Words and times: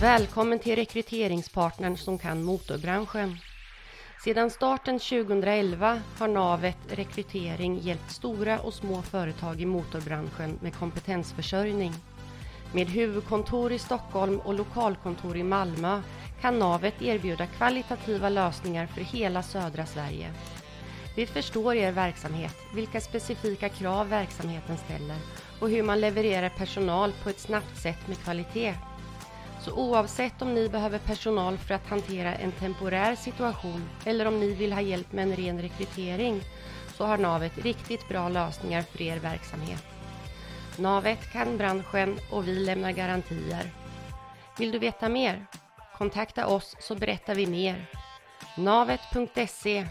Välkommen 0.00 0.58
till 0.58 0.76
rekryteringspartnern 0.76 1.96
som 1.96 2.18
kan 2.18 2.42
motorbranschen. 2.42 3.36
Sedan 4.24 4.50
starten 4.50 4.98
2011 4.98 6.00
har 6.18 6.28
Navet 6.28 6.76
Rekrytering 6.88 7.78
hjälpt 7.78 8.10
stora 8.10 8.60
och 8.60 8.74
små 8.74 9.02
företag 9.02 9.60
i 9.60 9.66
motorbranschen 9.66 10.58
med 10.62 10.74
kompetensförsörjning. 10.74 11.92
Med 12.72 12.88
huvudkontor 12.88 13.72
i 13.72 13.78
Stockholm 13.78 14.40
och 14.40 14.54
lokalkontor 14.54 15.36
i 15.36 15.42
Malmö 15.42 16.02
kan 16.40 16.58
Navet 16.58 17.02
erbjuda 17.02 17.46
kvalitativa 17.46 18.28
lösningar 18.28 18.86
för 18.86 19.00
hela 19.00 19.42
södra 19.42 19.86
Sverige. 19.86 20.32
Vi 21.16 21.26
förstår 21.26 21.74
er 21.74 21.92
verksamhet, 21.92 22.56
vilka 22.74 23.00
specifika 23.00 23.68
krav 23.68 24.08
verksamheten 24.08 24.76
ställer 24.76 25.16
och 25.60 25.70
hur 25.70 25.82
man 25.82 26.00
levererar 26.00 26.48
personal 26.48 27.12
på 27.22 27.30
ett 27.30 27.40
snabbt 27.40 27.76
sätt 27.76 28.08
med 28.08 28.18
kvalitet. 28.18 28.74
Så 29.60 29.72
oavsett 29.72 30.42
om 30.42 30.54
ni 30.54 30.68
behöver 30.68 30.98
personal 30.98 31.58
för 31.58 31.74
att 31.74 31.86
hantera 31.86 32.34
en 32.34 32.52
temporär 32.52 33.14
situation 33.14 33.88
eller 34.04 34.26
om 34.26 34.40
ni 34.40 34.54
vill 34.54 34.72
ha 34.72 34.80
hjälp 34.80 35.12
med 35.12 35.22
en 35.22 35.36
ren 35.36 35.62
rekrytering 35.62 36.42
så 36.94 37.04
har 37.04 37.18
Navet 37.18 37.58
riktigt 37.58 38.08
bra 38.08 38.28
lösningar 38.28 38.82
för 38.82 39.02
er 39.02 39.18
verksamhet. 39.18 39.84
Navet 40.76 41.32
kan 41.32 41.56
branschen 41.56 42.18
och 42.30 42.48
vi 42.48 42.54
lämnar 42.54 42.92
garantier. 42.92 43.70
Vill 44.58 44.70
du 44.70 44.78
veta 44.78 45.08
mer? 45.08 45.46
Kontakta 45.98 46.46
oss 46.46 46.76
så 46.80 46.94
berättar 46.94 47.34
vi 47.34 47.46
mer. 47.46 47.86
Navet.se 48.56 49.86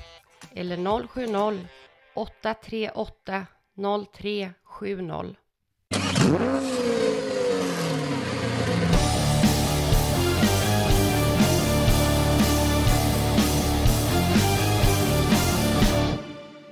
eller 0.53 1.07
070 1.07 1.67
838 2.15 3.45
0370. 3.75 5.35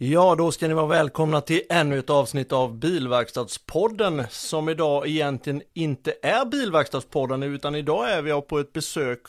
Ja, 0.00 0.34
då 0.34 0.52
ska 0.52 0.68
ni 0.68 0.74
vara 0.74 0.86
välkomna 0.86 1.40
till 1.40 1.62
ännu 1.68 1.98
ett 1.98 2.10
avsnitt 2.10 2.52
av 2.52 2.78
Bilverkstadspodden 2.78 4.24
som 4.30 4.68
idag 4.68 5.08
egentligen 5.08 5.62
inte 5.74 6.14
är 6.22 6.44
Bilverkstadspodden 6.44 7.42
utan 7.42 7.74
idag 7.74 8.10
är 8.10 8.22
vi 8.22 8.42
på 8.42 8.58
ett 8.58 8.72
besök 8.72 9.22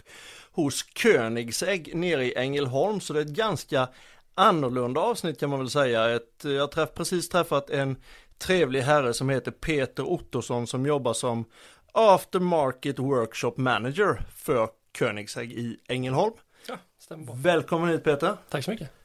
hos 0.51 0.83
Koenigsegg 0.83 1.95
nere 1.95 2.25
i 2.25 2.33
Ängelholm 2.35 2.99
så 2.99 3.13
det 3.13 3.19
är 3.19 3.25
ett 3.25 3.31
ganska 3.31 3.87
annorlunda 4.35 5.01
avsnitt 5.01 5.39
kan 5.39 5.49
man 5.49 5.59
väl 5.59 5.69
säga. 5.69 6.09
Ett, 6.09 6.41
jag 6.43 6.59
har 6.59 6.67
träff, 6.67 6.89
precis 6.93 7.29
träffat 7.29 7.69
en 7.69 7.97
trevlig 8.37 8.81
herre 8.81 9.13
som 9.13 9.29
heter 9.29 9.51
Peter 9.51 10.03
Ottosson 10.03 10.67
som 10.67 10.85
jobbar 10.85 11.13
som 11.13 11.45
Aftermarket 11.91 12.99
Workshop 12.99 13.53
Manager 13.57 14.21
för 14.35 14.69
Koenigsegg 14.99 15.51
i 15.51 15.77
Ängelholm. 15.87 16.33
Ja, 16.67 16.77
stämmer 16.99 17.25
bra. 17.25 17.35
Välkommen 17.37 17.89
hit 17.89 18.03
Peter. 18.03 18.37
Tack 18.49 18.63
så 18.65 18.71
mycket. 18.71 18.98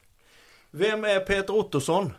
Vem 0.77 1.03
är 1.03 1.19
Peter 1.19 1.55
Ottosson? 1.55 2.13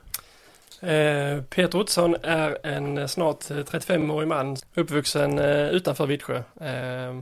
Eh, 0.81 1.43
Peter 1.43 1.79
Ottosson 1.79 2.17
är 2.23 2.59
en 2.67 3.09
snart 3.09 3.41
35-årig 3.41 4.29
man 4.29 4.57
uppvuxen 4.75 5.39
eh, 5.39 5.69
utanför 5.69 6.07
Vittsjö. 6.07 6.43
Eh, 6.61 7.21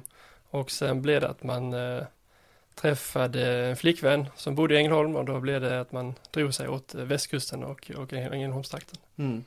och 0.50 0.70
sen 0.70 1.02
blev 1.02 1.20
det 1.20 1.28
att 1.28 1.42
man 1.42 1.72
eh, 1.72 2.02
träffade 2.74 3.46
en 3.46 3.76
flickvän 3.76 4.26
som 4.36 4.54
bodde 4.54 4.74
i 4.74 4.76
Ängelholm 4.76 5.16
och 5.16 5.24
då 5.24 5.40
blev 5.40 5.60
det 5.60 5.80
att 5.80 5.92
man 5.92 6.14
drog 6.30 6.54
sig 6.54 6.68
åt 6.68 6.94
västkusten 6.94 7.64
och, 7.64 7.90
och 7.96 8.12
Ängelholmstrakten. 8.12 8.98
Mm. 9.16 9.44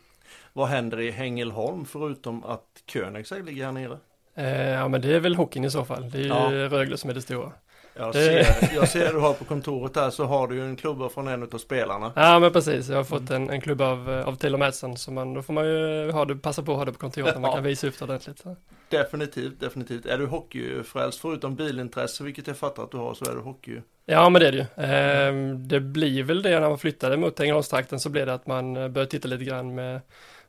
Vad 0.53 0.67
händer 0.67 0.99
i 0.99 1.11
Ängelholm 1.11 1.85
förutom 1.85 2.43
att 2.43 2.83
Koenigsegg 2.93 3.45
ligger 3.45 3.65
här 3.65 3.71
nere? 3.71 3.97
Eh, 4.35 4.69
ja 4.69 4.87
men 4.87 5.01
det 5.01 5.15
är 5.15 5.19
väl 5.19 5.35
hockeyn 5.35 5.65
i 5.65 5.71
så 5.71 5.85
fall. 5.85 6.09
Det 6.09 6.17
är 6.17 6.21
ju 6.21 6.27
Ja. 6.27 6.69
Rögle 6.69 6.97
som 6.97 7.09
är 7.09 7.13
det 7.13 7.21
stora. 7.21 7.51
Jag 7.99 8.13
ser, 8.13 8.69
jag 8.75 8.89
ser 8.89 9.13
du 9.13 9.19
har 9.19 9.33
på 9.33 9.45
kontoret 9.45 9.95
här 9.95 10.09
så 10.09 10.25
har 10.25 10.47
du 10.47 10.55
ju 10.55 10.65
en 10.65 10.75
klubba 10.75 11.09
från 11.09 11.27
en 11.27 11.43
av 11.43 11.57
spelarna. 11.57 12.11
Ja 12.15 12.39
men 12.39 12.53
precis, 12.53 12.89
jag 12.89 12.97
har 12.97 13.03
fått 13.03 13.29
en, 13.29 13.49
en 13.49 13.61
klubb 13.61 13.81
av, 13.81 14.09
av 14.25 14.35
Taylor 14.35 14.57
Madsen 14.57 14.97
så 14.97 15.11
man, 15.11 15.33
då 15.33 15.41
får 15.41 15.53
man 15.53 15.65
ju 15.65 16.11
ha 16.11 16.25
det, 16.25 16.35
passa 16.35 16.63
på 16.63 16.71
att 16.71 16.77
ha 16.77 16.85
det 16.85 16.91
på 16.91 16.99
kontoret 16.99 17.33
när 17.35 17.41
man 17.41 17.49
Ja. 17.49 17.55
kan 17.55 17.63
visa 17.63 17.87
upp 17.87 17.99
det 17.99 18.05
ordentligt. 18.05 18.43
Definitivt, 18.89 19.59
definitivt. 19.59 20.05
Är 20.05 20.17
du 20.17 20.25
hockeyfrälst 20.25 21.19
förutom 21.19 21.55
bilintresse, 21.55 22.23
vilket 22.23 22.47
jag 22.47 22.57
fattar 22.57 22.83
att 22.83 22.91
du 22.91 22.97
har, 22.97 23.13
så 23.13 23.25
är 23.25 23.35
du 23.35 23.41
hockey. 23.41 23.81
Ja 24.05 24.29
men 24.29 24.41
det 24.41 24.47
är 24.47 24.51
det 24.51 24.57
ju. 24.57 24.83
Ehm, 24.85 25.67
det 25.67 25.79
blir 25.79 26.23
väl 26.23 26.41
det 26.41 26.59
när 26.59 26.69
man 26.69 26.77
flyttade 26.77 27.17
mot 27.17 27.39
Ängelholmstrakten 27.39 27.99
så 27.99 28.09
blev 28.09 28.25
det 28.25 28.33
att 28.33 28.47
man 28.47 28.77
eh, 28.77 28.87
började 28.87 29.11
titta 29.11 29.27
lite 29.27 29.43
grann 29.43 29.75
med, 29.75 30.01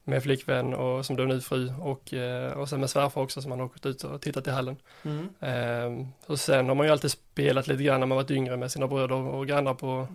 med 0.08 0.22
flickvän 0.22 0.74
och 0.74 1.06
som 1.06 1.16
då 1.16 1.22
nu 1.24 1.41
fru 1.41 1.72
och, 1.80 2.14
eh, 2.14 2.52
och 2.52 2.69
sen 2.69 2.80
med 2.80 2.91
svärfar 2.91 3.20
också 3.20 3.42
som 3.42 3.48
man 3.48 3.60
har 3.60 3.66
gått 3.66 3.86
ut 3.86 4.04
och 4.04 4.20
tittat 4.20 4.46
i 4.46 4.50
hallen. 4.50 4.76
Mm. 5.02 5.28
Ehm, 5.41 6.06
och 6.26 6.41
sen 6.41 6.69
har 6.69 6.74
man 6.74 6.86
ju 6.86 6.92
alltid 6.92 7.10
spelat 7.10 7.66
lite 7.66 7.82
grann 7.82 8.00
när 8.00 8.06
man 8.06 8.16
varit 8.16 8.30
yngre 8.30 8.56
med 8.56 8.72
sina 8.72 8.86
bröder 8.88 9.14
och 9.14 9.46
grannar 9.46 9.74
på, 9.74 10.08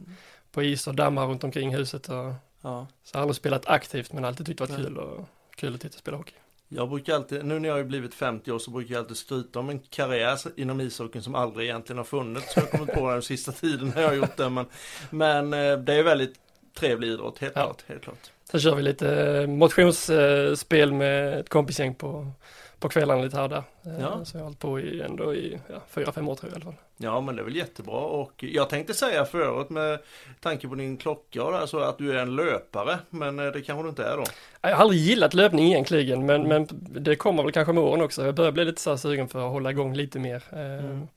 på 0.51 0.63
is 0.63 0.87
och 0.87 0.95
dammar 0.95 1.27
runt 1.27 1.43
omkring 1.43 1.75
huset. 1.75 2.09
Och, 2.09 2.33
Ja. 2.65 2.87
så 3.03 3.11
jag 3.15 3.19
har 3.19 3.21
aldrig 3.21 3.35
spelat 3.35 3.65
aktivt 3.67 4.13
men 4.13 4.25
alltid 4.25 4.45
tyckt 4.45 4.59
det 4.59 4.65
varit 4.65 4.85
kul, 4.85 4.97
och, 4.97 5.25
kul 5.55 5.75
att 5.75 5.81
titta 5.81 5.93
och 5.95 5.99
spela 5.99 6.17
hockey. 6.17 6.33
Jag 6.69 6.89
brukar 6.89 7.15
alltid, 7.15 7.45
nu 7.45 7.59
när 7.59 7.69
jag 7.69 7.75
har 7.75 7.83
blivit 7.83 8.13
50 8.13 8.51
år 8.51 8.59
så 8.59 8.71
brukar 8.71 8.93
jag 8.93 9.01
alltid 9.01 9.17
skryta 9.17 9.59
om 9.59 9.69
en 9.69 9.79
karriär 9.79 10.39
inom 10.55 10.81
ishockeyn 10.81 11.23
som 11.23 11.35
aldrig 11.35 11.69
egentligen 11.69 11.97
har 11.97 12.05
funnits. 12.05 12.53
Så 12.53 12.59
jag 12.59 12.65
har 12.65 12.71
kommit 12.77 12.93
på 12.95 13.11
den 13.11 13.21
sista 13.21 13.51
tiden 13.51 13.91
när 13.95 14.01
jag 14.01 14.09
har 14.09 14.15
gjort 14.15 14.37
det. 14.37 14.49
Men, 14.49 14.65
men 15.09 15.53
eh, 15.53 15.77
det 15.77 15.93
är 15.93 16.03
väldigt 16.03 16.35
trevlig 16.73 17.07
idrott, 17.07 17.39
helt 17.39 17.53
Ja. 17.55 17.63
klart. 17.63 17.83
Helt 17.87 18.03
klart. 18.03 18.31
Sen 18.53 18.59
kör 18.62 18.75
vi 18.75 18.81
lite 18.84 19.38
eh, 19.41 19.47
motionsspel 19.47 20.94
med 20.94 21.40
ett 21.40 21.50
kompisgäng 21.50 21.96
på, 21.96 22.31
på 22.80 22.90
kvällarna 22.90 23.22
lite 23.24 23.36
här 23.38 23.44
och 23.44 23.50
där. 23.50 23.64
Eh, 23.86 24.00
Ja. 24.02 24.25
Så 24.25 24.38
jag 24.38 24.41
har 24.41 24.44
hållit 24.46 24.59
på 24.59 24.80
i 24.80 25.02
ändå 25.02 25.36
i 25.36 25.59
ja, 25.69 25.75
fyra, 25.90 26.12
fem 26.12 26.28
år 26.30 26.36
tror 26.36 26.52
jag 26.52 26.59
i 26.59 26.62
alla 26.62 26.72
fall. 26.72 26.81
Ja 26.97 27.22
men 27.22 27.36
det 27.36 27.41
är 27.41 27.44
väl 27.44 27.56
jättebra 27.56 27.96
och 28.00 28.31
jag 28.44 28.69
tänkte 28.69 28.94
säga 28.94 29.25
förut 29.25 29.69
med 29.69 30.00
tanke 30.41 30.68
på 30.68 30.75
din 30.75 30.97
klocka 30.97 31.44
och 31.44 31.52
där, 31.52 31.66
så 31.66 31.80
att 31.80 31.97
du 31.97 32.12
är 32.12 32.16
en 32.22 32.36
löpare 32.36 33.00
men 33.09 33.40
eh, 33.40 33.46
det 33.52 33.62
kanske 33.62 33.84
du 33.84 33.90
inte 33.90 34.03
är 34.06 34.18
då. 34.18 34.24
Jag 34.62 34.70
har 34.75 34.81
aldrig 34.84 35.00
gillat 35.02 35.34
löpning 35.34 35.68
egentligen 35.68 36.25
men, 36.25 36.47
men 36.47 36.68
det 36.81 37.16
kommer 37.16 37.44
väl 37.44 37.52
kanske 37.52 37.74
med 37.74 37.84
åren 37.84 38.02
också. 38.02 38.25
Jag 38.25 38.35
börjar 38.35 38.52
bli 38.52 38.66
lite 38.66 38.81
så 38.81 38.90
här 38.90 38.97
sugen 38.97 39.28
för 39.28 39.46
att 39.46 39.52
hålla 39.52 39.72
igång 39.72 39.94
lite 39.96 40.20
mer. 40.20 40.44
Mm. 40.52 41.08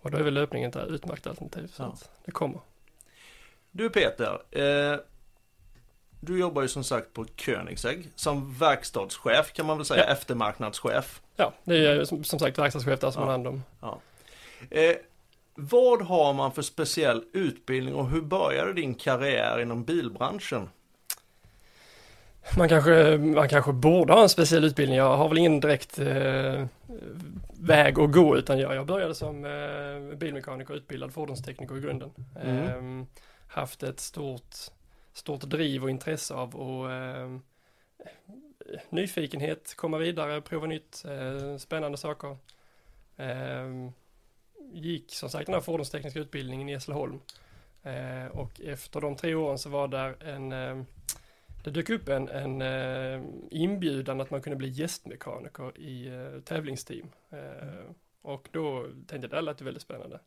Och 0.00 0.10
då 0.10 0.18
är 0.18 0.22
väl 0.22 0.34
löpningen 0.34 0.70
ett 0.70 0.88
utmärkt 0.88 1.26
alternativ. 1.26 1.66
Så 1.74 1.82
Ja. 1.82 1.94
det 2.24 2.30
kommer. 2.32 2.60
Du 3.70 3.90
Peter, 3.90 4.38
eh, 4.50 4.98
du 6.24 6.38
jobbar 6.38 6.62
ju 6.62 6.68
som 6.68 6.84
sagt 6.84 7.12
på 7.12 7.24
Koenigsegg 7.44 8.10
som 8.14 8.54
verkstadschef 8.58 9.52
kan 9.52 9.66
man 9.66 9.76
väl 9.76 9.86
säga, 9.86 10.04
Ja. 10.06 10.12
eftermarknadschef. 10.12 11.22
Ja, 11.36 11.52
det 11.64 11.86
är 11.86 12.04
som, 12.04 12.24
som 12.24 12.38
sagt 12.38 12.58
verkstadschef 12.58 13.00
där 13.00 13.10
som 13.10 13.20
Ja. 13.22 13.26
har 13.26 13.32
hand 13.32 13.46
om. 13.46 13.62
Eh, 14.70 14.96
vad 15.54 16.02
har 16.02 16.32
man 16.32 16.52
för 16.52 16.62
speciell 16.62 17.24
utbildning 17.32 17.94
och 17.94 18.08
hur 18.10 18.20
började 18.22 18.72
din 18.72 18.94
karriär 18.94 19.60
inom 19.60 19.84
bilbranschen? 19.84 20.68
Man 22.58 22.68
kanske, 22.68 23.16
man 23.18 23.48
kanske 23.48 23.72
borde 23.72 24.12
ha 24.12 24.22
en 24.22 24.28
speciell 24.28 24.64
utbildning. 24.64 24.98
Jag 24.98 25.16
har 25.16 25.28
väl 25.28 25.38
ingen 25.38 25.60
direkt 25.60 25.98
eh, 25.98 26.66
väg 27.60 27.98
att 27.98 28.12
gå 28.12 28.36
utan 28.36 28.58
jag, 28.58 28.74
jag 28.74 28.86
började 28.86 29.14
som 29.14 29.44
eh, 29.44 30.16
bilmekaniker, 30.16 30.74
utbildad 30.74 31.12
fordonstekniker 31.12 31.76
i 31.76 31.80
grunden. 31.80 32.10
Mm. 32.42 33.00
Eh, 33.00 33.06
haft 33.48 33.82
ett 33.82 34.00
stort, 34.00 34.54
stort 35.14 35.40
driv 35.40 35.82
och 35.82 35.90
intresse 35.90 36.34
av 36.34 36.56
och 36.56 36.92
eh, 36.92 37.38
nyfikenhet, 38.90 39.74
komma 39.76 39.98
vidare, 39.98 40.40
prova 40.40 40.66
nytt, 40.66 41.04
eh, 41.04 41.56
spännande 41.56 41.98
saker. 41.98 42.36
Eh, 43.16 43.90
gick 44.72 45.14
som 45.14 45.30
sagt 45.30 45.46
den 45.46 45.54
här 45.54 45.60
fordonstekniska 45.60 46.20
utbildningen 46.20 46.68
i 46.68 46.74
Hässleholm. 46.74 47.20
Eh, 47.82 48.26
och 48.26 48.60
efter 48.60 49.00
de 49.00 49.16
tre 49.16 49.34
åren 49.34 49.58
så 49.58 49.68
var 49.68 49.88
där 49.88 50.22
en 50.22 50.52
eh, 50.52 50.82
det 51.64 51.70
dök 51.70 51.90
upp 51.90 52.08
en, 52.08 52.28
en 52.28 52.62
eh, 52.62 53.22
inbjudan 53.50 54.20
att 54.20 54.30
man 54.30 54.42
kunde 54.42 54.56
bli 54.56 54.68
gästmekaniker 54.68 55.78
i 55.78 56.06
eh, 56.06 56.40
tävlingsteam. 56.40 57.08
Eh, 57.30 57.90
och 58.22 58.48
då 58.52 58.86
tänkte 59.06 59.16
jag 59.16 59.30
det 59.30 59.40
lät 59.40 59.60
ju 59.60 59.64
väldigt 59.64 59.82
spännande. 59.82 60.20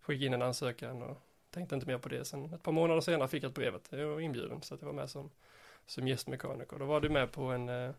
Skickade 0.00 0.26
in 0.26 0.34
en 0.34 0.42
ansökan 0.42 1.02
och 1.02 1.18
tänkte 1.50 1.74
inte 1.74 1.86
mer 1.86 1.98
på 1.98 2.08
det. 2.08 2.24
Sen 2.24 2.54
ett 2.54 2.62
par 2.62 2.72
månader 2.72 3.00
senare 3.00 3.28
fick 3.28 3.42
jag 3.44 3.48
ett 3.48 3.54
brevet. 3.54 3.88
Jag 3.90 4.06
var 4.06 4.20
inbjuden 4.20 4.62
så 4.62 4.74
att 4.74 4.80
jag 4.80 4.86
var 4.86 4.94
med 4.94 5.10
som, 5.10 5.30
som 5.86 6.08
gästmekaniker. 6.08 6.78
Då 6.78 6.84
var 6.84 7.00
du 7.00 7.08
med 7.08 7.32
på 7.32 7.42
en, 7.42 7.68
eh, 7.68 7.90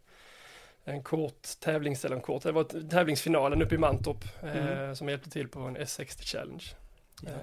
en 0.84 1.04
kort 1.04 1.48
tävlings, 1.60 2.06
eller 2.06 2.16
en 2.16 2.22
kort, 2.22 2.44
det 2.44 2.52
var 2.52 2.64
tävlingsfinalen 2.90 3.62
uppe 3.62 3.76
i 3.76 3.78
Mantorp 3.78 4.26
eh, 4.44 4.68
Mm. 4.68 4.96
som 4.96 5.10
hjälpte 5.10 5.30
till 5.30 5.48
på 5.48 5.60
en 5.60 5.78
S60 5.78 6.22
Challenge. 6.24 6.64
Ja. 7.22 7.30
Eh, 7.30 7.36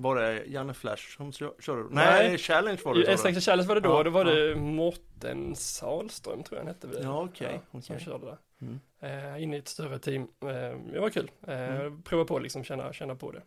Var 0.00 0.16
det 0.16 0.44
Janne 0.46 0.74
Flash 0.74 1.16
som 1.16 1.32
kö- 1.32 1.60
körde? 1.60 1.82
Nej, 1.90 2.28
Nej. 2.28 2.38
Challenge 2.38 2.80
var 2.84 2.94
det. 2.94 3.00
I 3.12 3.16
sa 3.16 3.28
du. 3.28 3.34
S6 3.34 3.40
Challenge 3.40 3.68
var 3.68 3.74
det 3.74 3.80
då, 3.80 3.88
Ja, 3.90 4.02
då 4.02 4.10
var 4.10 4.24
det 4.24 4.56
Mårten 4.56 5.56
Salström 5.56 6.42
tror 6.42 6.58
jag 6.58 6.64
han 6.64 6.74
hette. 6.74 6.86
väl. 6.86 7.02
Ja, 7.02 7.22
okej, 7.24 7.60
Som 7.70 7.80
okej. 7.80 8.00
körde 8.00 8.26
där. 8.26 8.36
Mm. 8.60 8.80
Eh, 9.00 9.42
inne 9.42 9.56
i 9.56 9.58
ett 9.58 9.68
större 9.68 9.98
team. 9.98 10.22
Eh, 10.42 10.48
det 10.92 11.00
var 11.00 11.10
kul. 11.10 11.30
Eh, 11.46 11.58
Mm. 11.80 12.02
Prova 12.02 12.24
på 12.24 12.38
liksom, 12.38 12.64
känna, 12.64 12.92
känna 12.92 13.14
på 13.14 13.32
det. 13.32 13.42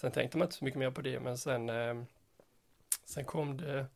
Sen 0.00 0.12
tänkte 0.12 0.38
man 0.38 0.46
inte 0.46 0.56
så 0.56 0.64
mycket 0.64 0.78
mer 0.78 0.90
på 0.90 1.02
det, 1.02 1.20
men 1.20 1.38
sen, 1.38 1.68
eh, 1.68 2.02
sen 3.04 3.24
kom 3.24 3.56
det 3.56 3.86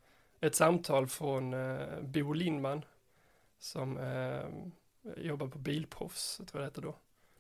ett 0.41 0.55
samtal 0.55 1.07
från 1.07 1.55
eh, 1.55 2.01
Bo 2.01 2.33
Lindman 2.33 2.85
som 3.59 3.99
eh, 3.99 4.45
jobbar 5.17 5.47
på 5.47 5.59
Bilproffs, 5.59 6.37
tror 6.37 6.49
jag 6.53 6.61
det 6.63 6.65
heter 6.65 6.83
då. 6.83 6.95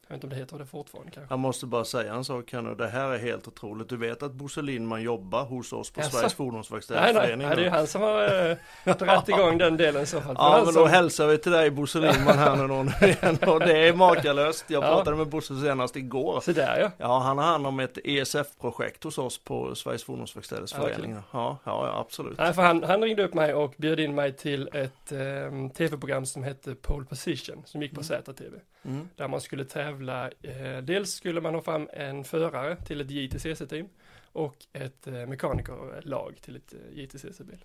Jag 0.09 0.15
vet 0.15 0.25
inte 0.25 0.27
om 0.27 0.31
det 0.31 0.37
heter 0.37 0.59
det 0.59 0.67
fortfarande 0.67 1.11
kanske. 1.11 1.33
Jag 1.33 1.39
måste 1.39 1.67
bara 1.67 1.85
säga 1.85 2.15
en 2.15 2.25
sak 2.25 2.53
här 2.53 2.63
nu. 2.63 2.75
Det 2.75 2.89
här 2.89 3.09
är 3.11 3.19
helt 3.19 3.49
otroligt. 3.49 3.89
Du 3.89 3.97
vet 3.97 4.23
att 4.23 4.33
Bosse 4.33 4.63
Lindman 4.63 5.03
jobbar 5.03 5.45
hos 5.45 5.73
oss 5.73 5.91
på 5.91 6.01
Jaså? 6.01 6.11
Sveriges 6.11 6.23
Nej, 6.23 6.23
nej, 6.23 6.37
Fordonsverkstäderförening. 6.51 7.47
nej, 7.47 7.57
det 7.57 7.63
är 7.63 7.65
ju 7.65 7.71
han 7.71 7.87
som 7.87 8.03
har 8.03 8.51
äh, 8.85 8.97
dragit 8.97 9.29
igång 9.29 9.59
den 9.65 9.77
delen 9.77 10.03
i 10.03 10.07
så 10.07 10.21
fall. 10.21 10.35
Ja 10.39 10.57
men 10.65 10.75
då 10.75 10.81
som- 10.81 10.89
hälsar 10.91 11.27
vi 11.27 11.39
till 11.39 11.53
dig 11.53 11.71
Bosse 11.71 11.99
Lindman 11.99 12.39
här 12.39 12.57
nu 12.57 12.69
då. 12.69 12.75
Och 13.53 13.61
det 13.61 13.89
är 13.89 13.93
makalöst. 13.95 14.65
Jag 14.69 14.83
Ja. 14.85 14.89
pratade 14.95 15.17
med 15.17 15.29
Bosse 15.29 15.61
senast 15.61 15.97
igår. 15.97 16.41
Så 16.41 16.53
där 16.53 16.79
ja. 16.81 16.91
Ja 16.99 17.19
han 17.19 17.39
har 17.39 17.45
hand 17.45 17.67
om 17.67 17.81
ett 17.81 17.99
ESF-projekt 18.05 19.05
hos 19.05 19.19
oss 19.19 19.39
på 19.45 19.75
Sveriges 19.75 20.05
Fordonsverkstäders 20.05 20.75
Ja. 20.79 20.89
Ja, 21.33 21.59
ja, 21.65 21.99
absolut. 22.01 22.39
Nej, 22.39 22.53
för 22.55 22.63
han, 22.63 22.83
han 22.83 23.03
ringde 23.03 23.25
upp 23.25 23.35
mig 23.35 23.55
och 23.55 23.75
bjöd 23.77 24.01
in 24.01 24.15
mig 24.15 24.33
till 24.33 24.69
ett 24.73 25.13
eh, 25.13 25.69
tv-program 25.77 26.27
som 26.27 26.43
hette 26.45 26.75
Pole 26.75 27.05
Position, 27.07 27.63
som 27.67 27.83
gick 27.83 27.95
på 27.95 28.03
ZTV. 28.03 28.57
Mm. 28.85 29.09
Där 29.17 29.29
man 29.29 29.41
skulle 29.41 29.65
tävla, 29.65 30.31
eh, 30.43 30.79
dels 30.83 31.11
skulle 31.11 31.41
man 31.41 31.55
ha 31.55 31.63
fram 31.63 31.89
en 31.93 32.25
förare 32.25 32.77
till 32.77 33.01
ett 33.01 33.11
JTCC-team 33.11 33.89
och 34.33 34.57
ett 34.73 35.07
eh, 35.07 35.27
mekanikerlag 35.27 36.39
till 36.41 36.57
ett 36.57 36.75
eh, 36.75 36.99
JTCC-bil. 36.99 37.65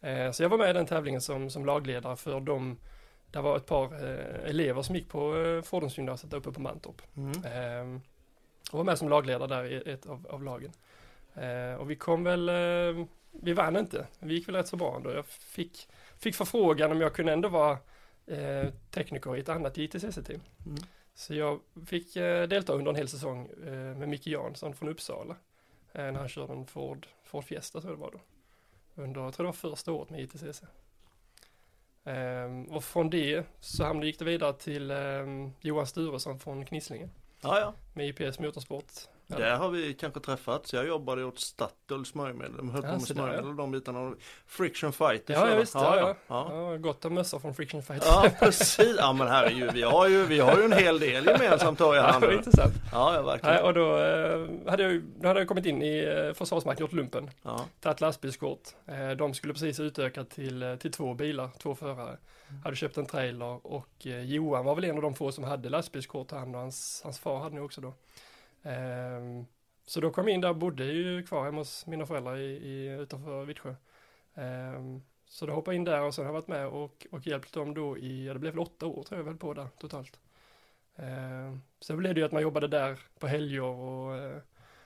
Eh, 0.00 0.30
så 0.30 0.42
jag 0.42 0.48
var 0.48 0.58
med 0.58 0.70
i 0.70 0.72
den 0.72 0.86
tävlingen 0.86 1.20
som, 1.20 1.50
som 1.50 1.66
lagledare 1.66 2.16
för 2.16 2.40
de, 2.40 2.76
det 3.30 3.40
var 3.40 3.56
ett 3.56 3.66
par 3.66 3.84
eh, 3.84 4.50
elever 4.50 4.82
som 4.82 4.96
gick 4.96 5.08
på 5.08 5.36
eh, 5.36 5.62
fordonsgymnasiet 5.62 6.32
uppe 6.32 6.52
på 6.52 6.60
Mantorp. 6.60 7.02
Mm. 7.16 7.30
Eh, 7.30 8.00
och 8.72 8.78
var 8.78 8.84
med 8.84 8.98
som 8.98 9.08
lagledare 9.08 9.48
där 9.48 9.64
i 9.64 9.92
ett 9.92 10.06
av, 10.06 10.26
av 10.30 10.42
lagen. 10.42 10.72
Och 11.78 11.90
vi 11.90 11.96
kom 11.96 12.24
väl, 12.24 12.50
vi 13.30 13.52
vann 13.52 13.76
inte, 13.76 14.06
vi 14.18 14.34
gick 14.34 14.48
väl 14.48 14.54
rätt 14.54 14.68
så 14.68 14.76
bra 14.76 14.96
ändå. 14.96 15.10
Jag 15.10 15.26
fick, 15.26 15.88
fick 16.18 16.34
förfrågan 16.34 16.92
om 16.92 17.00
jag 17.00 17.14
kunde 17.14 17.32
ändå 17.32 17.48
vara 17.48 17.78
eh, 18.30 18.72
tekniker 18.90 19.36
i 19.36 19.40
ett 19.40 19.48
annat 19.48 19.76
JTCC-team. 19.76 20.40
Mm. 20.66 20.78
Så 21.14 21.34
jag 21.34 21.60
fick 21.86 22.16
eh, 22.16 22.48
delta 22.48 22.72
under 22.72 22.90
en 22.90 22.96
hel 22.96 23.08
säsong 23.08 23.46
eh, 23.66 23.96
med 23.96 24.08
Micke 24.08 24.26
Jansson 24.26 24.74
från 24.74 24.88
Uppsala. 24.88 25.36
Eh, 25.92 26.02
när 26.02 26.18
han 26.18 26.28
körde 26.28 26.52
en 26.52 26.66
Ford, 26.66 27.06
Ford 27.24 27.44
Fiesta 27.44 27.80
tror 27.80 27.92
jag 27.92 27.98
det 27.98 28.02
var 28.02 28.10
då. 28.10 28.20
Under, 29.02 29.20
jag 29.20 29.34
tror 29.34 29.44
det 29.44 29.48
var 29.48 29.52
första 29.52 29.92
året 29.92 30.10
med 30.10 30.20
JTCC. 30.20 30.62
Eh, 32.04 32.74
och 32.76 32.84
från 32.84 33.10
det 33.10 33.46
så 33.60 33.84
hamnade, 33.84 34.06
gick 34.06 34.18
det 34.18 34.24
vidare 34.24 34.52
till 34.52 34.90
eh, 34.90 34.96
Johan 35.60 35.86
Sturesson 35.86 36.40
från 36.40 36.64
Knislinge 36.64 37.08
Ja, 37.40 37.60
ja. 37.60 37.74
med 37.94 38.08
IPS 38.08 38.38
Motorsport. 38.38 38.92
Ja. 39.30 39.36
Där 39.38 39.56
har 39.56 39.68
vi 39.70 39.94
kanske 39.94 40.20
träffats. 40.20 40.72
Jag 40.72 40.86
jobbade 40.86 41.24
åt 41.24 41.38
Statoil 41.38 42.04
smörjmedel. 42.06 42.56
De 42.56 42.70
höll 42.70 42.82
på 42.82 42.88
Ja, 42.88 42.92
med 42.92 43.02
så 43.02 43.14
där, 43.14 43.20
smörjmedel 43.20 43.46
och 43.50 43.54
de 43.54 43.70
bitarna. 43.70 44.14
Friction 44.46 44.92
Fighters. 44.92 45.36
Ja, 45.36 45.50
ja, 45.50 45.56
visst, 45.56 45.74
ja, 45.74 45.96
ja. 45.98 46.14
ja. 46.26 46.70
Ja, 46.70 46.76
gott 46.76 47.04
om 47.04 47.14
mössor 47.14 47.38
från 47.38 47.54
Friction 47.54 47.82
Fight. 47.82 48.02
Ja, 48.06 48.26
precis. 48.40 48.94
Ja, 48.98 49.12
men 49.12 49.28
herregud, 49.28 49.70
vi 49.72 49.82
har 49.82 50.08
ju, 50.08 50.24
vi 50.26 50.38
har 50.38 50.56
ju 50.58 50.64
en 50.64 50.72
hel 50.72 50.98
del 51.00 51.26
gemensamt 51.26 51.78
hör 51.80 51.94
jag 51.94 52.04
Ja, 52.04 52.10
här 52.12 52.20
nu. 52.20 52.34
intressant. 52.34 52.74
Ja, 52.92 53.14
ja, 53.14 53.22
verkligen. 53.22 53.64
och 53.64 53.74
då, 53.74 53.96
eh, 53.96 54.70
hade 54.70 54.82
jag, 54.82 55.02
då 55.02 55.28
hade 55.28 55.40
jag 55.40 55.48
kommit 55.48 55.66
in 55.66 55.82
i 55.82 56.04
eh, 56.04 56.34
Försvarsmakten, 56.34 56.84
gjort 56.84 56.92
lumpen, 56.92 57.30
Ja. 57.42 57.64
tagit 57.80 58.00
lastbilskort. 58.00 58.60
Eh, 58.86 59.10
de 59.10 59.34
skulle 59.34 59.52
precis 59.52 59.80
utöka 59.80 60.24
till, 60.24 60.62
eh, 60.62 60.76
till 60.76 60.92
två 60.92 61.14
bilar, 61.14 61.48
två 61.62 61.74
förare. 61.74 62.16
Hade 62.64 62.76
köpt 62.76 62.96
en 62.96 63.06
trailer 63.06 63.66
och 63.66 64.06
eh, 64.06 64.22
Johan 64.22 64.64
var 64.64 64.74
väl 64.74 64.84
en 64.84 64.96
av 64.96 65.02
de 65.02 65.14
få 65.14 65.32
som 65.32 65.44
hade 65.44 65.68
lastbilskort, 65.68 66.30
han 66.30 66.54
och 66.54 66.60
hans, 66.60 67.00
hans 67.04 67.18
far 67.18 67.38
hade 67.40 67.54
nog 67.56 67.64
också 67.64 67.80
då. 67.80 67.94
Ehm, 68.62 69.46
så 69.86 70.00
då 70.00 70.10
kom 70.10 70.28
jag 70.28 70.34
in 70.34 70.40
där, 70.40 70.52
bodde 70.54 70.84
ju 70.84 71.22
kvar 71.22 71.44
hemma 71.44 71.58
hos 71.58 71.86
mina 71.86 72.06
föräldrar 72.06 72.36
i, 72.36 72.44
i, 72.50 72.88
utanför 72.88 73.44
Vittsjö. 73.44 73.74
Ehm, 74.34 75.02
så 75.28 75.46
då 75.46 75.52
hoppade 75.52 75.74
jag 75.74 75.80
in 75.80 75.84
där 75.84 76.02
och 76.02 76.14
sen 76.14 76.24
har 76.24 76.28
jag 76.28 76.40
varit 76.40 76.48
med 76.48 76.66
och, 76.66 77.06
och 77.10 77.26
hjälpt 77.26 77.52
dem 77.54 77.74
då 77.74 77.98
i, 77.98 78.26
ja 78.26 78.32
det 78.32 78.38
blev 78.38 78.52
väl 78.52 78.60
åtta 78.60 78.86
år 78.86 79.02
tror 79.02 79.18
jag 79.20 79.24
väl 79.24 79.36
på 79.36 79.54
där 79.54 79.68
totalt. 79.78 80.20
Ehm, 80.96 81.60
sen 81.80 81.96
blev 81.96 82.14
det 82.14 82.20
ju 82.20 82.26
att 82.26 82.32
man 82.32 82.42
jobbade 82.42 82.68
där 82.68 82.98
på 83.18 83.26
helger 83.26 83.62
och 83.62 84.16
eh, 84.16 84.36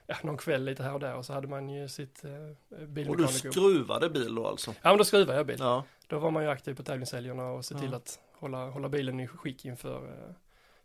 ja, 0.06 0.16
någon 0.22 0.36
kväll 0.36 0.64
lite 0.64 0.82
här 0.82 0.94
och 0.94 1.00
där 1.00 1.14
och 1.14 1.26
så 1.26 1.32
hade 1.32 1.46
man 1.48 1.68
ju 1.68 1.88
sitt 1.88 2.24
eh, 2.24 3.08
Och 3.08 3.16
du 3.16 3.26
skruvade 3.28 4.10
bil 4.10 4.34
då 4.34 4.46
alltså? 4.46 4.70
Ja 4.82 4.88
men 4.90 4.98
då 4.98 5.04
skruvade 5.04 5.38
jag 5.38 5.46
bil. 5.46 5.56
Ja. 5.58 5.84
Då 6.06 6.18
var 6.18 6.30
man 6.30 6.42
ju 6.42 6.48
aktiv 6.48 6.74
på 6.74 6.82
tävlingshelgerna 6.82 7.50
och 7.50 7.64
se 7.64 7.78
till 7.78 7.90
Ja. 7.90 7.96
att 7.96 8.20
hålla, 8.32 8.70
hålla 8.70 8.88
bilen 8.88 9.20
i 9.20 9.26
skick 9.26 9.64
inför 9.64 10.04
eh, 10.08 10.34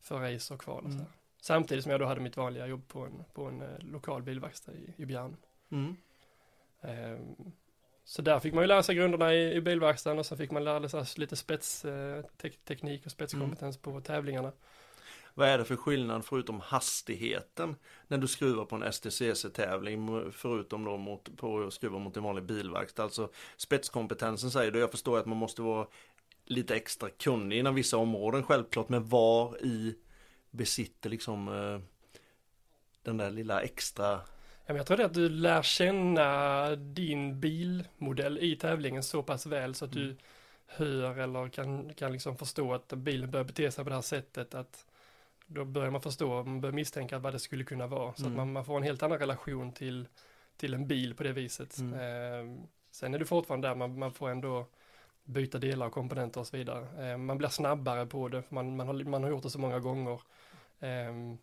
för 0.01 0.19
race 0.33 0.53
och 0.53 0.61
kval 0.61 0.77
och 0.83 0.85
Mm. 0.85 0.97
så 0.97 1.03
här. 1.03 1.11
Samtidigt 1.41 1.83
som 1.83 1.91
jag 1.91 1.99
då 2.01 2.05
hade 2.05 2.21
mitt 2.21 2.37
vanliga 2.37 2.67
jobb 2.67 2.87
på 2.87 3.05
en, 3.05 3.23
på 3.33 3.45
en 3.45 3.61
eh, 3.61 3.79
lokal 3.79 4.23
bilverkstad 4.23 4.71
i, 4.73 4.93
i 4.97 5.05
Bjärn. 5.05 5.37
Mm. 5.71 5.95
Ehm, 6.81 7.35
så 8.03 8.21
där 8.21 8.39
fick 8.39 8.53
man 8.53 8.63
ju 8.63 8.67
lära 8.67 8.83
sig 8.83 8.95
grunderna 8.95 9.33
i, 9.33 9.53
i 9.53 9.61
bilverkstaden 9.61 10.19
och 10.19 10.25
sen 10.25 10.37
fick 10.37 10.51
man 10.51 10.63
lära 10.63 10.89
sig 10.89 11.05
lite 11.15 11.35
spetsteknik 11.35 13.05
och 13.05 13.11
spetskompetens 13.11 13.77
på 13.77 14.01
tävlingarna. 14.01 14.51
Vad 15.33 15.47
är 15.47 15.57
det 15.57 15.65
för 15.65 15.75
skillnad 15.75 16.25
förutom 16.25 16.59
hastigheten 16.59 17.75
när 18.07 18.17
du 18.17 18.27
skruvar 18.27 18.65
på 18.65 18.75
en 18.75 18.93
STCC-tävling 18.93 20.31
förutom 20.31 20.83
då 20.83 20.97
mot, 20.97 21.37
på 21.37 21.63
att 21.63 21.73
skruva 21.73 21.99
mot 21.99 22.17
en 22.17 22.23
vanlig 22.23 22.43
bilverkstad? 22.43 23.03
Alltså 23.03 23.29
spetskompetensen 23.57 24.51
säger 24.51 24.71
du, 24.71 24.79
jag 24.79 24.91
förstår 24.91 25.19
att 25.19 25.25
man 25.25 25.37
måste 25.37 25.61
vara 25.61 25.87
lite 26.45 26.75
extra 26.75 27.09
kunnig 27.09 27.59
inom 27.59 27.75
vissa 27.75 27.97
områden 27.97 28.43
självklart, 28.43 28.89
men 28.89 29.07
var 29.07 29.65
i 29.65 29.95
besitter 30.51 31.09
liksom 31.09 31.47
eh, 31.47 31.79
den 33.03 33.17
där 33.17 33.31
lilla 33.31 33.61
extra 33.61 34.21
jag 34.65 34.85
tror 34.87 34.97
det 34.97 35.05
att 35.05 35.13
du 35.13 35.29
lär 35.29 35.61
känna 35.61 36.75
din 36.75 37.39
bilmodell 37.39 38.37
i 38.37 38.55
tävlingen 38.55 39.03
så 39.03 39.23
pass 39.23 39.45
väl 39.45 39.75
så 39.75 39.85
att 39.85 39.91
du 39.91 40.03
Mm. 40.03 40.17
hör 40.67 41.17
eller 41.17 41.49
kan, 41.49 41.93
kan 41.93 42.11
liksom 42.11 42.37
förstå 42.37 42.73
att 42.73 42.87
bilen 42.93 43.31
börjar 43.31 43.43
bete 43.43 43.71
sig 43.71 43.83
på 43.83 43.89
det 43.89 43.95
här 43.95 44.01
sättet. 44.01 44.55
Att 44.55 44.85
då 45.47 45.65
börjar 45.65 45.91
man 45.91 46.01
förstå, 46.01 46.43
man 46.43 46.61
börjar 46.61 46.73
misstänka 46.73 47.19
vad 47.19 47.33
det 47.33 47.39
skulle 47.39 47.63
kunna 47.63 47.87
vara. 47.87 48.13
Så 48.15 48.21
Mm. 48.21 48.31
att 48.33 48.37
man, 48.37 48.51
man 48.51 48.65
får 48.65 48.77
en 48.77 48.83
helt 48.83 49.03
annan 49.03 49.19
relation 49.19 49.71
till, 49.71 50.07
till 50.57 50.73
en 50.73 50.87
bil 50.87 51.15
på 51.15 51.23
det 51.23 51.31
viset. 51.33 51.77
Mm. 51.77 51.93
Eh, 51.93 52.63
sen 52.91 53.13
är 53.13 53.19
det 53.19 53.25
fortfarande 53.25 53.67
där, 53.67 53.75
man, 53.75 53.99
man 53.99 54.13
får 54.13 54.29
ändå 54.29 54.67
byta 55.23 55.57
delar 55.57 55.85
och 55.87 55.93
komponenter 55.93 56.39
och 56.39 56.47
så 56.47 56.57
vidare. 56.57 57.11
Eh, 57.11 57.17
man 57.17 57.37
blir 57.37 57.49
snabbare 57.49 58.05
på 58.05 58.27
det, 58.27 58.41
för 58.41 58.55
man, 58.55 58.75
man, 58.75 58.87
har, 58.87 58.93
man 58.93 59.23
har 59.23 59.29
gjort 59.29 59.43
det 59.43 59.49
så 59.49 59.59
många 59.59 59.79
gånger. 59.79 60.21
Eh, 60.79 61.35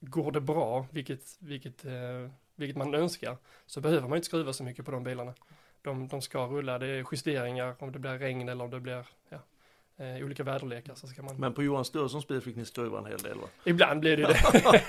går 0.00 0.32
det 0.32 0.40
bra, 0.40 0.86
vilket, 0.90 1.36
vilket, 1.40 1.84
eh, 1.84 2.30
vilket 2.54 2.76
man 2.76 2.94
önskar, 2.94 3.36
så 3.66 3.80
behöver 3.80 4.08
man 4.08 4.16
inte 4.16 4.26
skruva 4.26 4.52
så 4.52 4.64
mycket 4.64 4.84
på 4.84 4.90
de 4.90 5.04
bilarna. 5.04 5.34
De, 5.82 6.08
de 6.08 6.22
ska 6.22 6.46
rulla, 6.46 6.78
det 6.78 6.86
är 6.86 7.06
justeringar 7.12 7.74
om 7.78 7.92
det 7.92 7.98
blir 7.98 8.18
regn 8.18 8.48
eller 8.48 8.64
om 8.64 8.70
det 8.70 8.80
blir 8.80 9.06
ja, 9.28 9.38
eh, 9.96 10.24
olika 10.24 10.42
väderlekar 10.42 10.94
så 10.94 11.06
ska 11.06 11.22
man... 11.22 11.36
Men 11.36 11.52
på 11.54 11.62
Johan 11.62 11.84
Sturessons 11.84 12.28
bil 12.28 12.40
fick 12.40 12.56
ni 12.56 12.64
skruva 12.64 12.98
en 12.98 13.06
hel 13.06 13.18
del 13.18 13.38
va? 13.38 13.46
Ibland 13.64 14.00
blir 14.00 14.16
det 14.16 14.22
ju 14.22 14.28
det. 14.28 14.82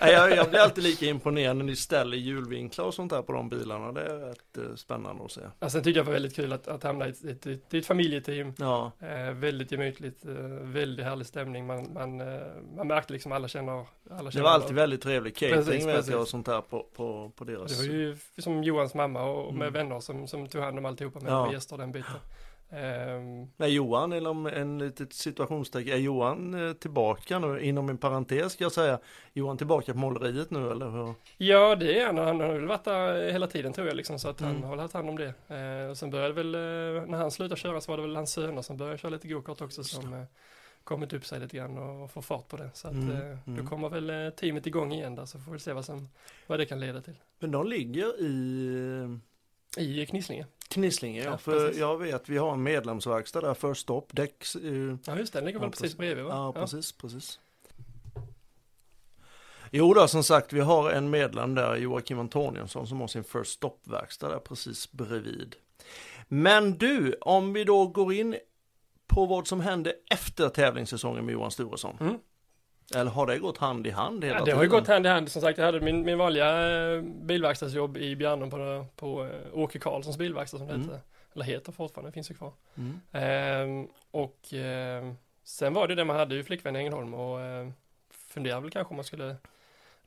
Jag, 0.00 0.36
jag 0.36 0.50
blir 0.50 0.60
alltid 0.60 0.84
lika 0.84 1.06
imponerad 1.06 1.56
när 1.56 1.64
ni 1.64 1.76
ställer 1.76 2.16
hjulvinklar 2.16 2.84
och 2.84 2.94
sånt 2.94 3.10
där 3.12 3.22
på 3.22 3.32
de 3.32 3.48
bilarna. 3.48 3.92
Det 3.92 4.00
är 4.00 4.18
rätt 4.18 4.58
eh, 4.58 4.74
spännande 4.74 5.24
att 5.24 5.32
se. 5.32 5.40
Ja, 5.60 5.70
sen 5.70 5.82
tyckte 5.82 5.98
jag 5.98 6.06
det 6.06 6.10
var 6.10 6.12
väldigt 6.12 6.36
kul 6.36 6.52
att, 6.52 6.68
att 6.68 6.82
hamna 6.82 7.06
i 7.06 7.10
ett, 7.10 7.24
ett, 7.24 7.46
ett, 7.46 7.74
ett 7.74 7.86
familjeteam. 7.86 8.54
Ja, 8.58 8.92
Eh, 9.00 9.30
väldigt 9.32 9.72
gemytligt, 9.72 10.24
eh, 10.24 10.32
väldigt 10.62 11.04
härlig 11.06 11.26
stämning. 11.26 11.66
Man, 11.66 11.92
man, 11.92 12.20
eh, 12.20 12.40
man 12.76 12.86
märkte 12.86 13.12
liksom 13.12 13.32
alla 13.32 13.48
känner, 13.48 13.72
alla 14.10 14.22
det 14.24 14.30
känner 14.32 14.44
var 14.44 14.50
alltid 14.50 14.74
väldigt 14.76 15.02
trevlig 15.02 15.36
catering 15.36 15.64
Precis, 15.64 15.86
vet 15.86 15.96
precis. 15.96 16.12
jag 16.12 16.20
och 16.20 16.28
sånt 16.28 16.46
där 16.46 16.60
på, 16.60 16.86
på, 16.96 17.32
på 17.36 17.44
deras. 17.44 17.78
Det 17.78 17.88
var 17.88 17.94
ju 17.94 18.16
som 18.38 18.62
Johans 18.64 18.94
mamma 18.94 19.22
och 19.22 19.54
med 19.54 19.68
Mm. 19.68 19.72
vänner 19.88 20.00
som, 20.00 20.28
som 20.28 20.48
tog 20.48 20.62
hand 20.62 20.78
om 20.78 20.84
alltihopa 20.84 21.20
med 21.20 21.32
Ja. 21.32 21.52
gäster 21.52 21.74
och 21.74 21.80
den 21.80 21.92
biten. 21.92 22.12
Ehm, 22.72 23.48
Är 23.58 23.66
Johan 23.66 24.12
inom 24.12 24.46
en 24.46 24.78
litet 24.78 25.12
situationstecken, 25.12 25.92
är 25.92 25.98
Johan 25.98 26.66
eh, 26.68 26.72
tillbaka 26.72 27.38
nu 27.38 27.60
inom 27.60 27.88
en 27.88 27.98
parentes 27.98 28.52
ska 28.52 28.64
jag 28.64 28.72
säga? 28.72 28.98
Johan 29.32 29.58
tillbaka 29.58 29.92
på 29.92 29.98
måleriet 29.98 30.50
nu 30.50 30.70
eller 30.70 30.90
hur? 30.90 31.14
ja, 31.36 31.76
det 31.76 31.98
är 32.00 32.06
han. 32.06 32.18
Han 32.18 32.40
har 32.40 32.52
väl 32.52 32.66
varit 32.66 32.84
där 32.84 33.32
hela 33.32 33.46
tiden 33.46 33.72
tror 33.72 33.86
jag 33.86 33.96
liksom, 33.96 34.18
så 34.18 34.28
att 34.28 34.40
han 34.40 34.50
Mm. 34.50 34.62
har 34.62 34.76
haft 34.76 34.94
hand 34.94 35.08
om 35.08 35.16
det. 35.18 35.34
Eh, 35.48 35.90
och 35.90 35.96
sen 35.98 36.10
började 36.10 36.34
väl, 36.34 36.54
eh, 36.54 37.06
när 37.06 37.18
han 37.18 37.30
slutade 37.30 37.60
köra 37.60 37.80
så 37.80 37.92
var 37.92 37.96
det 37.96 38.02
väl 38.02 38.16
hans 38.16 38.32
söner 38.32 38.62
som 38.62 38.76
började 38.76 38.98
köra 38.98 39.10
lite 39.10 39.28
gokart 39.28 39.60
också 39.60 39.84
som 39.84 40.26
kommit 40.84 41.12
upp 41.12 41.26
sig 41.26 41.40
lite 41.40 41.56
grann 41.56 41.78
och 41.78 42.10
får 42.10 42.22
fart 42.22 42.48
på 42.48 42.56
det. 42.56 42.70
Så 42.74 42.88
att 42.88 42.94
Mm, 42.94 43.10
eh, 43.10 43.38
då 43.44 43.52
mm. 43.52 43.66
kommer 43.66 43.88
väl 43.88 44.32
teamet 44.32 44.66
igång 44.66 44.92
igen 44.92 45.14
där 45.14 45.24
så 45.26 45.38
får 45.38 45.52
vi 45.52 45.58
se 45.58 45.72
vad, 45.72 45.84
som, 45.84 46.08
vad 46.46 46.58
det 46.58 46.66
kan 46.66 46.80
leda 46.80 47.00
till. 47.00 47.14
Men 47.38 47.50
de 47.50 47.66
ligger 47.66 48.20
i 48.22 49.18
I 49.76 50.06
Knislinge. 50.06 50.46
Knislinge 50.68 51.22
ja, 51.24 51.30
Ja, 51.30 51.38
för 51.38 51.66
precis. 51.66 51.80
jag 51.80 51.98
vet 51.98 52.28
vi 52.28 52.36
har 52.38 52.52
en 52.52 52.62
medlemsverkstad 52.62 53.40
där, 53.40 53.54
First 53.54 53.80
Stop, 53.80 54.02
däcks. 54.10 54.56
eh, 54.56 54.96
Ja 55.04 55.18
just 55.18 55.32
det, 55.32 55.38
den 55.38 55.44
ligger 55.46 55.58
Ja, 55.58 55.62
väl 55.62 55.70
precis 55.70 55.96
bredvid 55.96 56.24
va? 56.24 56.30
Ja, 56.30 56.52
precis, 56.52 56.92
precis. 56.92 57.38
Jo 59.70 59.94
då, 59.94 60.08
som 60.08 60.24
sagt, 60.24 60.52
vi 60.52 60.60
har 60.60 60.90
en 60.90 61.10
medlem 61.10 61.54
där, 61.54 61.76
Joakim 61.76 62.18
Antoniusson, 62.18 62.86
som 62.86 63.00
har 63.00 63.08
sin 63.08 63.24
First 63.24 63.50
Stop-verkstad 63.52 64.28
där 64.28 64.38
precis 64.38 64.92
bredvid. 64.92 65.56
Men 66.28 66.78
du, 66.78 67.14
om 67.20 67.52
vi 67.52 67.64
då 67.64 67.86
går 67.86 68.12
in 68.12 68.36
på 69.06 69.26
vad 69.26 69.46
som 69.48 69.60
hände 69.60 69.94
efter 70.10 70.48
tävlingssäsongen 70.48 71.24
med 71.26 71.32
Johan 71.32 71.50
Sturesson. 71.50 71.96
Mm. 72.00 72.18
Eller 72.94 73.10
har 73.10 73.26
det 73.26 73.38
gått 73.38 73.58
hand 73.58 73.86
i 73.86 73.90
hand 73.90 74.24
hela 74.24 74.34
Ja, 74.36 74.40
det 74.40 74.44
tiden? 74.44 74.56
har 74.56 74.64
ju 74.64 74.70
gått 74.70 74.86
hand 74.88 75.06
i 75.06 75.08
hand. 75.08 75.28
Som 75.32 75.42
sagt, 75.42 75.58
jag 75.58 75.64
hade 75.64 75.80
min, 75.80 76.02
min 76.04 76.18
vanliga 76.18 76.70
eh, 76.96 77.02
bilverkstadsjobb 77.02 77.96
i 77.96 78.16
Bjärnum 78.16 78.50
på, 78.50 78.86
på 78.96 79.24
eh, 79.26 79.30
Åke 79.58 79.78
Karlssons 79.78 80.18
bilverkstad 80.18 80.58
som 80.58 80.66
det 80.66 80.74
Mm. 80.74 80.88
hette. 80.88 81.00
Eller 81.34 81.44
heter 81.44 81.72
fortfarande, 81.72 82.12
finns 82.12 82.30
ju 82.30 82.34
kvar. 82.34 82.52
Mm. 82.76 83.00
Ehm, 83.12 83.88
och 84.10 84.38
ehm, 84.52 85.14
sen 85.44 85.72
var 85.74 85.88
det 85.88 85.94
det 85.94 86.04
man 86.04 86.16
hade 86.16 86.34
ju 86.34 86.44
flickvän 86.44 86.76
i 86.76 86.78
Ängelholm 86.78 87.14
och 87.14 87.40
eh, 87.40 87.68
funderade 88.10 88.60
väl 88.62 88.70
kanske 88.70 88.90
om 88.90 88.96
man 88.96 89.04
skulle 89.04 89.36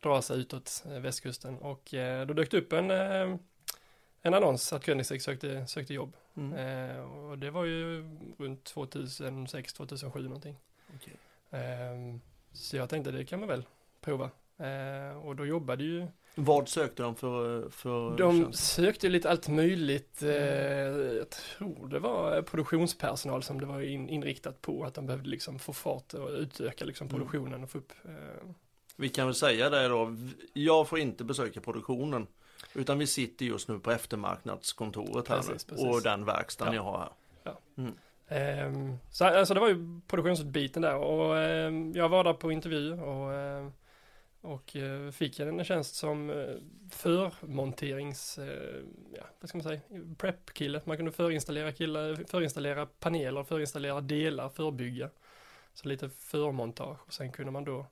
dra 0.04 0.22
sig 0.22 0.38
utåt 0.40 0.84
eh, 0.86 1.00
västkusten. 1.00 1.58
Och 1.58 1.94
då 2.28 2.34
dök 2.34 2.52
det 2.52 2.58
upp 2.58 2.74
en, 2.74 2.92
eh, 2.92 3.36
en 4.22 4.34
annons 4.34 4.74
att 4.74 4.86
Koenigsegg 4.86 5.22
sökte, 5.22 5.68
sökte 5.68 5.94
jobb. 5.94 6.16
Mm. 6.38 6.54
Eh, 6.90 7.00
och 7.00 7.38
det 7.38 7.52
var 7.52 7.66
ju 7.66 8.04
runt 8.38 8.74
2006-2007 8.76 10.24
någonting. 10.24 10.56
Okej. 10.96 11.14
Så 12.56 12.78
jag 12.78 12.90
tänkte 12.90 13.12
det 13.12 13.26
kan 13.26 13.40
man 13.40 13.50
väl 13.50 13.66
prova. 14.02 14.30
Eh, 14.58 15.18
och 15.26 15.36
då 15.36 15.46
jobbade 15.46 15.84
ju, 15.84 16.08
Vad 16.36 16.70
sökte 16.70 17.04
de 17.04 17.16
för, 17.16 17.70
för 17.70 18.18
de 18.18 18.44
tjänst? 18.44 18.64
sökte 18.74 19.10
lite 19.10 19.30
allt 19.30 19.48
möjligt. 19.48 20.22
Eh, 20.24 20.30
jag 20.32 21.30
tror 21.30 21.88
det 21.88 22.00
var 22.00 22.42
produktionspersonal 22.42 23.44
som 23.44 23.60
det 23.60 23.66
var 23.66 23.82
in, 23.82 24.10
inriktat 24.10 24.62
på. 24.62 24.84
Att 24.84 24.94
de 24.94 25.06
behövde 25.06 25.30
liksom 25.30 25.60
få 25.60 25.74
fart 25.74 26.14
och 26.14 26.30
utöka 26.30 26.86
liksom 26.86 27.08
Mm. 27.08 27.18
produktionen 27.20 27.64
och 27.64 27.70
få 27.70 27.78
upp. 27.78 27.92
Eh, 28.06 28.12
Vi 28.96 29.10
kan 29.10 29.28
väl 29.28 29.36
säga 29.36 29.70
det 29.70 29.88
då, 29.88 30.16
jag 30.54 30.88
får 30.88 31.00
inte 31.00 31.24
besöka 31.24 31.62
produktionen. 31.62 32.28
Utan 32.74 33.00
vi 33.00 33.08
sitter 33.08 33.46
just 33.46 33.68
nu 33.68 33.80
på 33.80 33.92
eftermarknadskontoret 33.92 35.28
här 35.28 35.36
Precis, 35.38 35.68
nu, 35.68 35.76
precis. 35.76 35.86
och 35.96 36.02
den 36.02 36.26
verkstaden 36.26 36.74
Ja. 36.74 36.80
jag 36.80 36.84
har 36.84 36.98
här. 37.00 37.92
Ehm, 38.28 38.98
så 39.12 39.26
alltså 39.26 39.54
det 39.54 39.60
var 39.60 39.68
ju 39.68 40.02
produktionsbiten 40.08 40.82
där 40.82 40.96
och 40.96 41.38
ehm, 41.38 41.94
jag 41.96 42.10
var 42.10 42.24
där 42.24 42.34
på 42.34 42.52
intervju 42.52 42.94
och, 42.94 43.34
ehm, 43.34 43.72
och 44.42 44.76
eh, 44.76 45.12
fick 45.12 45.40
en 45.40 45.64
tjänst 45.64 45.96
som 45.96 46.30
eh, 46.30 46.56
förmonterings, 46.92 48.38
eh, 48.38 48.82
ja, 49.16 49.24
vad 49.40 49.50
ska 49.50 49.58
man 49.58 49.64
säga, 49.64 49.82
prep-kille. 50.18 50.82
Man 50.86 50.98
kunde 50.98 51.12
förinstallera, 51.12 51.72
kille, 51.72 52.18
förinstallera 52.28 52.86
paneler, 52.86 53.44
förinstallera 53.44 54.02
delar, 54.02 54.50
förbygga. 54.50 55.10
Så 55.74 55.88
lite 55.88 56.10
förmontage 56.10 57.00
och 57.06 57.14
sen 57.14 57.32
kunde 57.32 57.52
man 57.52 57.64
då 57.64 57.86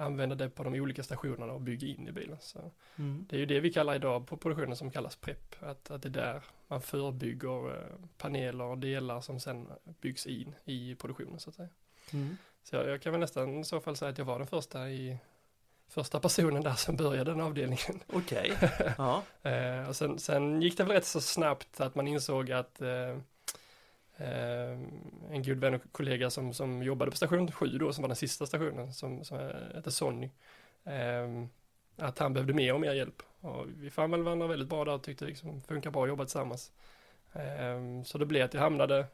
använda 0.00 0.34
det 0.34 0.48
på 0.50 0.64
de 0.64 0.74
olika 0.74 1.02
stationerna 1.02 1.52
och 1.52 1.60
bygga 1.60 1.88
in 1.88 2.08
i 2.08 2.12
bilen. 2.12 2.36
Så 2.40 2.70
Mm. 2.96 3.26
det 3.30 3.36
är 3.36 3.40
ju 3.40 3.46
det 3.46 3.60
vi 3.60 3.72
kallar 3.72 3.94
idag 3.94 4.26
på 4.26 4.36
produktionen 4.36 4.76
som 4.76 4.90
kallas 4.90 5.16
prep. 5.16 5.54
Att, 5.60 5.90
att 5.90 6.02
det 6.02 6.08
är 6.08 6.10
där 6.10 6.42
man 6.68 6.80
förbygger 6.82 7.76
eh, 7.76 7.94
paneler 8.18 8.64
och 8.64 8.78
delar 8.78 9.20
som 9.20 9.40
sen 9.40 9.68
byggs 10.00 10.26
in 10.26 10.54
i 10.64 10.94
produktionen 10.94 11.38
så 11.40 11.50
att 11.50 11.56
säga. 11.56 11.68
Mm. 12.12 12.36
Så 12.62 12.76
jag, 12.76 12.88
jag 12.88 13.02
kan 13.02 13.12
väl 13.12 13.20
nästan 13.20 13.60
i 13.60 13.64
så 13.64 13.80
fall 13.80 13.96
säga 13.96 14.08
att 14.10 14.18
jag 14.18 14.24
var 14.24 14.38
den 14.38 14.46
första 14.46 14.90
i 14.90 15.18
första 15.88 16.20
personen 16.20 16.62
där 16.62 16.74
som 16.74 16.96
började 16.96 17.30
den 17.30 17.40
avdelningen. 17.40 18.00
Okej, 18.12 18.52
ja. 18.98 19.22
Eh, 19.42 19.88
och 19.88 19.96
sen, 19.96 20.18
sen 20.18 20.62
gick 20.62 20.76
det 20.76 20.84
väl 20.84 20.92
rätt 20.92 21.06
så 21.06 21.20
snabbt 21.20 21.80
att 21.80 21.94
man 21.94 22.08
insåg 22.08 22.52
att 22.52 22.80
eh, 22.82 23.18
en 25.30 25.42
god 25.42 25.58
vän 25.58 25.74
och 25.74 25.82
kollega 25.92 26.30
som, 26.30 26.54
som 26.54 26.82
jobbade 26.82 27.10
på 27.10 27.16
station 27.16 27.52
7 27.52 27.66
då, 27.78 27.92
som 27.92 28.02
var 28.02 28.08
den 28.08 28.16
sista 28.16 28.46
stationen, 28.46 28.92
som, 28.92 29.24
som 29.24 29.38
eh, 29.38 29.74
hette 29.74 29.90
Sonny, 29.90 30.30
eh, 30.84 31.44
att 31.96 32.18
han 32.18 32.32
behövde 32.34 32.52
mer 32.54 32.74
och 32.74 32.80
mer 32.80 32.92
hjälp. 32.92 33.22
Och 33.40 33.66
vi 33.76 33.90
fann 33.90 34.10
väl 34.10 34.22
varandra 34.22 34.46
väldigt 34.46 34.68
bra 34.68 34.84
där 34.84 34.92
och 34.92 35.02
tyckte 35.02 35.24
det 35.24 35.28
liksom 35.28 35.60
funkar 35.60 35.90
bra 35.90 36.02
att 36.02 36.08
jobba 36.08 36.24
tillsammans. 36.24 36.72
Eh, 37.32 38.02
så 38.04 38.18
det 38.18 38.26
blev 38.26 38.44
att 38.44 38.54
jag 38.54 38.60
hamnade 38.60 39.06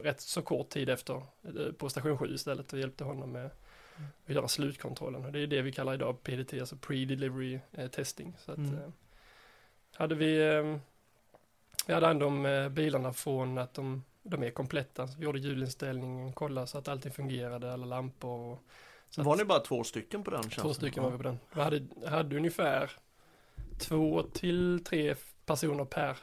rätt 0.00 0.20
så 0.20 0.42
kort 0.42 0.68
tid 0.68 0.88
efter 0.88 1.14
eh, 1.42 1.72
på 1.78 1.88
station 1.88 2.18
7 2.18 2.34
istället 2.34 2.72
och 2.72 2.78
hjälpte 2.78 3.04
honom 3.04 3.32
med 3.32 3.50
att 4.26 4.34
göra 4.34 4.48
slutkontrollen. 4.48 5.24
Och 5.24 5.32
det 5.32 5.38
är 5.40 5.46
det 5.46 5.62
vi 5.62 5.72
kallar 5.72 5.94
idag 5.94 6.22
PDT, 6.22 6.60
alltså 6.60 6.76
Pre-Delivery 6.76 7.60
eh, 7.72 7.86
Testing. 7.88 8.36
Så 8.38 8.52
att, 8.52 8.58
Mm. 8.58 8.74
eh, 8.74 8.88
hade 9.94 10.14
vi, 10.14 10.54
eh, 10.54 10.78
vi 11.86 11.94
hade 11.94 12.06
hand 12.06 12.22
om 12.22 12.46
eh, 12.46 12.68
bilarna 12.68 13.12
från 13.12 13.58
att 13.58 13.74
de, 13.74 14.04
de 14.24 14.42
är 14.42 14.50
kompletta. 14.50 15.08
Så 15.08 15.18
vi 15.18 15.24
gjorde 15.24 15.38
hjulinställningen, 15.38 16.32
kollade 16.32 16.66
så 16.66 16.78
att 16.78 16.88
allting 16.88 17.12
fungerade, 17.12 17.72
alla 17.72 17.86
lampor. 17.86 18.52
Och, 18.52 18.64
så 19.10 19.22
Var 19.22 19.32
att, 19.32 19.38
ni 19.38 19.44
bara 19.44 19.60
två 19.60 19.84
stycken 19.84 20.24
på 20.24 20.30
den 20.30 20.50
två 20.50 20.74
stycken 20.74 21.02
var 21.02 21.10
vi 21.10 21.16
på 21.16 21.22
den. 21.22 21.38
Vi 21.54 21.60
hade, 21.60 22.08
hade 22.08 22.36
ungefär 22.36 22.90
två 23.78 24.22
till 24.22 24.84
tre 24.84 25.14
personer 25.46 25.84
per, 25.84 26.18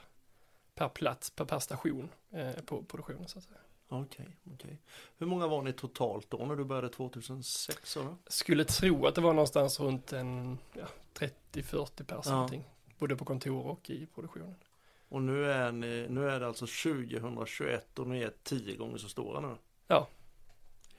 per 0.75 0.89
plats, 0.89 1.29
per, 1.29 1.45
per 1.45 1.59
station 1.59 2.09
eh, 2.31 2.51
på 2.51 2.83
produktionen 2.83 3.27
så 3.27 3.37
att 3.37 3.43
säga. 3.43 3.57
Okej, 3.87 4.37
okej. 4.53 4.81
Hur 5.17 5.27
många 5.27 5.47
var 5.47 5.61
ni 5.61 5.73
totalt 5.73 6.29
då 6.29 6.37
när 6.37 6.55
du 6.55 6.63
började 6.63 6.89
2006? 6.89 7.97
Eller? 7.97 8.15
Skulle 8.27 8.65
tro 8.65 9.05
att 9.05 9.15
det 9.15 9.21
var 9.21 9.33
någonstans 9.33 9.79
runt 9.79 10.13
en 10.13 10.57
ja, 10.73 10.85
30-40 11.53 12.03
pers 12.03 12.25
Ja. 12.25 12.31
någonting. 12.31 12.63
Både 12.99 13.15
på 13.15 13.25
kontor 13.25 13.65
och 13.65 13.89
i 13.89 14.05
produktionen. 14.05 14.55
Och 15.11 15.21
nu 15.21 15.51
är, 15.51 15.71
ni, 15.71 16.05
nu 16.09 16.29
är 16.29 16.39
det 16.39 16.47
alltså 16.47 16.65
2021 16.65 17.99
och 17.99 18.07
ni 18.07 18.21
är 18.21 18.31
tio 18.43 18.75
gånger 18.75 18.97
så 18.97 19.09
stora 19.09 19.39
nu. 19.39 19.55
Ja. 19.87 20.07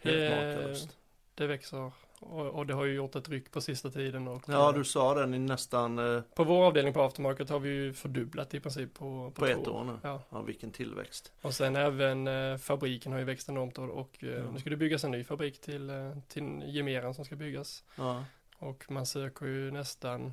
Helt 0.00 0.16
Eh, 0.16 0.30
makalöst. 0.30 0.98
Det 1.34 1.46
växer 1.46 1.92
och, 2.20 2.48
och 2.50 2.66
det 2.66 2.74
har 2.74 2.84
ju 2.84 2.94
gjort 2.94 3.14
ett 3.16 3.28
ryck 3.28 3.50
på 3.50 3.60
sista 3.60 3.90
tiden. 3.90 4.28
Och, 4.28 4.42
Ja, 4.48 4.72
du 4.72 4.84
sa 4.84 5.14
det, 5.14 5.26
ni 5.26 5.38
nästan 5.38 5.98
eh, 6.16 6.22
På 6.34 6.44
vår 6.44 6.64
avdelning 6.66 6.94
på 6.94 7.02
aftermarket 7.02 7.48
har 7.50 7.58
vi 7.58 7.68
ju 7.70 7.92
fördubblat 7.92 8.54
i 8.54 8.60
princip 8.60 8.94
på, 8.94 9.04
på, 9.34 9.40
på 9.40 9.46
ett 9.46 9.68
år 9.68 9.84
nu. 9.84 9.98
Ja, 10.02 10.22
Ja, 10.30 10.42
vilken 10.42 10.70
tillväxt. 10.70 11.32
och 11.42 11.54
sen 11.54 11.76
även 11.76 12.26
eh, 12.28 12.56
fabriken 12.58 13.12
har 13.12 13.18
ju 13.18 13.24
växt 13.24 13.48
enormt 13.48 13.78
och, 13.78 13.88
och 13.90 14.24
eh, 14.24 14.28
Ja. 14.30 14.50
nu 14.52 14.58
ska 14.60 14.70
det 14.70 14.76
byggas 14.76 15.04
en 15.04 15.10
ny 15.10 15.24
fabrik 15.24 15.60
till, 15.60 15.90
till 16.28 16.62
gemeran 16.66 17.14
som 17.14 17.24
ska 17.24 17.36
byggas. 17.36 17.84
Ja, 17.96 18.24
Och 18.58 18.84
man 18.90 19.06
söker 19.06 19.46
ju 19.46 19.70
nästan 19.70 20.32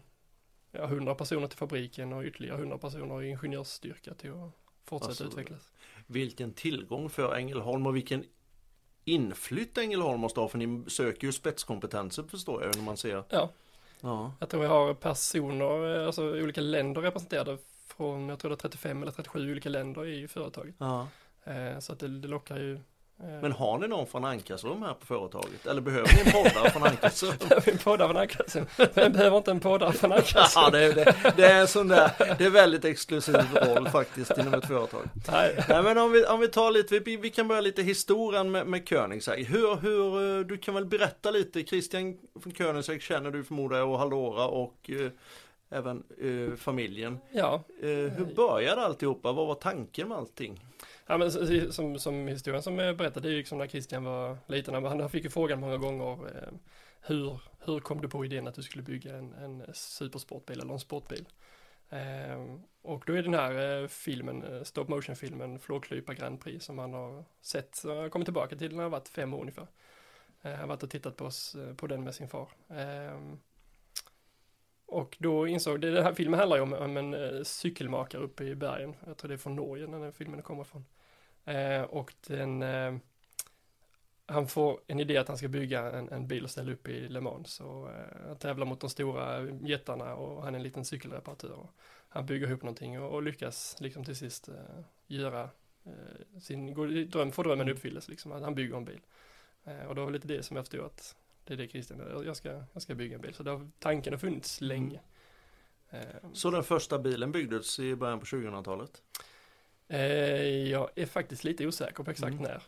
ja, 0.71 0.83
100 0.83 1.15
personer 1.15 1.47
till 1.47 1.57
fabriken 1.57 2.13
och 2.13 2.23
ytterligare 2.23 2.57
100 2.57 2.77
personer 2.77 3.21
i 3.23 3.29
ingenjörsstyrka 3.29 4.13
till 4.13 4.31
att 4.31 4.51
fortsätta 4.85 5.09
Alltså, 5.09 5.23
utvecklas. 5.27 5.71
vilken 6.07 6.53
tillgång 6.53 7.09
för 7.09 7.35
Ängelholm 7.35 7.85
och 7.87 7.95
vilken 7.95 8.23
inflytt 9.05 9.77
Ängelholm 9.77 10.19
måste 10.21 10.39
ha 10.39 10.47
för 10.47 10.57
ni 10.57 10.89
söker 10.89 11.27
ju 11.27 11.33
spetskompetenser 11.33 12.23
förstår 12.23 12.63
jag 12.63 12.75
när 12.75 12.83
man 12.83 12.97
ser. 12.97 13.23
Ja, 13.29 13.49
Ja, 14.01 14.33
jag 14.39 14.49
tror 14.49 14.61
vi 14.61 14.67
har 14.67 14.93
personer, 14.93 15.99
eh, 15.99 16.05
alltså 16.05 16.23
olika 16.23 16.61
länder 16.61 17.01
representerade 17.01 17.57
från, 17.87 18.29
jag 18.29 18.39
tror 18.39 18.49
det 18.49 18.55
är 18.55 18.57
35 18.57 19.01
eller 19.01 19.11
37 19.11 19.51
olika 19.51 19.69
länder 19.69 20.05
i 20.05 20.27
företaget. 20.27 20.75
ja. 20.77 21.07
Eh, 21.43 21.79
så 21.79 21.93
att 21.93 21.99
det, 21.99 22.07
det 22.07 22.27
lockar 22.27 22.57
ju. 22.57 22.79
Eh, 23.23 23.41
Men 23.41 23.51
har 23.51 23.77
ni 23.77 23.87
någon 23.87 24.07
från 24.07 24.25
Ankarsrum 24.25 24.81
här 24.81 24.93
på 24.93 25.05
företaget? 25.05 25.65
Eller 25.67 25.81
behöver 25.81 26.07
ni 26.13 26.19
en 26.25 26.31
poddare 26.31 26.69
från 26.69 26.83
Ankarsrum? 26.83 27.33
Behöver 27.49 27.71
en 27.71 27.77
poddare 27.77 28.07
från 28.07 28.17
Ankarsrum? 28.17 28.65
Vem 28.93 29.11
behöver 29.11 29.37
inte 29.37 29.51
en 29.51 29.59
poddare 29.59 29.93
från 29.93 30.11
Ankarsrum? 30.11 30.63
Ja, 30.63 30.69
det, 30.69 30.93
det, 30.93 31.33
det 31.37 31.45
är 31.45 31.61
en 31.61 31.67
sån 31.67 31.87
där, 31.87 32.11
det 32.37 32.45
är 32.45 32.49
väldigt 32.49 32.85
exklusiv 32.85 33.35
roll 33.53 33.87
faktiskt 33.89 34.37
inom 34.37 34.53
ett 34.53 34.65
företag. 34.67 35.01
Nej. 35.31 35.65
Nej 35.69 35.83
men 35.83 35.97
om 35.97 36.11
vi, 36.11 36.25
om 36.25 36.39
vi 36.39 36.47
tar 36.47 36.71
lite, 36.71 36.99
vi, 36.99 37.17
vi 37.17 37.29
kan 37.29 37.47
börja 37.47 37.61
lite 37.61 37.81
historien 37.83 38.51
med, 38.51 38.67
med 38.67 38.89
Koenigsegg. 38.89 39.45
Hur, 39.45 39.75
hur, 39.75 40.39
eh, 40.39 40.45
du 40.45 40.57
kan 40.57 40.73
väl 40.73 40.85
berätta 40.85 41.31
lite, 41.31 41.63
Christian 41.63 42.17
från 42.43 42.53
Koenigsegg 42.53 43.01
känner 43.01 43.31
du 43.31 43.43
förmodar 43.43 43.81
och 43.81 43.99
Hallora 43.99 44.47
och 44.47 44.89
eh, 44.89 45.11
även 45.71 46.03
eh, 46.21 46.55
familjen. 46.57 47.17
Ja, 47.31 47.63
Eh, 47.81 47.87
hur 47.89 48.35
började 48.35 48.81
alltihopa? 48.81 49.31
Vad 49.31 49.47
var 49.47 49.55
tanken 49.55 50.07
med 50.07 50.17
allting? 50.17 50.65
Ja 51.09 51.17
men 51.17 51.31
som, 51.71 51.99
som 51.99 52.27
historien 52.27 52.63
som 52.63 52.79
eh, 52.79 52.85
jag 52.85 52.97
berättade, 52.97 53.27
det 53.27 53.31
är 53.31 53.31
ju 53.31 53.37
liksom 53.37 53.57
när 53.57 53.67
Christian 53.67 54.03
var 54.03 54.37
liten, 54.47 54.85
han, 54.85 55.09
fick 55.09 55.23
ju 55.23 55.29
frågan 55.29 55.59
många 55.59 55.77
gånger 55.77 56.11
eh, 56.11 56.53
hur, 57.01 57.39
hur 57.59 57.79
kom 57.79 58.01
du 58.01 58.09
på 58.09 58.25
idén 58.25 58.47
att 58.47 58.55
du 58.55 58.63
skulle 58.63 58.83
bygga 58.83 59.15
en, 59.15 59.33
en 59.33 59.63
supersportbil 59.73 60.59
eller 60.59 60.73
en 60.73 60.79
sportbil? 60.79 61.25
Eh, 61.89 62.45
och 62.81 63.03
då 63.05 63.13
är 63.13 63.23
den 63.23 63.33
här 63.33 63.81
eh, 63.81 63.87
filmen, 63.87 64.43
eh, 64.43 64.63
stop 64.63 64.85
motion 64.87 65.15
filmen 65.15 65.59
Flåklypa 65.59 66.13
Grand 66.13 66.41
Prix 66.41 66.65
som 66.65 66.79
han 66.79 66.93
har 66.93 67.25
sett, 67.41 67.75
så 67.75 67.89
han 67.89 67.97
har 67.97 68.09
kommit 68.09 68.25
tillbaka 68.25 68.55
till 68.55 68.69
när 68.69 68.83
han 68.83 68.91
har 68.91 68.99
varit 68.99 69.09
fem 69.09 69.33
år 69.33 69.41
ungefär. 69.41 69.67
Eh, 70.41 70.51
han 70.51 70.59
har 70.59 70.67
varit 70.67 70.83
och 70.83 70.89
tittat 70.89 71.15
på, 71.15 71.25
oss, 71.25 71.55
eh, 71.55 71.75
på 71.75 71.87
den 71.87 72.03
med 72.03 72.15
sin 72.15 72.27
far. 72.27 72.49
Eh, 72.69 73.19
och 74.85 75.17
då 75.19 75.47
insåg, 75.47 75.81
det, 75.81 75.91
den 75.91 76.03
här 76.03 76.13
filmen 76.13 76.39
handlar 76.39 76.57
ju 76.57 76.63
om, 76.63 76.73
om 76.73 76.97
en 76.97 77.13
eh, 77.13 77.43
cykelmakare 77.43 78.21
uppe 78.21 78.43
i 78.43 78.55
bergen. 78.55 78.95
Jag 79.05 79.17
tror 79.17 79.29
det 79.29 79.35
är 79.35 79.37
från 79.37 79.55
Norge 79.55 79.87
den 79.87 80.01
här 80.01 80.11
filmen 80.11 80.41
kommer 80.41 80.63
från. 80.63 80.85
Eh, 81.49 81.81
och 81.81 82.13
den, 82.27 82.63
eh, 82.63 82.95
han 84.25 84.47
får 84.47 84.79
en 84.87 84.99
idé 84.99 85.17
att 85.17 85.27
han 85.27 85.37
ska 85.37 85.47
bygga 85.47 85.91
en, 85.91 86.09
en 86.09 86.27
bil 86.27 86.43
och 86.43 86.49
ställa 86.49 86.71
upp 86.71 86.87
i 86.87 87.09
Le 87.09 87.21
Mans. 87.21 87.59
Och, 87.59 87.89
eh, 87.89 88.27
han 88.27 88.37
tävlar 88.37 88.65
mot 88.65 88.79
de 88.79 88.89
stora 88.89 89.49
jättarna 89.49 90.15
och 90.15 90.43
han 90.43 90.55
är 90.55 90.59
en 90.59 90.63
liten 90.63 90.85
cykelreparatör. 90.85 91.67
Han 92.09 92.25
bygger 92.25 92.47
ihop 92.47 92.61
någonting 92.61 92.99
och, 93.01 93.11
och 93.15 93.23
lyckas 93.23 93.75
liksom 93.79 94.05
till 94.05 94.15
sist 94.15 94.49
eh, 94.49 94.83
göra 95.07 95.49
eh, 95.83 96.39
sin 96.39 96.73
dröm, 97.09 97.31
få 97.31 97.43
drömmen 97.43 97.69
uppfyllelse 97.69 98.11
liksom. 98.11 98.31
Att 98.31 98.43
han 98.43 98.55
bygger 98.55 98.77
en 98.77 98.85
bil. 98.85 99.01
Eh, 99.63 99.85
och 99.85 99.95
det 99.95 100.01
var 100.01 100.11
lite 100.11 100.27
det 100.27 100.43
som 100.43 100.55
jag 100.55 100.65
förstod 100.65 100.85
att 100.85 101.15
det 101.43 101.53
är 101.53 101.57
det 101.57 101.67
Christian, 101.67 102.23
jag 102.25 102.35
ska, 102.35 102.63
jag 102.73 102.81
ska 102.81 102.95
bygga 102.95 103.15
en 103.15 103.21
bil. 103.21 103.33
Så 103.33 103.43
det 103.43 103.51
har, 103.51 103.69
tanken 103.79 104.13
har 104.13 104.17
funnits 104.17 104.61
Mm. 104.61 104.67
länge. 104.69 104.99
Så 106.33 106.51
den 106.51 106.63
första 106.63 106.99
bilen 106.99 107.31
byggdes 107.31 107.79
i 107.79 107.95
början 107.95 108.19
på 108.19 108.25
2000-talet? 108.25 109.01
Eh, 109.91 110.69
jag 110.69 110.89
är 110.95 111.05
faktiskt 111.05 111.43
lite 111.43 111.67
osäker 111.67 112.03
på 112.03 112.11
exakt 112.11 112.33
Mm. 112.39 112.43
när. 112.43 112.61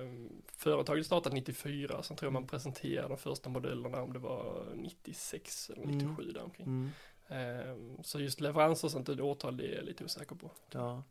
Eh, 0.00 0.08
företaget 0.56 1.06
startade 1.06 1.34
94, 1.34 2.02
sen 2.02 2.16
tror 2.16 2.26
jag 2.26 2.32
man 2.32 2.46
presenterade 2.46 3.08
de 3.08 3.16
första 3.18 3.48
modellerna 3.50 4.02
om 4.02 4.12
det 4.12 4.18
var 4.18 4.64
96 4.74 5.70
eller 5.70 5.82
Mm. 5.82 5.98
97 5.98 6.32
däromkring. 6.32 6.66
Mm. 6.66 6.90
Eh, 7.28 7.76
så 8.02 8.20
just 8.20 8.40
leveranser 8.40 8.86
och 8.88 8.92
sånt, 8.92 9.06
det 9.06 9.22
årtal 9.22 9.60
är 9.60 9.74
jag 9.74 9.84
lite 9.84 10.04
osäker 10.04 10.34
på. 10.36 10.50
Ja. 10.70 11.02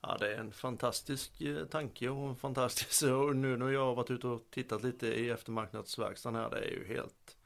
Ja, 0.00 0.16
det 0.20 0.34
är 0.34 0.38
en 0.38 0.52
fantastisk 0.52 1.32
tanke 1.70 2.08
och 2.08 2.28
en 2.28 2.36
fantastisk, 2.36 3.02
och 3.12 3.36
nu 3.36 3.56
när 3.56 3.68
jag 3.70 3.84
har 3.86 3.94
varit 3.94 4.10
ute 4.10 4.26
och 4.26 4.42
tittat 4.50 4.82
lite 4.82 5.06
i 5.06 5.30
eftermarknadsverkstaden 5.30 6.40
här, 6.40 6.50
det 6.50 6.58
är 6.58 6.70
ju 6.70 6.84
helt 6.94 7.36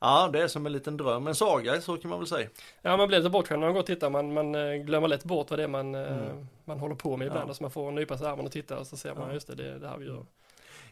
Ja, 0.00 0.28
det 0.32 0.42
är 0.42 0.48
som 0.48 0.66
en 0.66 0.72
liten 0.72 0.96
dröm, 0.96 1.26
en 1.26 1.34
saga 1.34 1.80
så 1.80 1.96
kan 1.96 2.10
man 2.10 2.18
väl 2.18 2.28
säga. 2.28 2.48
Ja, 2.82 2.96
man 2.96 3.08
blir 3.08 3.18
lite 3.18 3.30
bortskämd 3.30 3.60
när 3.60 3.66
man 3.66 3.74
går 3.74 3.80
och 3.80 3.86
tittar, 3.86 4.10
man, 4.10 4.32
man 4.32 4.54
eh, 4.54 4.74
glömmer 4.74 5.08
lätt 5.08 5.24
bort 5.24 5.50
vad 5.50 5.58
det 5.58 5.62
är 5.62 5.68
man, 5.68 5.94
eh, 5.94 6.16
Mm. 6.30 6.46
man 6.64 6.78
håller 6.78 6.94
på 6.94 7.16
med 7.16 7.26
ibland. 7.26 7.44
Ja. 7.44 7.48
Alltså 7.48 7.62
man 7.62 7.70
får 7.70 7.90
nypa 7.92 8.18
sig 8.18 8.26
armen 8.26 8.46
och 8.46 8.52
titta 8.52 8.78
och 8.78 8.86
så 8.86 8.96
ser 8.96 9.14
man, 9.14 9.28
Ja. 9.28 9.34
just 9.34 9.46
det, 9.46 9.54
det 9.54 9.68
är 9.68 9.78
det 9.78 9.88
här 9.88 9.98
vi 9.98 10.06
gör. 10.06 10.26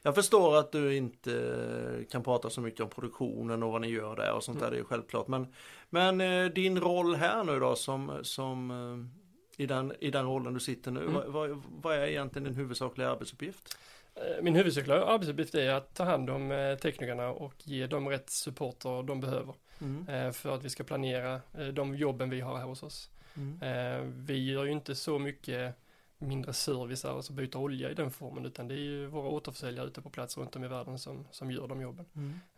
Jag 0.02 0.14
förstår 0.14 0.56
att 0.56 0.72
du 0.72 0.96
inte 0.96 2.04
kan 2.10 2.22
prata 2.22 2.50
så 2.50 2.60
mycket 2.60 2.80
om 2.80 2.88
produktionen 2.88 3.62
och 3.62 3.72
vad 3.72 3.80
ni 3.80 3.88
gör 3.88 4.16
där 4.16 4.32
och 4.32 4.44
sånt 4.44 4.58
där, 4.60 4.66
Mm. 4.66 4.76
det 4.78 4.82
är 4.82 4.84
självklart. 4.84 5.28
Men, 5.28 5.46
men 5.90 6.20
eh, 6.20 6.44
din 6.52 6.80
roll 6.80 7.14
här 7.14 7.44
nu 7.44 7.60
då 7.60 7.74
som, 7.76 8.12
som 8.22 8.70
eh, 8.70 9.62
i, 9.62 9.66
den, 9.66 9.92
i 10.00 10.10
den 10.10 10.26
rollen 10.26 10.54
du 10.54 10.60
sitter 10.60 10.90
nu, 10.90 11.00
Mm. 11.00 11.14
vad, 11.14 11.26
vad, 11.26 11.62
vad 11.82 11.94
är 11.96 12.06
egentligen 12.06 12.44
din 12.44 12.54
huvudsakliga 12.54 13.10
arbetsuppgift? 13.10 13.78
Eh, 14.16 14.42
Min 14.42 14.56
huvudsakliga 14.56 15.04
arbetsuppgift 15.04 15.54
är 15.54 15.70
att 15.70 15.94
ta 15.94 16.04
hand 16.04 16.30
om 16.30 16.50
eh, 16.52 16.76
teknikerna 16.76 17.28
och 17.28 17.54
ge 17.64 17.86
dem 17.86 18.08
rätt 18.08 18.30
supporter 18.30 19.02
de 19.02 19.20
behöver 19.20 19.54
Mm. 19.80 20.08
eh, 20.08 20.32
för 20.32 20.54
att 20.54 20.64
vi 20.64 20.70
ska 20.70 20.84
planera 20.84 21.40
de 21.72 21.94
jobben 21.96 22.30
vi 22.30 22.40
har 22.40 22.56
här 22.58 22.64
hos 22.64 22.82
oss. 22.82 23.10
Mm. 23.36 24.24
Vi 24.26 24.50
gör 24.52 24.64
ju 24.64 24.72
inte 24.72 24.94
så 24.94 25.18
mycket 25.18 25.74
mindre 26.18 26.52
service, 26.52 27.04
alltså 27.04 27.32
byta 27.32 27.58
olja 27.58 27.90
i 27.90 27.94
den 27.94 28.10
formen, 28.10 28.46
utan 28.46 28.68
det 28.68 28.74
är 28.74 28.78
ju 28.78 29.06
våra 29.06 29.28
återförsäljare 29.28 29.86
ute 29.86 30.02
på 30.02 30.10
plats 30.10 30.38
runt 30.38 30.56
om 30.56 30.64
i 30.64 30.68
världen 30.68 30.98
som, 30.98 31.26
som 31.30 31.50
gör 31.50 31.68
de 31.68 31.80
jobben. 31.80 32.06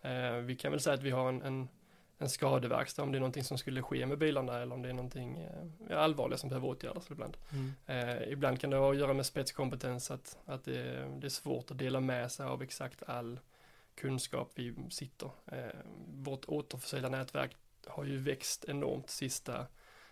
Mm. 0.03 0.47
Vi 0.47 0.57
kan 0.57 0.71
väl 0.73 0.81
säga 0.81 0.95
att 0.95 1.03
vi 1.03 1.11
har 1.11 1.29
en, 1.29 1.43
en, 1.43 1.69
en 2.19 2.29
skadeverkstad 2.29 3.03
om 3.03 3.13
det 3.13 3.19
är 3.19 3.21
någonting 3.21 3.45
som 3.45 3.59
skulle 3.59 3.83
ske 3.83 4.07
med 4.07 4.19
bilarna 4.19 4.59
eller 4.59 4.75
om 4.75 4.83
det 4.83 4.89
är 4.89 4.93
någonting 4.93 5.39
eh, 5.89 5.99
allvarligt 5.99 6.41
som 6.41 6.49
behöver 6.49 6.69
åtgärdas 6.69 7.11
ibland. 7.11 7.37
Mm. 7.53 7.75
Eh, 7.87 8.33
ibland 8.33 8.61
kan 8.61 8.71
det 8.71 8.77
ha 8.77 8.91
att 8.91 8.99
göra 8.99 9.13
med 9.13 9.27
spetskompetens, 9.27 10.11
att, 10.11 10.39
att 10.45 10.65
det, 10.65 11.09
det 11.21 11.27
är 11.27 11.31
svårt 11.31 11.71
att 11.71 11.79
dela 11.79 12.01
med 12.01 12.33
sig 12.33 12.47
av 12.47 12.63
exakt 12.63 13.03
all 13.07 13.41
kunskap 13.95 14.53
vi 14.55 14.75
sitter. 14.91 15.31
Eh, 15.47 15.81
vårt 16.07 16.45
återförsäljarnätverk 16.45 17.57
har 17.87 18.05
ju 18.05 18.17
växt 18.17 18.65
enormt 18.69 19.11
sista, 19.11 19.67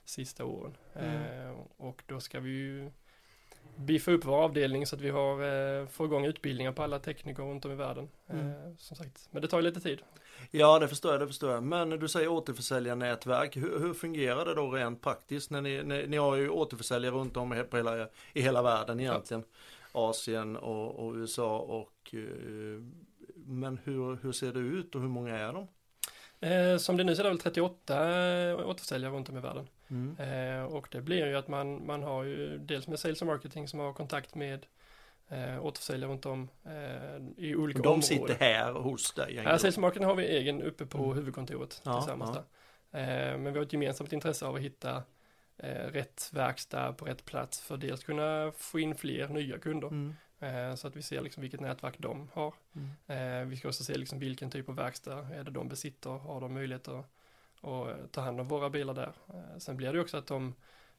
sista 0.04 0.44
åren. 0.44 0.76
Mm. 0.94 1.22
Eh, 1.22 1.54
och 1.76 2.02
då 2.06 2.20
ska 2.20 2.40
vi 2.40 2.50
ju 2.50 2.90
biffa 3.76 4.10
upp 4.10 4.24
vår 4.24 4.44
avdelning 4.44 4.86
så 4.86 4.96
att 4.96 5.02
vi 5.02 5.10
har, 5.10 5.32
eh, 5.32 5.86
får 5.86 6.06
igång 6.06 6.24
utbildningar 6.24 6.72
på 6.72 6.82
alla 6.82 6.98
tekniker 6.98 7.42
runt 7.42 7.64
om 7.64 7.72
i 7.72 7.74
världen. 7.74 8.08
Mm. 8.30 8.48
Eh, 8.48 8.54
som 8.78 8.96
sagt, 8.96 9.28
men 9.30 9.42
det 9.42 9.48
tar 9.48 9.58
ju 9.58 9.64
lite 9.64 9.80
tid. 9.80 9.98
Ja, 10.50 10.78
det 10.78 10.88
förstår 10.88 11.12
jag, 11.12 11.20
det 11.20 11.26
förstår 11.26 11.52
jag. 11.52 11.62
Men 11.62 11.90
du 11.90 12.08
säger 12.08 12.28
återförsäljarnätverk. 12.28 13.56
Hur, 13.56 13.78
hur 13.78 13.94
fungerar 13.94 14.44
det 14.44 14.54
då 14.54 14.70
rent 14.70 15.02
praktiskt? 15.02 15.50
När 15.50 15.60
ni, 15.60 15.82
när, 15.82 16.06
ni 16.06 16.16
har 16.16 16.36
ju 16.36 16.48
återförsäljare 16.48 17.14
runt 17.14 17.36
om 17.36 17.52
i, 17.52 17.56
hela, 17.72 18.08
i 18.32 18.40
hela 18.40 18.62
världen 18.62 19.00
egentligen. 19.00 19.44
Asien 19.92 20.56
och, 20.56 21.06
och 21.06 21.14
USA 21.14 21.58
och 21.58 22.14
eh, 22.14 22.82
men 23.34 23.78
hur, 23.84 24.18
hur 24.22 24.32
ser 24.32 24.52
det 24.52 24.60
ut 24.60 24.94
och 24.94 25.00
hur 25.00 25.08
många 25.08 25.38
är 25.38 25.52
de? 25.52 25.68
Eh, 26.40 26.78
som 26.78 26.96
det 26.96 27.04
nu 27.04 27.14
så 27.16 27.22
är 27.22 27.24
det 27.24 27.30
väl 27.30 27.38
38 27.38 27.94
återförsäljare 28.66 29.12
runt 29.12 29.28
om 29.28 29.36
i 29.36 29.40
världen. 29.40 29.68
Mm. 29.90 30.16
Eh, 30.18 30.64
och 30.64 30.88
det 30.90 31.00
blir 31.00 31.26
ju 31.26 31.36
att 31.36 31.48
man, 31.48 31.86
man 31.86 32.02
har 32.02 32.24
ju 32.24 32.58
dels 32.58 32.88
med 32.88 32.98
sales 32.98 33.20
och 33.20 33.26
marketing 33.26 33.68
som 33.68 33.78
har 33.80 33.92
kontakt 33.92 34.34
med 34.34 34.66
eh, 35.28 35.64
återförsäljare 35.66 36.10
runt 36.10 36.26
om 36.26 36.48
eh, 36.64 37.44
i 37.44 37.54
olika 37.56 37.78
De 37.78 37.88
områden. 37.88 38.02
sitter 38.02 38.34
här 38.34 38.72
hos 38.72 39.12
dig? 39.14 39.34
Ja, 39.34 39.58
sales 39.58 39.76
och 39.76 39.82
marketing 39.82 40.06
har 40.08 40.14
vi 40.14 40.26
egen 40.26 40.62
uppe 40.62 40.86
på 40.86 40.98
Mm. 41.04 41.16
huvudkontoret 41.16 41.80
Ja, 41.84 42.00
tillsammans 42.00 42.36
ja. 42.36 42.98
Eh, 42.98 43.38
men 43.38 43.52
vi 43.52 43.58
har 43.58 43.66
ett 43.66 43.72
gemensamt 43.72 44.12
intresse 44.12 44.46
av 44.46 44.54
att 44.54 44.60
hitta 44.60 45.02
eh, 45.58 45.68
rätt 45.92 46.30
verkstad 46.32 46.92
på 46.92 47.04
rätt 47.04 47.24
plats 47.24 47.60
för 47.60 47.76
dels 47.76 48.04
kunna 48.04 48.52
få 48.56 48.78
in 48.80 48.94
fler 48.94 49.28
nya 49.28 49.58
kunder. 49.58 49.88
Mm. 49.88 50.14
Eh, 50.40 50.74
så 50.74 50.88
att 50.88 50.96
vi 50.96 51.02
ser 51.02 51.20
liksom 51.22 51.40
vilket 51.40 51.60
nätverk 51.60 51.94
de 51.98 52.28
har. 52.32 52.54
Mm. 52.76 53.42
Eh, 53.42 53.48
vi 53.48 53.56
ska 53.56 53.68
också 53.68 53.84
se 53.84 53.98
liksom 53.98 54.18
vilken 54.18 54.50
typ 54.50 54.68
av 54.68 54.74
verkstad 54.76 55.18
är 55.34 55.44
det 55.44 55.50
de 55.50 55.68
besitter, 55.68 56.10
har 56.10 56.40
de 56.40 56.54
möjlighet 56.54 56.88
eh, 57.62 58.06
ta 58.10 58.20
hand 58.20 58.40
om 58.40 58.48
våra 58.48 58.70
bilar 58.70 58.94
där. 58.94 59.12
Eh, 59.28 59.58
sen 59.58 59.76
blir 59.76 59.92
det 59.92 60.00
också 60.00 60.16
att 60.16 60.26
de, 60.26 60.54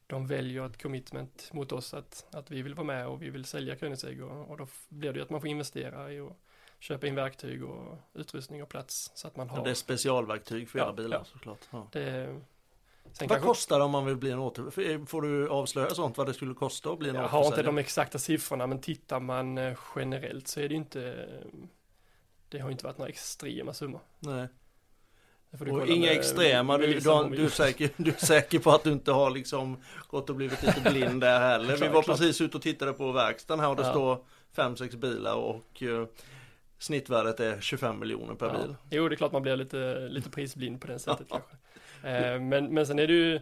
de 0.06 0.26
väljer 0.26 0.66
ett 0.66 0.82
commitment 0.82 1.52
mot 1.52 1.72
oss 1.72 1.94
att, 1.94 2.26
att 2.30 2.50
vi 2.50 2.62
vill 2.62 2.74
vara 2.74 2.86
med 2.86 3.06
och 3.06 3.22
vi 3.22 3.30
vill 3.30 3.44
sälja 3.44 3.76
Koenigsegg 3.76 4.22
och, 4.22 4.50
och 4.50 4.56
då 4.56 4.66
blir 4.88 5.12
det 5.12 5.18
ju 5.18 5.22
att 5.22 5.30
man 5.30 5.40
får 5.40 5.50
investera 5.50 6.12
i 6.12 6.20
och 6.20 6.40
köpa 6.78 7.06
in 7.06 7.14
verktyg 7.14 7.64
och 7.64 7.98
utrustning 8.14 8.62
och 8.62 8.68
plats 8.68 9.12
så 9.14 9.28
att 9.28 9.36
man 9.36 9.48
har 9.48 9.58
Ja, 9.58 9.64
det 9.64 9.70
är 9.70 9.74
specialverktyg 9.74 10.68
för 10.68 10.78
era 10.78 10.86
Ja, 10.86 10.92
bilar 10.92 11.18
ja. 11.18 11.24
såklart. 11.24 11.68
Ja. 11.70 11.88
det. 11.92 12.40
Sen 13.12 13.28
Vad 13.28 13.36
kanske, 13.36 13.46
kostar 13.48 13.78
det 13.78 13.84
om 13.84 13.90
man 13.90 14.06
vill 14.06 14.16
bli 14.16 14.30
en 14.30 14.38
åter... 14.38 15.06
Får 15.06 15.22
du 15.22 15.48
avslöja 15.48 15.90
sånt 15.90 16.16
vad 16.16 16.26
det 16.26 16.34
skulle 16.34 16.54
kosta 16.54 16.90
att 16.90 16.98
bli 16.98 17.08
en 17.08 17.14
jag 17.14 17.22
har 17.22 17.28
inte 17.28 17.38
återförsäljare? 17.38 17.76
de 17.76 17.78
exakta 17.78 18.18
siffrorna 18.18 18.66
men 18.66 18.80
tittar 18.80 19.20
man 19.20 19.58
eh, 19.58 19.78
generellt 19.96 20.48
så 20.48 20.60
är 20.60 20.68
det 20.68 20.74
inte 20.74 21.26
det 22.48 22.58
har 22.58 22.70
inte 22.70 22.84
varit 22.84 22.98
några 22.98 23.08
extrema 23.08 23.72
summor. 23.74 24.00
Nej. 24.18 24.48
Och 25.70 25.86
inga 25.88 26.12
extrema, 26.12 26.78
du, 26.78 26.86
du, 26.86 27.00
du, 27.36 27.44
är 27.44 27.48
säker, 27.48 27.90
du 27.96 28.10
är 28.10 28.16
säker 28.26 28.58
på 28.58 28.70
att 28.70 28.84
du 28.84 28.92
inte 28.92 29.12
har 29.12 29.30
liksom 29.30 29.76
gått 30.08 30.30
och 30.30 30.36
blivit 30.36 30.62
lite 30.62 30.80
blind 30.90 31.20
där 31.20 31.40
heller. 31.40 31.76
Vi 31.76 31.88
var 31.88 32.02
precis 32.02 32.40
ute 32.40 32.56
och 32.56 32.62
tittade 32.62 32.92
på 32.92 33.12
verkstaden 33.12 33.60
här 33.60 33.70
och 33.70 33.76
det 33.76 33.82
Ja. 33.82 33.90
står 33.90 34.24
fem 34.52 34.76
sex 34.76 34.96
bilar 34.96 35.34
och 35.34 35.82
eh, 35.82 36.06
snittvärdet 36.78 37.40
är 37.40 37.60
25 37.60 37.98
miljoner 37.98 38.34
per 38.34 38.46
Ja. 38.46 38.52
bil. 38.52 38.74
Jo, 38.90 39.08
det 39.08 39.14
är 39.14 39.16
klart 39.16 39.32
man 39.32 39.42
blir 39.42 39.56
lite, 39.56 40.08
lite 40.08 40.30
prisblind 40.30 40.80
på 40.80 40.86
det 40.86 40.98
sättet 40.98 41.26
kanske. 41.30 41.50
Eh, 42.08 42.40
men, 42.40 42.74
men 42.74 42.86
sen 42.86 42.98
är 42.98 43.06
det 43.06 43.12
ju, 43.12 43.40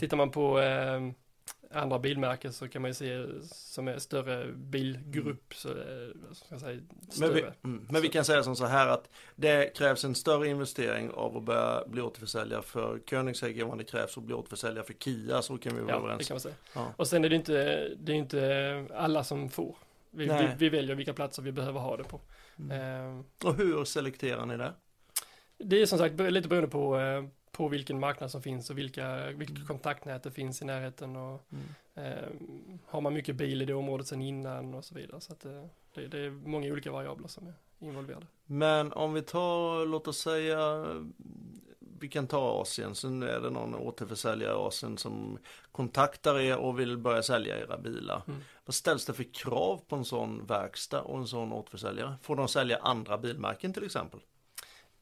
tittar 0.00 0.16
man 0.16 0.30
på 0.30 0.60
eh, 0.60 1.00
andra 1.76 1.98
bilmärken 1.98 2.52
så 2.52 2.68
kan 2.68 2.82
man 2.82 2.90
ju 2.90 2.94
se 2.94 3.26
som 3.42 3.88
är 3.88 3.98
större 3.98 4.52
bilgrupp 4.52 5.54
så 5.54 5.68
är 5.68 6.12
vad 6.28 6.36
ska 6.36 6.58
säga, 6.58 6.80
Men 7.00 7.10
större. 7.12 7.32
vi, 7.34 7.42
mm, 7.64 7.86
men 7.90 8.02
vi 8.02 8.08
kan 8.08 8.24
säga 8.24 8.42
som 8.42 8.56
så 8.56 8.66
här 8.66 8.86
att 8.88 9.08
det 9.36 9.76
krävs 9.76 10.04
en 10.04 10.14
större 10.14 10.48
investering 10.48 11.10
av 11.10 11.36
att 11.36 11.42
börja 11.42 11.84
bli 11.86 12.02
återförsäljare 12.02 12.62
för 12.62 12.98
Koenigsegg 12.98 13.58
än 13.58 13.68
vad 13.68 13.78
det 13.78 13.84
krävs 13.84 14.18
att 14.18 14.24
bli 14.24 14.34
återförsäljare 14.34 14.84
för 14.86 14.92
Kia, 14.94 15.42
så 15.42 15.58
kan 15.58 15.74
vi 15.76 15.80
vara 15.82 15.90
Ja, 15.92 15.98
det 15.98 16.04
överens. 16.04 16.28
kan 16.28 16.34
man 16.34 16.40
säga. 16.40 16.54
Ja. 16.74 16.92
Och 16.96 17.06
sen 17.06 17.24
är 17.24 17.28
det 17.28 17.36
inte, 17.36 17.88
det 17.98 18.12
är 18.12 18.16
inte 18.16 18.86
alla 18.94 19.24
som 19.24 19.48
får. 19.48 19.76
Vi, 20.10 20.26
vi, 20.26 20.48
vi 20.58 20.68
väljer 20.68 20.94
vilka 20.96 21.12
platser 21.14 21.42
vi 21.42 21.52
behöver 21.52 21.80
ha 21.80 21.96
det 21.96 22.04
på. 22.04 22.20
Mm. 22.58 23.16
Eh, 23.18 23.24
Och 23.44 23.54
hur 23.54 23.84
selekterar 23.84 24.46
ni 24.46 24.56
det? 24.56 24.72
Det 25.58 25.82
är 25.82 25.86
som 25.86 25.98
sagt 25.98 26.20
lite 26.20 26.48
beroende 26.48 26.70
på, 26.70 26.98
eh, 27.00 27.24
på 27.56 27.68
vilken 27.68 28.00
marknad 28.00 28.30
som 28.30 28.42
finns 28.42 28.70
och 28.70 28.78
vilka, 28.78 29.30
vilket 29.30 29.66
kontaktnät 29.66 30.22
det 30.22 30.30
finns 30.30 30.62
i 30.62 30.64
närheten 30.64 31.16
och 31.16 31.42
Mm. 31.52 31.64
eh, 32.12 32.28
har 32.86 33.00
man 33.00 33.14
mycket 33.14 33.36
bil 33.36 33.62
i 33.62 33.64
det 33.64 33.74
området 33.74 34.06
sedan 34.06 34.22
innan 34.22 34.74
och 34.74 34.84
så 34.84 34.94
vidare. 34.94 35.20
Så 35.20 35.32
att 35.32 35.44
eh, 35.44 35.64
det, 35.94 36.06
det 36.06 36.18
är 36.18 36.30
många 36.30 36.72
olika 36.72 36.92
variabler 36.92 37.28
som 37.28 37.46
är 37.46 37.54
involverade. 37.78 38.26
Men 38.46 38.92
om 38.92 39.12
vi 39.12 39.22
tar, 39.22 39.86
låt 39.86 40.08
oss 40.08 40.18
säga, 40.18 40.86
vi 42.00 42.08
kan 42.08 42.26
ta 42.26 42.60
Asien, 42.60 42.94
sen 42.94 43.22
är 43.22 43.40
det 43.40 43.50
någon 43.50 43.74
återförsäljare 43.74 44.52
i 44.52 44.56
Asien 44.56 44.98
som 44.98 45.38
kontaktar 45.72 46.38
er 46.40 46.56
och 46.56 46.80
vill 46.80 46.98
börja 46.98 47.22
sälja 47.22 47.58
era 47.60 47.78
bilar. 47.78 48.22
Mm. 48.26 48.40
Vad 48.64 48.74
ställs 48.74 49.06
det 49.06 49.12
för 49.12 49.34
krav 49.34 49.80
på 49.88 49.96
en 49.96 50.04
sån 50.04 50.46
verkstad 50.46 51.00
och 51.02 51.18
en 51.18 51.26
sån 51.26 51.52
återförsäljare? 51.52 52.14
Får 52.22 52.36
de 52.36 52.48
sälja 52.48 52.78
andra 52.82 53.18
bilmärken 53.18 53.72
till 53.72 53.84
exempel? 53.84 54.20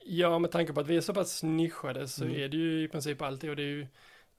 Ja, 0.07 0.39
med 0.39 0.51
tanke 0.51 0.73
på 0.73 0.81
att 0.81 0.87
vi 0.87 0.97
är 0.97 1.01
så 1.01 1.15
pass 1.15 1.43
nischade 1.43 2.09
så 2.09 2.25
Mm. 2.25 2.37
är 2.37 2.49
det 2.49 2.57
ju 2.57 2.83
i 2.85 2.89
princip 2.89 3.23
alltid 3.23 3.51
och 3.51 3.57
det 3.57 3.63
är 3.63 3.67
ju 3.67 3.87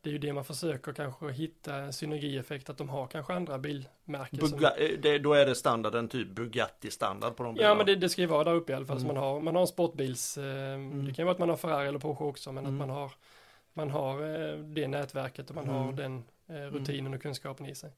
det 0.01 0.09
är 0.09 0.11
ju 0.13 0.17
det 0.19 0.33
man 0.33 0.45
försöker 0.45 0.93
kanske 0.93 1.31
hitta 1.31 1.75
en 1.75 1.93
synergieffekt 1.93 2.69
att 2.69 2.77
de 2.77 2.89
har 2.89 3.07
kanske 3.07 3.33
andra 3.33 3.57
bilmärken. 3.59 4.39
som- 4.39 4.57
Buga, 4.59 4.75
eh, 4.77 4.99
det, 4.99 5.19
då 5.19 5.33
är 5.33 5.45
det 5.45 5.55
standarden 5.55 6.07
typ 6.07 6.27
Bugatti 6.29 6.91
standard 6.91 7.35
på 7.35 7.43
de 7.43 7.53
bilarna? 7.55 7.69
Ja 7.69 7.75
men 7.75 7.85
det, 7.85 7.95
det 7.95 8.09
ska 8.09 8.21
ju 8.21 8.27
vara 8.27 8.43
där 8.43 8.53
uppe 8.53 8.71
i 8.71 8.75
alla 8.75 8.85
fall. 8.85 8.97
Mm. 8.97 9.07
man 9.07 9.17
har, 9.17 9.39
man 9.41 9.55
har 9.55 9.61
en 9.61 9.67
sportbils, 9.67 10.37
eh, 10.37 10.43
Mm. 10.73 11.05
det 11.05 11.13
kan 11.13 11.25
vara 11.25 11.33
att 11.33 11.39
man 11.39 11.49
har 11.49 11.57
Ferrari 11.57 11.87
eller 11.87 11.99
Porsche 11.99 12.23
också, 12.25 12.51
men 12.51 12.65
Mm. 12.65 12.81
att 12.81 12.87
man 12.87 12.97
har, 12.97 13.11
man 13.73 13.89
har 13.89 14.21
eh, 14.21 14.57
det 14.59 14.87
nätverket 14.87 15.49
och 15.49 15.55
man 15.55 15.67
har 15.67 15.83
Mm. 15.83 15.95
den 15.95 16.23
eh, 16.47 16.71
rutinen 16.71 17.13
och 17.13 17.21
kunskapen 17.21 17.65
i 17.65 17.75
sig. 17.75 17.91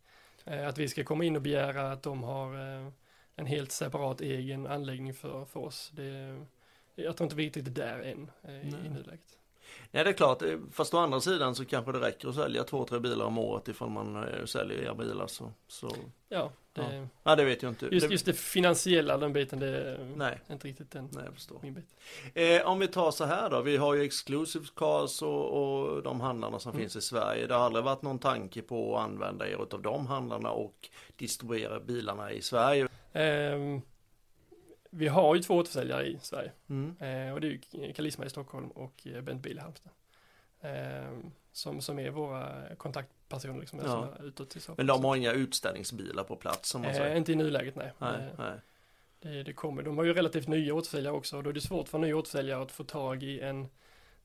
Eh, 0.45 0.67
att 0.67 0.77
vi 0.77 0.87
ska 0.87 1.03
komma 1.03 1.23
in 1.23 1.35
och 1.35 1.41
begära 1.41 1.91
att 1.91 2.03
de 2.03 2.23
har 2.23 2.53
eh, 2.55 2.87
en 3.35 3.45
helt 3.45 3.71
separat 3.71 4.21
egen 4.21 4.67
anläggning 4.67 5.13
för, 5.13 5.45
för 5.45 5.59
oss. 5.59 5.91
Det, 5.95 6.39
jag 7.03 7.17
tror 7.17 7.25
inte 7.25 7.35
vi 7.35 7.45
riktigt 7.45 7.67
är 7.67 7.71
där 7.71 7.99
än 7.99 8.31
eh, 8.43 8.51
i, 8.67 8.71
Nej. 8.71 8.89
nuläget. 8.89 9.21
Nej 9.91 10.03
det 10.03 10.09
är 10.09 10.13
klart, 10.13 10.41
eh, 10.41 10.57
fast 10.71 10.93
å 10.93 10.97
andra 10.97 11.21
sidan 11.21 11.55
så 11.55 11.65
kanske 11.65 11.91
det 11.91 11.99
räcker 11.99 12.27
att 12.29 12.35
sälja 12.35 12.63
två, 12.63 12.85
tre 12.85 12.99
bilar 12.99 13.25
om 13.25 13.37
året 13.37 13.67
ifall 13.67 13.89
man 13.89 14.23
eh, 14.23 14.45
säljer 14.45 14.77
era 14.83 14.95
bilar 14.95 15.27
så. 15.27 15.51
så. 15.67 15.91
Ja, 16.29 16.51
det, 16.73 17.07
Ja, 17.23 17.35
det 17.35 17.43
vet 17.43 17.63
jag 17.63 17.71
inte. 17.71 17.85
Just, 17.91 18.07
det, 18.07 18.11
just 18.11 18.25
det 18.25 18.33
finansiella, 18.33 19.17
den 19.17 19.33
biten, 19.33 19.59
det 19.59 19.67
är 19.67 20.11
Nej, 20.15 20.39
inte 20.49 20.67
riktigt 20.67 20.91
den, 20.91 21.09
nej 21.11 21.23
jag 21.25 21.33
förstår. 21.33 21.59
min 21.61 21.73
bit. 21.73 21.95
Eh, 22.33 22.67
om 22.67 22.79
vi 22.79 22.87
tar 22.87 23.11
så 23.11 23.25
här 23.25 23.49
då, 23.49 23.61
vi 23.61 23.77
har 23.77 23.93
ju 23.93 24.03
Exclusive 24.03 24.65
Cars 24.75 25.21
och, 25.21 25.49
och 25.93 26.03
de 26.03 26.21
handlarna 26.21 26.59
som 26.59 26.69
Mm. 26.71 26.81
finns 26.81 26.95
i 26.95 27.01
Sverige. 27.01 27.47
Det 27.47 27.53
har 27.53 27.61
aldrig 27.65 27.85
varit 27.85 28.01
någon 28.01 28.19
tanke 28.19 28.61
på 28.61 28.97
att 28.97 29.03
använda 29.03 29.47
er 29.49 29.63
utav 29.63 29.81
de 29.81 30.07
handlarna 30.07 30.51
och 30.51 30.89
distribuera 31.15 31.79
bilarna 31.79 32.31
i 32.31 32.41
Sverige. 32.41 32.87
Ehm, 33.13 33.81
vi 34.97 35.07
har 35.07 35.35
ju 35.35 35.41
två 35.41 35.55
återförsäljare 35.55 36.05
i 36.07 36.19
Sverige. 36.21 36.51
Mm. 36.69 36.95
Eh, 36.99 37.33
och 37.33 37.41
det 37.41 37.47
är 37.47 37.51
ju 37.51 37.93
Kalisma 37.93 38.25
i 38.25 38.29
Stockholm 38.29 38.67
och 38.71 39.07
eh, 39.07 39.21
Bent 39.21 39.41
Bil 39.41 39.57
i 39.57 39.61
Halmstad. 39.61 39.91
Ehm, 40.61 41.31
som, 41.51 41.81
som 41.81 41.99
är 41.99 42.09
våra 42.09 42.75
kontaktpersoner 42.75 43.59
liksom, 43.59 43.79
Ja. 43.79 43.85
som 43.87 44.03
är 44.03 44.27
utåt 44.27 44.51
så 44.53 44.59
fall. 44.59 44.75
Men 44.77 44.87
de 44.87 45.03
har 45.03 45.15
inga 45.15 45.31
utställningsbilar 45.31 46.23
på 46.23 46.35
plats 46.35 46.69
som 46.69 46.81
man 46.81 46.91
Eh, 46.91 46.97
säger. 46.97 47.15
inte 47.15 47.31
i 47.31 47.35
nuläget, 47.35 47.75
nej. 47.75 47.93
Nej, 47.97 48.15
Eh, 48.15 48.29
nej. 48.37 48.59
Det, 49.19 49.43
det 49.43 49.53
kommer. 49.53 49.83
De 49.83 49.97
har 49.97 50.05
ju 50.05 50.13
relativt 50.13 50.47
nya 50.47 50.73
återförsäljare 50.73 51.13
också 51.13 51.37
och 51.37 51.43
då 51.43 51.49
är 51.49 51.53
det 51.53 51.61
svårt 51.61 51.87
för 51.89 51.97
nya 51.99 52.17
återförsäljare 52.17 52.61
att 52.61 52.71
få 52.71 52.83
tag 52.83 53.23
i 53.23 53.39
en, 53.41 53.67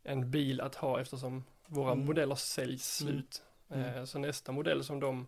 en 0.02 0.30
bil 0.30 0.60
att 0.60 0.74
ha 0.74 1.00
eftersom 1.00 1.44
våra 1.66 1.92
Mm. 1.92 2.06
modeller 2.06 2.34
säljs 2.34 3.00
Mm. 3.02 3.12
slut. 3.12 3.42
Mm. 3.70 3.84
Eh, 3.96 4.04
Så 4.04 4.18
nästa 4.18 4.52
modell 4.52 4.84
som 4.84 5.00
de 5.00 5.26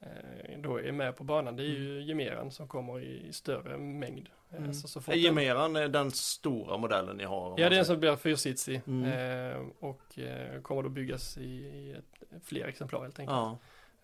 eh, 0.00 0.58
då 0.58 0.80
är 0.80 0.92
med 0.92 1.16
på 1.16 1.24
banan 1.24 1.56
det 1.56 1.62
är 1.62 1.66
ju 1.66 2.02
Gemeran 2.02 2.50
som 2.50 2.68
kommer 2.68 3.00
i 3.00 3.32
större 3.32 3.78
mängd. 3.78 4.28
Eh, 4.52 4.58
Mm. 4.58 4.74
Så, 4.74 4.88
så 4.88 5.00
fort 5.00 5.14
Är 5.14 5.16
den- 5.18 5.24
Gemeran 5.24 5.76
är 5.76 5.88
den 5.88 6.10
stora 6.10 6.76
modellen 6.76 7.16
ni 7.16 7.24
har? 7.24 7.60
Ja, 7.60 7.68
det 7.68 7.76
är 7.76 7.78
en 7.78 7.84
som 7.84 8.00
blir 8.00 8.16
fyrsitsig 8.16 8.80
Mm. 8.86 9.04
eh, 9.52 9.66
och 9.78 10.18
eh, 10.18 10.60
kommer 10.62 10.82
då 10.82 10.88
byggas 10.88 11.36
i, 11.38 11.42
i 11.42 11.92
ett, 11.98 12.44
fler 12.44 12.64
exemplar 12.66 13.02
helt 13.02 13.18
enkelt. 13.18 13.36
Ja, 13.36 13.58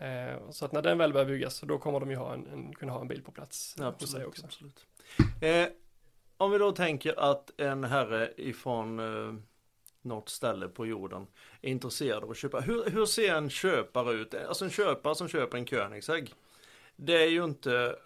Eh, 0.06 0.50
så 0.50 0.64
att 0.64 0.72
när 0.72 0.82
den 0.82 0.98
väl 0.98 1.12
börjar 1.12 1.26
byggas 1.26 1.54
så 1.56 1.66
då 1.66 1.78
kommer 1.78 2.00
de 2.00 2.10
ju 2.10 2.16
ha 2.16 2.34
en, 2.34 2.46
en, 2.46 2.74
kunna 2.74 2.92
ha 2.92 3.00
en 3.00 3.08
bil 3.08 3.22
på 3.22 3.32
plats 3.32 3.76
eh, 3.80 3.84
hos 3.84 3.98
sig 3.98 4.04
absolut. 4.22 4.26
också. 4.28 4.44
absolut. 4.44 4.86
Eh, 5.42 5.66
om 6.36 6.50
vi 6.50 6.58
då 6.58 6.72
tänker 6.72 7.30
att 7.30 7.60
en 7.60 7.84
herre 7.84 8.32
ifrån 8.36 8.98
eh, 8.98 9.34
något 10.02 10.28
ställe 10.28 10.68
på 10.68 10.86
jorden 10.86 11.26
är 11.62 11.70
intresserad 11.70 12.24
av 12.24 12.30
att 12.30 12.36
köpa. 12.36 12.60
Hur, 12.60 12.90
hur 12.90 13.06
ser 13.06 13.34
en 13.34 13.50
köpare 13.50 14.12
ut? 14.12 14.34
Alltså 14.34 14.64
en 14.64 14.70
köpare 14.70 15.14
som 15.14 15.28
köper 15.28 15.58
en 15.58 15.66
Koenigsegg. 15.66 16.34
Det 16.96 17.22
är 17.22 17.28
ju 17.30 17.44
inte 17.44 17.96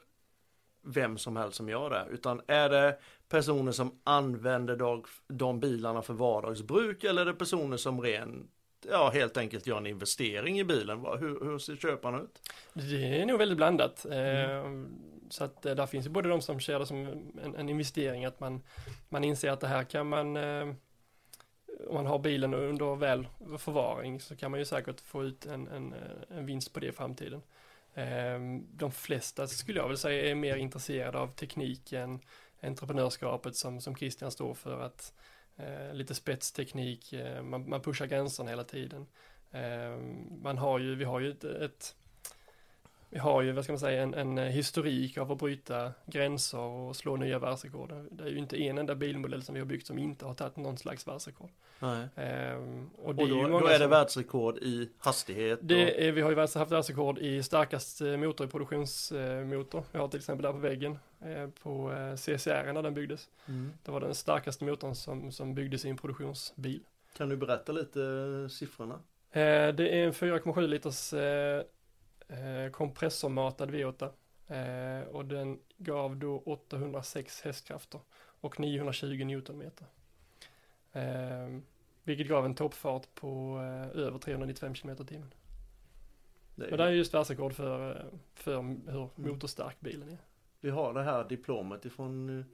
vem 0.83 1.18
som 1.18 1.37
helst 1.37 1.57
som 1.57 1.68
gör 1.68 1.90
det. 1.90 2.07
Utan 2.11 2.40
är 2.47 2.68
det 2.68 2.99
personer 3.29 3.73
som 3.73 4.01
använder 4.05 4.77
dag, 4.77 5.07
de 5.29 5.61
bilarna 5.61 6.03
för 6.03 6.14
vardagsbruk 6.14 7.05
eller 7.05 7.23
är 7.23 7.27
det 7.27 7.35
personer 7.35 7.77
som 7.77 8.01
ren, 8.01 8.49
ja 8.90 9.11
helt 9.14 9.37
enkelt 9.37 9.66
gör 9.66 9.77
en 9.77 9.87
investering 9.87 10.61
i 10.61 10.64
bilen? 10.64 11.01
Hur, 11.18 11.45
hur 11.45 11.59
ser 11.59 11.77
köparen 11.77 12.21
ut? 12.21 12.51
Det 12.73 13.21
är 13.21 13.27
nog 13.27 13.38
väldigt 13.38 13.57
blandat. 13.57 14.05
Mm. 14.05 14.85
Eh, 14.85 14.88
Så 15.31 15.45
att 15.45 15.66
eh, 15.66 15.75
där 15.75 15.87
finns 15.87 16.07
ju 16.07 16.11
både 16.11 16.29
de 16.29 16.40
som 16.42 16.61
ser 16.61 16.79
det 16.79 16.87
som 16.87 17.07
en, 17.42 17.55
en 17.55 17.68
investering, 17.68 18.25
att 18.25 18.40
man, 18.40 18.62
man 19.09 19.25
inser 19.25 19.51
att 19.51 19.61
det 19.61 19.68
här 19.68 19.85
kan 19.85 20.09
man, 20.09 20.37
eh, 20.37 20.75
om 21.88 21.95
man 21.95 22.07
har 22.07 22.18
bilen 22.18 22.55
under 22.55 22.97
väl 22.97 23.27
förvaring 23.59 24.21
så 24.21 24.37
kan 24.37 24.51
man 24.51 24.61
ju 24.61 24.66
säkert 24.66 25.01
få 25.01 25.25
ut 25.25 25.47
en, 25.47 25.68
en, 25.68 25.92
eh, 25.92 26.38
en 26.38 26.47
vinst 26.47 26.73
på 26.73 26.81
det 26.81 26.87
i 26.87 26.92
framtiden. 26.92 27.42
Ehm, 27.94 28.66
de 28.76 28.92
flesta 28.92 29.46
skulle 29.46 29.81
jag 29.81 29.88
väl 29.88 29.98
säga 29.98 30.31
är 30.31 30.35
mer 30.35 30.57
intresserade 30.57 31.18
av 31.18 31.28
tekniken, 31.28 32.20
entreprenörskapet 32.62 33.57
som, 33.57 33.81
som 33.81 33.96
Christian 33.96 34.31
står 34.31 34.55
för, 34.55 34.81
att 34.81 35.14
eh, 35.57 35.94
lite 35.94 36.14
spetsteknik, 36.14 37.12
eh, 37.12 37.42
man, 37.42 37.68
man 37.68 37.81
pushar 37.81 38.07
gränserna 38.07 38.50
hela 38.50 38.64
tiden. 38.64 39.07
Eh, 39.50 39.96
Man 40.42 40.59
har 40.59 40.78
ju, 40.78 40.94
vi 40.94 41.05
har 41.05 41.20
ju 41.20 41.31
ett, 41.31 41.44
ett 41.44 41.96
vi 43.12 43.18
har 43.18 43.42
ju, 43.42 43.53
vad 43.53 43.64
ska 43.64 43.72
man 43.72 43.81
säga, 43.81 44.03
en, 44.03 44.14
en 44.14 44.38
historik 44.38 45.18
av 45.18 45.33
att 45.33 45.38
bryta 45.38 45.92
gränser 46.07 46.59
och 46.59 46.96
slå 46.96 47.16
nya 47.16 47.38
världsrekord. 47.38 47.92
Det 48.11 48.25
är 48.25 48.29
ju 48.29 48.38
inte 48.38 48.62
en 48.62 48.79
enda 48.79 48.94
bilmodell 48.94 49.42
som 49.42 49.55
vi 49.55 49.61
har 49.61 49.66
byggt 49.66 49.87
som 49.87 49.98
inte 49.98 50.25
har 50.27 50.35
tagit 50.35 50.57
någon 50.57 50.79
slags 50.79 51.07
världsrekord. 51.09 51.51
Ehm, 52.16 52.90
och 52.96 53.09
Och 53.09 53.14
det 53.14 53.22
är 53.22 53.29
då, 53.29 53.59
då 53.59 53.66
är 53.66 53.72
det 53.72 53.79
som- 53.79 53.90
världsrekord 53.90 54.59
i 54.59 54.88
hastighet. 54.98 55.59
det 55.62 56.09
är, 56.09 56.12
vi 56.12 56.20
har 56.20 56.31
ju 56.31 56.37
haft 56.37 56.57
världsrekord 56.57 57.18
i 57.18 57.42
starkast 57.42 58.01
eh, 58.01 58.16
motor 58.16 58.46
i 58.46 58.51
produktionsmotor. 58.51 59.85
Vi 59.92 59.98
har 59.98 60.09
till 60.09 60.18
exempel 60.18 60.42
där 60.42 60.53
på 60.53 60.59
väggen 60.59 60.98
eh, 61.25 61.48
på 61.62 61.92
eh, 61.92 62.14
CCR 62.16 62.72
när 62.72 62.83
den 62.83 62.94
byggdes. 62.94 63.29
mm. 63.48 63.72
Det 63.85 63.90
var 63.90 64.01
den 64.01 64.14
starkaste 64.14 64.64
motorn 64.64 64.94
som, 64.94 65.33
som 65.33 65.55
byggdes 65.55 65.85
i 65.85 65.88
en 65.88 65.96
produktionsbil. 65.96 66.81
Kan 67.16 67.29
du 67.29 67.37
berätta 67.37 67.72
lite 67.72 68.03
eh, 68.03 68.48
siffrorna? 68.48 68.94
Eh, 69.33 69.68
det 69.75 69.88
är 70.01 70.05
en 70.07 70.12
4,7 70.12 70.66
liters 70.66 71.12
eh, 72.33 72.71
kompressormatad 72.71 73.71
V8 73.71 74.11
eh, 74.49 75.09
och 75.09 75.25
den 75.25 75.59
gav 75.79 76.16
då 76.16 76.38
806 76.38 77.40
hästkrafter 77.42 78.01
och 78.40 78.61
920 78.61 79.25
newtonmeter. 79.25 79.87
Eh, 80.92 81.59
vilket 82.05 82.29
gav 82.29 82.45
en 82.45 82.55
toppfart 82.55 83.14
på 83.14 83.59
över 83.95 84.18
395 84.18 84.75
km 84.75 84.97
i 85.03 85.05
timmen. 85.07 85.35
Det 86.55 86.66
är- 86.66 86.71
Och 86.71 86.77
det 86.79 86.85
är 86.85 86.90
just 86.90 87.14
världsrekord 87.14 87.53
för, 87.53 88.05
för 88.35 88.53
hur 88.90 89.03
Mm. 89.16 89.31
motorstark 89.31 89.81
bilen 89.81 90.09
är. 90.09 90.18
Vi 90.61 90.71
har 90.71 90.95
det 90.95 91.03
här 91.03 91.29
diplomet 91.29 91.85
ifrån 91.85 92.45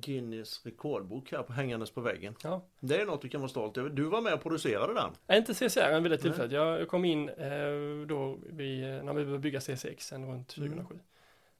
Guinness 0.00 0.60
rekordbok 0.66 1.32
här 1.32 1.42
på, 1.42 1.52
hängandes 1.52 1.90
på 1.90 2.00
väggen. 2.00 2.34
Ja. 2.42 2.62
Det 2.80 3.00
är 3.00 3.06
något 3.06 3.22
du 3.22 3.28
kan 3.28 3.40
vara 3.40 3.48
stolt 3.48 3.76
över. 3.78 3.90
Du 3.90 4.02
var 4.02 4.20
med 4.20 4.34
och 4.34 4.42
producerade 4.42 4.94
den. 4.94 5.10
Nej, 5.26 5.38
inte 5.38 5.54
CCR 5.54 6.00
vid 6.00 6.10
det 6.12 6.18
tillfället. 6.18 6.52
Jag 6.52 6.80
jag 6.80 6.88
kom 6.88 7.04
in 7.04 7.28
eh, 7.28 8.06
då 8.08 8.38
vi, 8.50 8.80
när 8.80 9.12
vi 9.12 9.24
började 9.24 9.38
bygga 9.38 9.60
CCX 9.60 10.12
runt 10.12 10.22
Mm. 10.24 10.44
2007. 10.44 10.98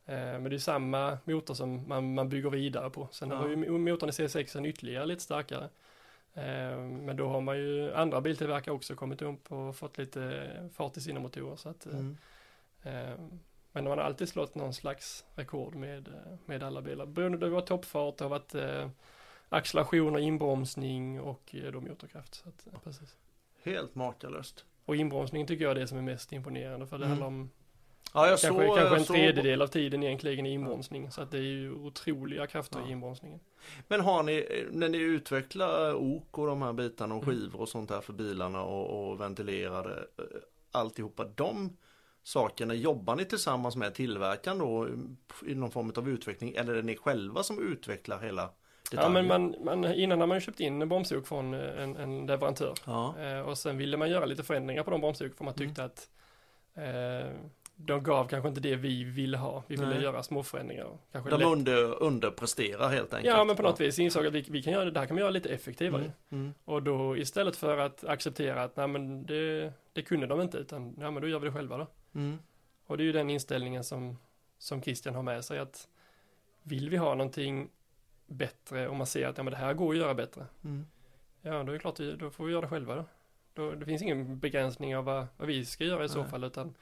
Eh, 0.07 0.14
men 0.16 0.44
det 0.44 0.55
är 0.57 0.59
samma 0.59 1.18
motor 1.25 1.55
som 1.55 1.88
man, 1.88 2.14
man 2.14 2.29
bygger 2.29 2.51
vidare 2.51 2.90
på. 2.90 3.09
Sen 3.12 3.31
Ja. 3.31 3.40
var 3.42 3.49
ju 3.49 3.57
mo- 3.57 3.79
motorn 3.90 4.09
i 4.09 4.12
CCX 4.12 4.57
ytterligare 4.57 5.07
lite 5.07 5.22
starkare. 5.22 5.68
Eh, 6.35 6.79
men 6.79 7.16
då 7.16 7.29
har 7.29 7.40
man 7.40 7.59
ju 7.59 7.94
andra 7.94 8.20
biltillverkare 8.20 8.75
också 8.75 8.94
kommit 8.94 9.22
upp 9.22 9.53
och 9.53 9.77
fått 9.77 9.99
lite 9.99 10.42
fart 10.75 10.96
i 10.96 11.01
sina 11.01 11.20
motorer. 11.20 11.57
Så 11.57 11.68
att, 11.68 11.87
eh, 11.87 11.92
Mm. 11.99 12.16
Eh, 13.76 13.82
men 13.82 13.88
man 13.88 13.98
har 13.98 14.04
alltid 14.04 14.28
slått 14.28 14.54
någon 14.54 14.74
slags 14.74 15.24
rekord 15.34 15.74
med, 15.74 16.08
eh, 16.08 16.14
med 16.46 16.62
alla 16.62 16.82
bilar. 16.82 17.06
Beroende 17.06 17.38
det 17.38 17.46
har 17.46 17.50
varit 17.50 17.66
toppfart, 17.66 18.16
det 18.18 18.24
har 18.24 18.28
varit 18.30 18.54
eh, 18.54 18.88
acceleration 19.48 20.14
och 20.14 20.20
inbromsning 20.20 21.20
och 21.20 21.54
eh, 21.54 21.72
då 21.72 21.80
motorkraft. 21.80 22.34
Så 22.34 22.48
att, 22.48 22.66
eh, 22.66 22.80
precis. 22.84 23.16
Helt 23.62 23.94
makalöst. 23.94 24.64
Och 24.84 24.96
inbromsningen 24.96 25.46
tycker 25.46 25.64
jag 25.64 25.70
är 25.70 25.74
det 25.80 25.86
som 25.86 25.98
är 25.98 26.02
mest 26.02 26.32
imponerande 26.32 26.86
för 26.86 26.98
det 26.98 27.04
Mm. 27.04 27.10
handlar 27.18 27.26
om 27.26 27.50
Ja, 28.14 28.28
jag 28.28 28.38
kanske, 28.40 28.64
såg, 28.66 28.76
kanske 28.76 28.96
en 28.96 29.04
såg- 29.04 29.16
tredjedel 29.16 29.62
av 29.62 29.66
tiden 29.66 30.02
egentligen 30.02 30.46
i 30.46 30.52
inbromsning. 30.52 31.10
Så 31.10 31.22
att 31.22 31.30
det 31.30 31.38
är 31.38 31.42
ju 31.42 31.72
otroliga 31.72 32.46
krafter 32.46 32.78
Ja. 32.80 32.88
i 32.88 32.90
inbromsningen. 32.92 33.40
Men 33.88 34.00
har 34.00 34.22
ni, 34.22 34.36
eh, 34.50 34.66
när 34.72 34.88
ni 34.88 34.98
utvecklar 34.98 35.94
ok 35.94 36.38
och 36.38 36.46
de 36.46 36.62
här 36.62 36.72
bitarna 36.72 37.14
och 37.14 37.22
Mm. 37.22 37.34
skivor 37.34 37.60
och 37.60 37.68
sånt 37.68 37.90
här 37.90 38.00
för 38.00 38.12
bilarna 38.12 38.62
och, 38.62 39.10
och 39.10 39.20
ventilerade 39.20 40.06
eh, 40.18 40.24
alltihopa, 40.72 41.24
de 41.24 41.76
sakerna, 42.26 42.74
jobbar 42.74 43.16
ni 43.16 43.24
tillsammans 43.24 43.76
med 43.76 43.94
tillverkaren 43.94 44.58
då 44.58 44.88
i 45.46 45.54
någon 45.54 45.70
form 45.70 45.92
av 45.96 46.08
utveckling 46.08 46.54
eller 46.56 46.72
är 46.72 46.76
det 46.76 46.82
ni 46.82 46.96
själva 46.96 47.42
som 47.42 47.72
utvecklar 47.72 48.18
hela 48.18 48.42
Ja, 48.42 48.50
detaljen? 48.90 49.12
men 49.26 49.26
man, 49.64 49.80
man, 49.80 49.94
innan 49.94 50.20
har 50.20 50.26
man 50.26 50.40
köpt 50.40 50.60
in 50.60 50.82
en 50.82 50.88
bromsok 50.88 51.26
från 51.26 51.54
en, 51.54 51.96
en 51.96 52.26
leverantör. 52.26 52.74
Ja, 52.86 53.14
Eh, 53.20 53.40
och 53.40 53.58
sen 53.58 53.76
ville 53.78 53.96
man 53.96 54.10
göra 54.10 54.24
lite 54.26 54.42
förändringar 54.42 54.82
på 54.82 54.90
de 54.90 55.00
bromsok 55.00 55.36
för 55.36 55.44
man 55.44 55.54
tyckte 55.54 55.84
att 55.84 56.08
eh, 56.74 57.30
de 57.76 58.02
gav 58.02 58.28
kanske 58.28 58.48
inte 58.48 58.60
det 58.60 58.76
vi 58.76 59.04
ville 59.04 59.36
ha. 59.36 59.62
Vi 59.66 59.76
ville 59.76 59.88
Nej. 59.94 60.02
göra 60.02 60.22
små 60.22 60.42
förändringar. 60.42 60.86
Kanske 61.12 61.30
de 61.30 61.36
lätt- 61.40 61.46
under, 61.48 62.02
underpresterar 62.02 62.88
helt 62.88 63.14
enkelt. 63.14 63.36
Ja, 63.36 63.44
men 63.44 63.56
på 63.56 63.62
något 63.62 63.80
vis 63.80 63.98
insåg 63.98 64.26
att 64.26 64.32
vi, 64.32 64.44
vi 64.48 64.62
kan 64.62 64.72
göra 64.72 64.84
det, 64.84 64.90
det 64.90 65.00
här 65.00 65.06
kan 65.06 65.16
vi 65.16 65.20
göra 65.20 65.30
lite 65.30 65.48
effektivare. 65.48 66.02
Mm, 66.02 66.12
mm, 66.44 66.54
Och 66.64 66.82
då 66.82 67.16
istället 67.16 67.56
för 67.56 67.78
att 67.78 68.04
acceptera 68.04 68.62
att 68.62 68.76
nej 68.76 68.88
men 68.88 69.26
det, 69.26 69.72
det 69.92 70.02
kunde 70.02 70.26
de 70.26 70.40
inte 70.40 70.58
utan 70.58 70.96
ja 71.00 71.10
men 71.10 71.22
då 71.22 71.28
gör 71.28 71.38
vi 71.38 71.46
det 71.48 71.52
själva 71.54 71.76
då. 71.78 71.86
Mm. 72.16 72.38
Och 72.87 72.96
det 72.96 73.02
är 73.02 73.07
ju 73.07 73.12
den 73.12 73.31
inställningen 73.31 73.85
som, 73.85 74.18
som 74.59 74.83
Christian 74.83 75.14
har 75.14 75.22
med 75.22 75.44
sig 75.44 75.59
att 75.59 75.88
vill 76.62 76.90
vi 76.90 76.96
ha 76.96 77.14
någonting 77.14 77.70
bättre 78.26 78.88
och 78.88 78.96
man 78.96 79.07
ser 79.07 79.29
att 79.29 79.37
ja 79.38 79.42
men 79.44 79.50
det 79.50 79.57
här 79.57 79.74
går 79.74 79.92
att 79.92 79.98
göra 79.98 80.14
bättre. 80.14 80.46
Mm. 80.64 80.87
Ja 81.42 81.62
då 81.62 81.70
är 81.70 81.72
det 81.72 81.79
klart, 81.79 81.98
då 82.18 82.31
får 82.31 82.44
vi 82.44 82.52
göra 82.52 82.61
det 82.61 82.68
själva 82.68 82.94
då. 82.94 83.05
då 83.55 83.70
det 83.70 83.85
finns 83.85 84.02
ingen 84.02 84.38
begränsning 84.38 84.96
av 84.96 85.05
vad, 85.05 85.26
vad 85.37 85.48
vi 85.48 85.64
ska 85.64 85.85
göra 85.85 86.05
i 86.05 86.09
så 86.09 86.20
Nej. 86.20 86.31
fall 86.31 86.44
utan 86.44 86.74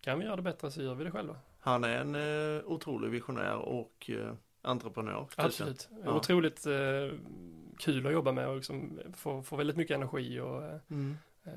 kan 0.00 0.18
vi 0.18 0.24
göra 0.24 0.36
det 0.36 0.42
bättre 0.42 0.70
så 0.70 0.82
gör 0.82 0.94
vi 0.94 1.04
det 1.04 1.10
själva. 1.10 1.36
Han 1.60 1.84
är 1.84 1.98
en 1.98 2.14
eh, 2.14 2.64
otrolig 2.64 3.10
visionär 3.10 3.56
och 3.56 4.10
eh, 4.10 4.34
entreprenör. 4.62 5.26
Absolut. 5.36 5.88
Ja. 6.04 6.16
Otroligt 6.16 6.66
eh, 6.66 7.18
kul 7.78 8.06
att 8.06 8.12
jobba 8.12 8.32
med 8.32 8.48
och 8.48 8.56
liksom 8.56 9.00
få, 9.14 9.42
få 9.42 9.56
väldigt 9.56 9.76
mycket 9.76 9.94
energi 9.94 10.40
och 10.40 10.62
eh, 10.64 10.76
Mm. 10.90 11.16
eh, 11.44 11.52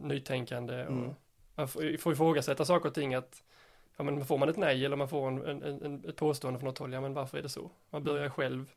nytänkande 0.00 0.86
och 0.86 0.92
Mm. 0.92 1.14
Man 1.60 1.68
får, 1.68 1.84
ifrågasätta 1.84 2.64
saker 2.64 2.88
och 2.88 2.94
ting 2.94 3.14
att 3.14 3.42
ja, 3.96 4.04
men 4.04 4.24
får 4.24 4.38
man 4.38 4.48
ett 4.48 4.56
nej 4.56 4.84
eller 4.84 4.96
man 4.96 5.08
får 5.08 5.28
en, 5.28 5.62
en, 5.62 5.82
en, 5.82 6.04
ett 6.08 6.16
påstående 6.16 6.58
från 6.60 6.66
något 6.66 6.78
håll, 6.78 6.92
ja 6.92 7.00
men 7.00 7.14
varför 7.14 7.38
är 7.38 7.42
det 7.42 7.48
så? 7.48 7.70
Man 7.90 8.04
börjar 8.04 8.28
själv 8.28 8.70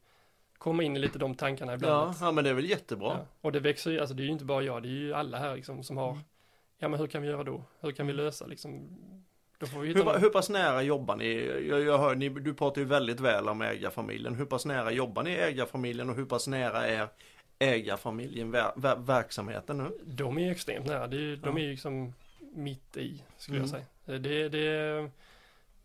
komma 0.58 0.84
in 0.84 0.96
i 0.96 1.00
lite 1.00 1.20
de 1.20 1.36
tankarna 1.36 1.74
ibland. 1.74 2.16
Ja, 2.20 2.26
ja 2.26 2.32
men 2.32 2.44
det 2.44 2.50
är 2.50 2.54
väl 2.54 2.70
jättebra. 2.70 3.08
Ja, 3.10 3.26
och 3.42 3.52
det 3.52 3.60
växer 3.60 3.92
ju, 3.92 4.00
alltså 4.00 4.16
det 4.16 4.24
är 4.24 4.26
ju 4.26 4.32
inte 4.32 4.46
bara 4.46 4.62
jag, 4.64 4.84
det 4.84 4.90
är 4.90 4.92
ju 4.92 5.14
alla 5.14 5.38
här 5.38 5.56
liksom 5.56 5.84
som 5.84 5.98
har, 5.98 6.12
Mm. 6.12 6.24
ja 6.78 6.88
men 6.88 7.00
hur 7.00 7.08
kan 7.08 7.22
vi 7.22 7.28
göra 7.28 7.44
då? 7.44 7.64
Hur 7.80 7.92
kan 7.92 8.08
vi 8.08 8.14
lösa 8.14 8.46
liksom? 8.48 8.98
Då 9.58 9.66
får 9.66 9.80
vi 9.80 9.94
Hur, 9.94 10.04
någon- 10.04 10.22
hur 10.22 10.30
pass 10.30 10.50
nära 10.50 10.82
jobbar 10.82 11.16
ni? 11.16 11.46
Jag, 11.70 11.82
jag 11.82 11.98
hör, 11.98 12.16
ni? 12.16 12.30
Du 12.30 12.54
pratar 12.54 12.82
ju 12.82 12.88
väldigt 12.88 13.20
väl 13.20 13.50
om 13.50 13.62
ägarfamiljen. 13.62 14.36
Hur 14.36 14.46
pass 14.46 14.66
nära 14.66 14.92
jobbar 14.92 15.24
ni 15.24 15.30
i 15.32 15.38
ägarfamiljen 15.38 16.10
och 16.10 16.16
hur 16.16 16.26
pass 16.26 16.48
nära 16.48 16.88
är 16.88 17.08
ägarfamiljen 17.60 18.52
ver, 18.52 18.72
ver, 18.76 18.96
verksamheten 18.96 19.78
nu? 19.78 19.92
De 20.04 20.38
är 20.38 20.42
ju 20.42 20.52
extremt 20.52 20.86
nära, 20.86 21.04
är, 21.04 21.12
ju- 21.12 21.36
de 21.36 21.50
Ja. 21.58 21.64
är 21.64 21.66
ju 21.66 21.72
liksom 21.72 22.14
mitt 22.56 22.98
i, 22.98 23.24
skulle 23.38 23.58
Mm. 23.58 23.70
jag 23.70 23.84
säga. 24.06 24.20
Det, 24.20 24.50
det, 24.50 25.10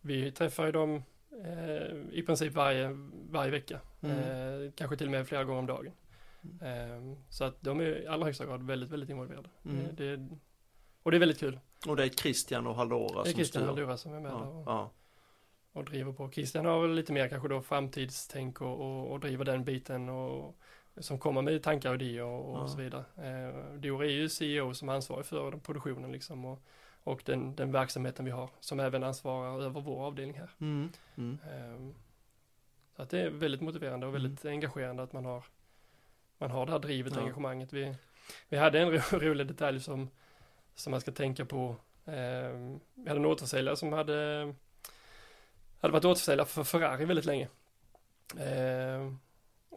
vi 0.00 0.32
träffar 0.32 0.66
ju 0.66 0.72
dem 0.72 1.02
eh, 1.44 1.96
i 2.12 2.22
princip 2.26 2.52
varje, 2.52 2.90
varje 3.30 3.50
vecka. 3.50 3.80
Mm. 4.00 4.18
Eh, 4.18 4.72
kanske 4.76 4.96
till 4.96 5.06
och 5.06 5.10
med 5.12 5.28
flera 5.28 5.44
gånger 5.44 5.58
om 5.58 5.66
dagen. 5.66 5.92
Eh, 6.62 7.18
så 7.28 7.44
att 7.44 7.62
de 7.62 7.80
är 7.80 8.02
i 8.02 8.06
allra 8.06 8.26
högsta 8.26 8.46
grad 8.46 8.62
väldigt, 8.62 8.90
väldigt 8.90 9.10
involverade. 9.10 9.48
Mm. 9.64 9.86
Eh, 9.86 9.92
det, 9.92 10.28
och 11.02 11.10
det 11.10 11.16
är 11.16 11.18
väldigt 11.18 11.40
kul. 11.40 11.60
Och 11.86 11.96
det 11.96 12.04
är 12.04 12.08
Christian 12.08 12.66
och 12.66 12.74
Hallora 12.74 13.14
Det 13.14 13.20
är 13.20 13.24
som 13.24 13.32
Christian 13.34 13.62
styr. 13.62 13.68
Hallura 13.68 13.96
som 13.96 14.14
är 14.14 14.20
med 14.20 14.30
Ja, 14.32 14.36
och, 14.46 14.62
ja. 14.66 14.90
och 15.72 15.84
driver 15.84 16.12
på. 16.12 16.30
Christian 16.30 16.66
har 16.66 16.82
väl 16.82 16.94
lite 16.94 17.12
mer 17.12 17.28
kanske 17.28 17.48
då 17.48 17.62
framtidstänk 17.62 18.60
och, 18.60 18.80
och, 18.80 19.12
och 19.12 19.20
driver 19.20 19.44
den 19.44 19.64
biten 19.64 20.08
och 20.08 20.58
som 21.00 21.18
kommer 21.18 21.42
med 21.42 21.62
tankar 21.62 21.88
och 21.90 21.94
idéer 21.94 22.22
och, 22.24 22.54
och 22.54 22.58
Ja. 22.60 22.68
så 22.68 22.76
vidare. 22.76 23.04
Eh, 23.16 23.74
Dor 23.74 24.04
är 24.04 24.08
ju 24.08 24.28
CEO 24.28 24.74
som 24.74 24.88
är 24.88 24.92
ansvarig 24.92 25.26
för 25.26 25.50
produktionen 25.50 26.12
liksom 26.12 26.44
och, 26.44 26.58
och 27.04 27.22
den, 27.24 27.56
den 27.56 27.72
verksamheten 27.72 28.24
vi 28.24 28.30
har 28.30 28.50
som 28.60 28.80
även 28.80 29.04
ansvarar 29.04 29.62
över 29.62 29.80
vår 29.80 30.06
avdelning 30.06 30.38
här. 30.38 30.50
Mm. 30.60 30.92
Mm. 31.16 31.38
Eh, 31.44 31.94
så 32.96 33.02
att 33.02 33.10
det 33.10 33.20
är 33.20 33.30
väldigt 33.30 33.60
motiverande 33.60 34.06
och 34.06 34.14
väldigt 34.14 34.44
engagerande 34.44 35.02
att 35.02 35.12
man 35.12 35.24
har 35.24 35.44
man 36.38 36.50
har 36.50 36.66
det 36.66 36.72
här 36.72 36.78
drivet 36.78 37.12
och 37.12 37.18
Ja. 37.18 37.22
engagemanget. 37.22 37.72
Vi, 37.72 37.94
vi 38.48 38.56
hade 38.56 38.80
en 38.80 38.90
ro, 38.92 39.00
rolig 39.18 39.46
detalj 39.46 39.80
som, 39.80 40.10
som 40.74 40.90
man 40.90 41.00
ska 41.00 41.12
tänka 41.12 41.44
på. 41.44 41.76
Eh, 42.04 42.50
vi 42.94 43.08
hade 43.08 43.16
en 43.20 43.26
återförsäljare 43.26 43.76
som 43.76 43.92
hade 43.92 44.54
hade 45.80 45.92
varit 45.92 46.04
återförsäljare 46.04 46.46
för 46.46 46.64
Ferrari 46.64 47.04
väldigt 47.04 47.24
länge. 47.24 47.48
Eh, 48.38 49.12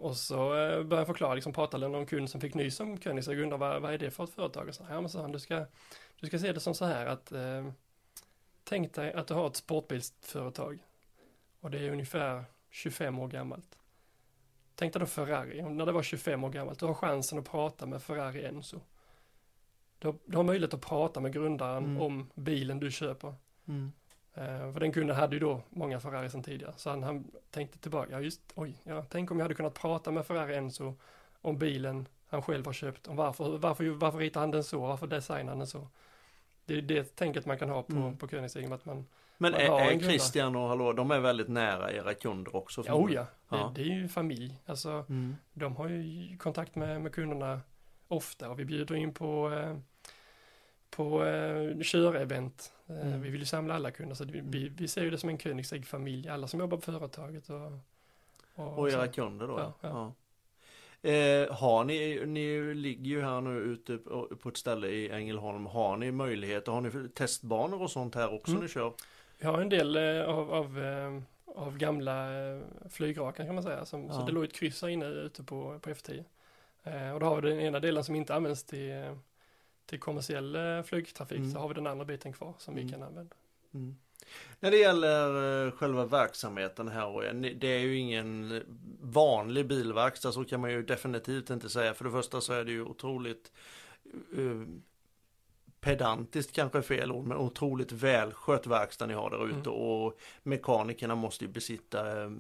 och 0.02 0.18
så 0.18 0.36
eh, 0.54 0.70
började 0.84 0.96
jag 0.96 1.08
förklara, 1.08 1.34
liksom 1.34 1.54
pratade 1.54 1.90
med 1.90 1.92
någon 2.00 2.06
kund 2.06 2.30
som 2.30 2.42
fick 2.42 2.54
nys 2.54 2.80
om 2.80 2.98
Koenigsegg 2.98 3.38
och 3.38 3.44
undrade 3.44 3.60
vad, 3.60 3.82
vad 3.82 3.94
är 3.94 3.98
det 3.98 4.12
för 4.12 4.24
ett 4.24 4.30
företag? 4.30 4.68
Och 4.68 4.76
så, 4.76 4.86
ja 4.90 5.02
men 5.02 5.10
sa 5.10 5.22
han, 5.22 5.32
du 5.32 5.40
ska, 5.40 5.66
du 6.20 6.28
ska 6.28 6.40
se 6.40 6.52
det 6.54 6.60
som 6.60 6.74
så 6.74 6.86
här 6.86 7.06
att 7.06 7.32
eh, 7.32 7.68
tänk 8.64 8.94
dig 8.94 9.14
att 9.14 9.28
du 9.28 9.34
har 9.34 9.48
ett 9.48 9.56
sportbilsföretag 9.56 10.80
och 11.60 11.72
det 11.72 11.80
är 11.80 11.92
ungefär 11.92 12.44
25 12.70 13.20
år 13.20 13.28
gammalt. 13.28 13.78
Tänk 14.76 14.94
dig 14.94 15.00
då 15.00 15.06
Ferrari, 15.06 15.62
när 15.62 15.86
det 15.86 15.92
var 15.92 16.04
25 16.04 16.44
år 16.44 16.50
gammalt, 16.50 16.80
du 16.80 16.86
har 16.86 16.94
chansen 16.94 17.40
att 17.40 17.50
prata 17.52 17.86
med 17.86 18.02
Ferrari 18.04 18.46
Enzo. 18.46 18.80
Du 20.00 20.08
har, 20.08 20.16
du 20.26 20.38
har 20.38 20.44
möjlighet 20.44 20.74
att 20.74 20.82
prata 20.82 21.20
med 21.20 21.34
grundaren 21.34 21.84
Mm. 21.84 22.02
om 22.02 22.30
bilen 22.36 22.80
du 22.80 22.92
köper. 22.92 23.36
Mm. 23.68 23.92
Eh, 24.34 24.74
för 24.74 24.80
den 24.80 24.92
kunden 24.92 25.16
hade 25.16 25.36
ju 25.36 25.40
då 25.40 25.62
många 25.70 26.00
Ferrari 26.00 26.30
sedan 26.30 26.44
tidigare. 26.44 26.74
Så 26.78 26.90
han, 26.90 27.04
han 27.04 27.32
tänkte 27.52 27.78
tillbaka, 27.80 28.12
ja 28.12 28.20
just, 28.20 28.42
oj, 28.56 28.76
ja, 28.84 29.06
tänk 29.10 29.32
om 29.32 29.38
jag 29.40 29.44
hade 29.44 29.56
kunnat 29.56 29.74
prata 29.74 30.12
med 30.12 30.26
Ferrari 30.26 30.56
Enzo 30.56 30.96
om 31.42 31.58
bilen 31.58 32.08
han 32.28 32.42
själv 32.42 32.66
har 32.66 32.74
köpt. 32.74 33.08
Om 33.08 33.16
varför, 33.16 33.58
varför, 33.58 33.90
varför 33.90 34.18
ritar 34.20 34.40
han 34.40 34.52
den 34.52 34.64
så, 34.64 34.80
varför 34.80 35.08
designar 35.08 35.50
han 35.52 35.58
den 35.58 35.68
så. 35.68 35.88
Det 36.66 36.78
är 36.78 36.82
det 36.82 37.16
tänket 37.16 37.46
man 37.46 37.58
kan 37.58 37.70
ha 37.70 37.84
på, 37.84 37.92
Mm. 37.94 38.18
på 38.18 38.28
Koenigsegg, 38.28 38.74
att 38.74 38.86
man, 38.86 39.06
Men 39.38 39.52
Man 39.52 39.62
är, 39.62 39.92
är. 39.92 40.00
Christian 40.00 40.56
och 40.56 40.68
Hallora, 40.68 40.94
de 40.94 41.12
är 41.12 41.20
väldigt 41.20 41.48
nära 41.48 41.92
era 41.92 42.14
kunder 42.14 42.56
också? 42.56 42.84
ja, 42.88 42.94
oh 42.94 43.14
ja, 43.14 43.26
Ja. 43.50 43.72
Det, 43.76 43.84
det 43.84 43.90
är 43.90 43.96
ju 43.96 44.08
familj. 44.08 44.60
Alltså, 44.66 44.90
Mm. 45.10 45.36
de 45.54 45.76
har 45.76 45.90
ju 45.90 46.38
kontakt 46.38 46.76
med, 46.76 47.02
med 47.02 47.14
kunderna 47.14 47.62
ofta 48.08 48.50
och 48.50 48.60
vi 48.60 48.66
bjuder 48.66 48.96
in 48.96 49.14
på 49.14 49.52
eh, 49.54 49.78
på 50.90 51.26
eh, 51.26 51.80
körevent. 51.84 52.74
Eh, 52.92 53.08
Mm. 53.08 53.22
Vi 53.22 53.30
vill 53.30 53.40
ju 53.42 53.46
samla 53.46 53.74
alla 53.76 53.92
kunder 53.92 54.16
så 54.16 54.26
vi, 54.26 54.70
vi, 54.78 54.88
ser 54.88 55.04
ju 55.04 55.10
det 55.10 55.18
som 55.18 55.30
en 55.30 55.38
Koenigsegg-familj, 55.38 56.30
alla 56.30 56.48
som 56.48 56.60
jobbar 56.60 56.78
på 56.78 56.82
företaget. 56.92 57.50
Och, 57.50 57.72
och, 58.56 58.80
Och 58.80 58.90
era 58.90 59.06
så. 59.06 59.12
kunder 59.12 59.48
då? 59.48 59.60
Ja, 59.60 59.74
ja. 59.82 60.14
Eh, 61.10 61.54
har 61.54 61.84
ni, 61.84 62.26
ni 62.26 62.74
ligger 62.74 63.10
ju 63.12 63.22
här 63.22 63.42
nu 63.42 63.60
ute 63.60 63.98
på 64.42 64.50
ett 64.50 64.58
ställe 64.58 64.88
i 64.88 65.10
Ängelholm, 65.10 65.66
har 65.66 65.98
ni 65.98 66.12
möjligheter, 66.12 66.72
har 66.72 66.82
ni 66.82 67.10
testbanor 67.10 67.82
och 67.82 67.92
sånt 67.92 68.16
här 68.16 68.34
också 68.34 68.52
Mm. 68.52 68.64
ni 68.64 68.70
kör? 68.70 68.94
Vi 69.40 69.46
har 69.48 69.62
en 69.62 69.70
del 69.70 69.96
eh, 69.98 70.30
av, 70.30 70.54
av, 70.54 70.80
eh, 70.84 71.22
av 71.46 71.78
gamla 71.78 72.28
flygrakan 72.90 73.46
kan 73.46 73.56
man 73.56 73.64
säga. 73.64 73.86
Som, 73.86 74.06
Ja. 74.08 74.14
Så 74.14 74.26
det 74.26 74.32
låg 74.32 74.44
ett 74.44 74.54
kryss 74.54 74.82
här 74.82 74.90
inne 74.90 75.06
ute 75.06 75.44
på, 75.44 75.80
på 75.80 75.90
F10. 75.90 76.24
Eh, 76.84 77.12
och 77.14 77.20
då 77.20 77.26
har 77.26 77.42
vi 77.42 77.50
den 77.50 77.60
ena 77.60 77.80
delen 77.80 78.04
som 78.04 78.16
inte 78.16 78.36
används 78.36 78.64
till, 78.64 79.16
till 79.92 80.00
kommersiell 80.00 80.56
eh, 80.56 80.84
flygtrafik. 80.84 81.38
Mm. 81.38 81.52
Så 81.52 81.60
har 81.60 81.68
vi 81.68 81.74
den 81.74 81.88
andra 81.88 82.06
biten 82.06 82.34
kvar 82.34 82.54
som 82.58 82.74
Mm. 82.74 82.86
vi 82.86 82.92
kan 82.92 83.04
använda. 83.04 83.36
Mm. 83.74 83.96
När 84.60 84.72
det 84.72 84.78
gäller 84.78 85.66
eh, 85.68 85.72
själva 85.72 86.06
verksamheten 86.06 86.88
här 86.88 87.26
eh, 87.26 87.34
det 87.34 87.68
är 87.68 87.80
ju 87.80 87.98
ingen 87.98 88.64
vanlig 89.02 89.68
bilverkstad 89.68 90.32
så 90.32 90.44
kan 90.46 90.62
man 90.62 90.72
ju 90.72 90.84
definitivt 90.84 91.50
inte 91.50 91.70
säga. 91.70 91.94
För 91.94 92.06
det 92.06 92.12
första 92.12 92.42
så 92.42 92.54
är 92.54 92.64
det 92.64 92.72
ju 92.72 92.82
otroligt 92.84 93.52
eh, 94.38 94.62
pedantiskt 95.80 96.52
kanske 96.56 96.78
är 96.78 96.82
fel 96.82 97.12
ord, 97.12 97.26
men 97.28 97.38
otroligt 97.38 97.92
välskött 97.92 98.68
verkstad 98.68 99.06
ni 99.06 99.14
har 99.14 99.30
där 99.30 99.46
ute 99.48 99.70
Mm. 99.70 99.82
och 99.82 100.20
mekanikerna 100.44 101.16
måste 101.16 101.46
ju 101.46 101.52
besitta 101.52 102.24
eh, 102.24 102.32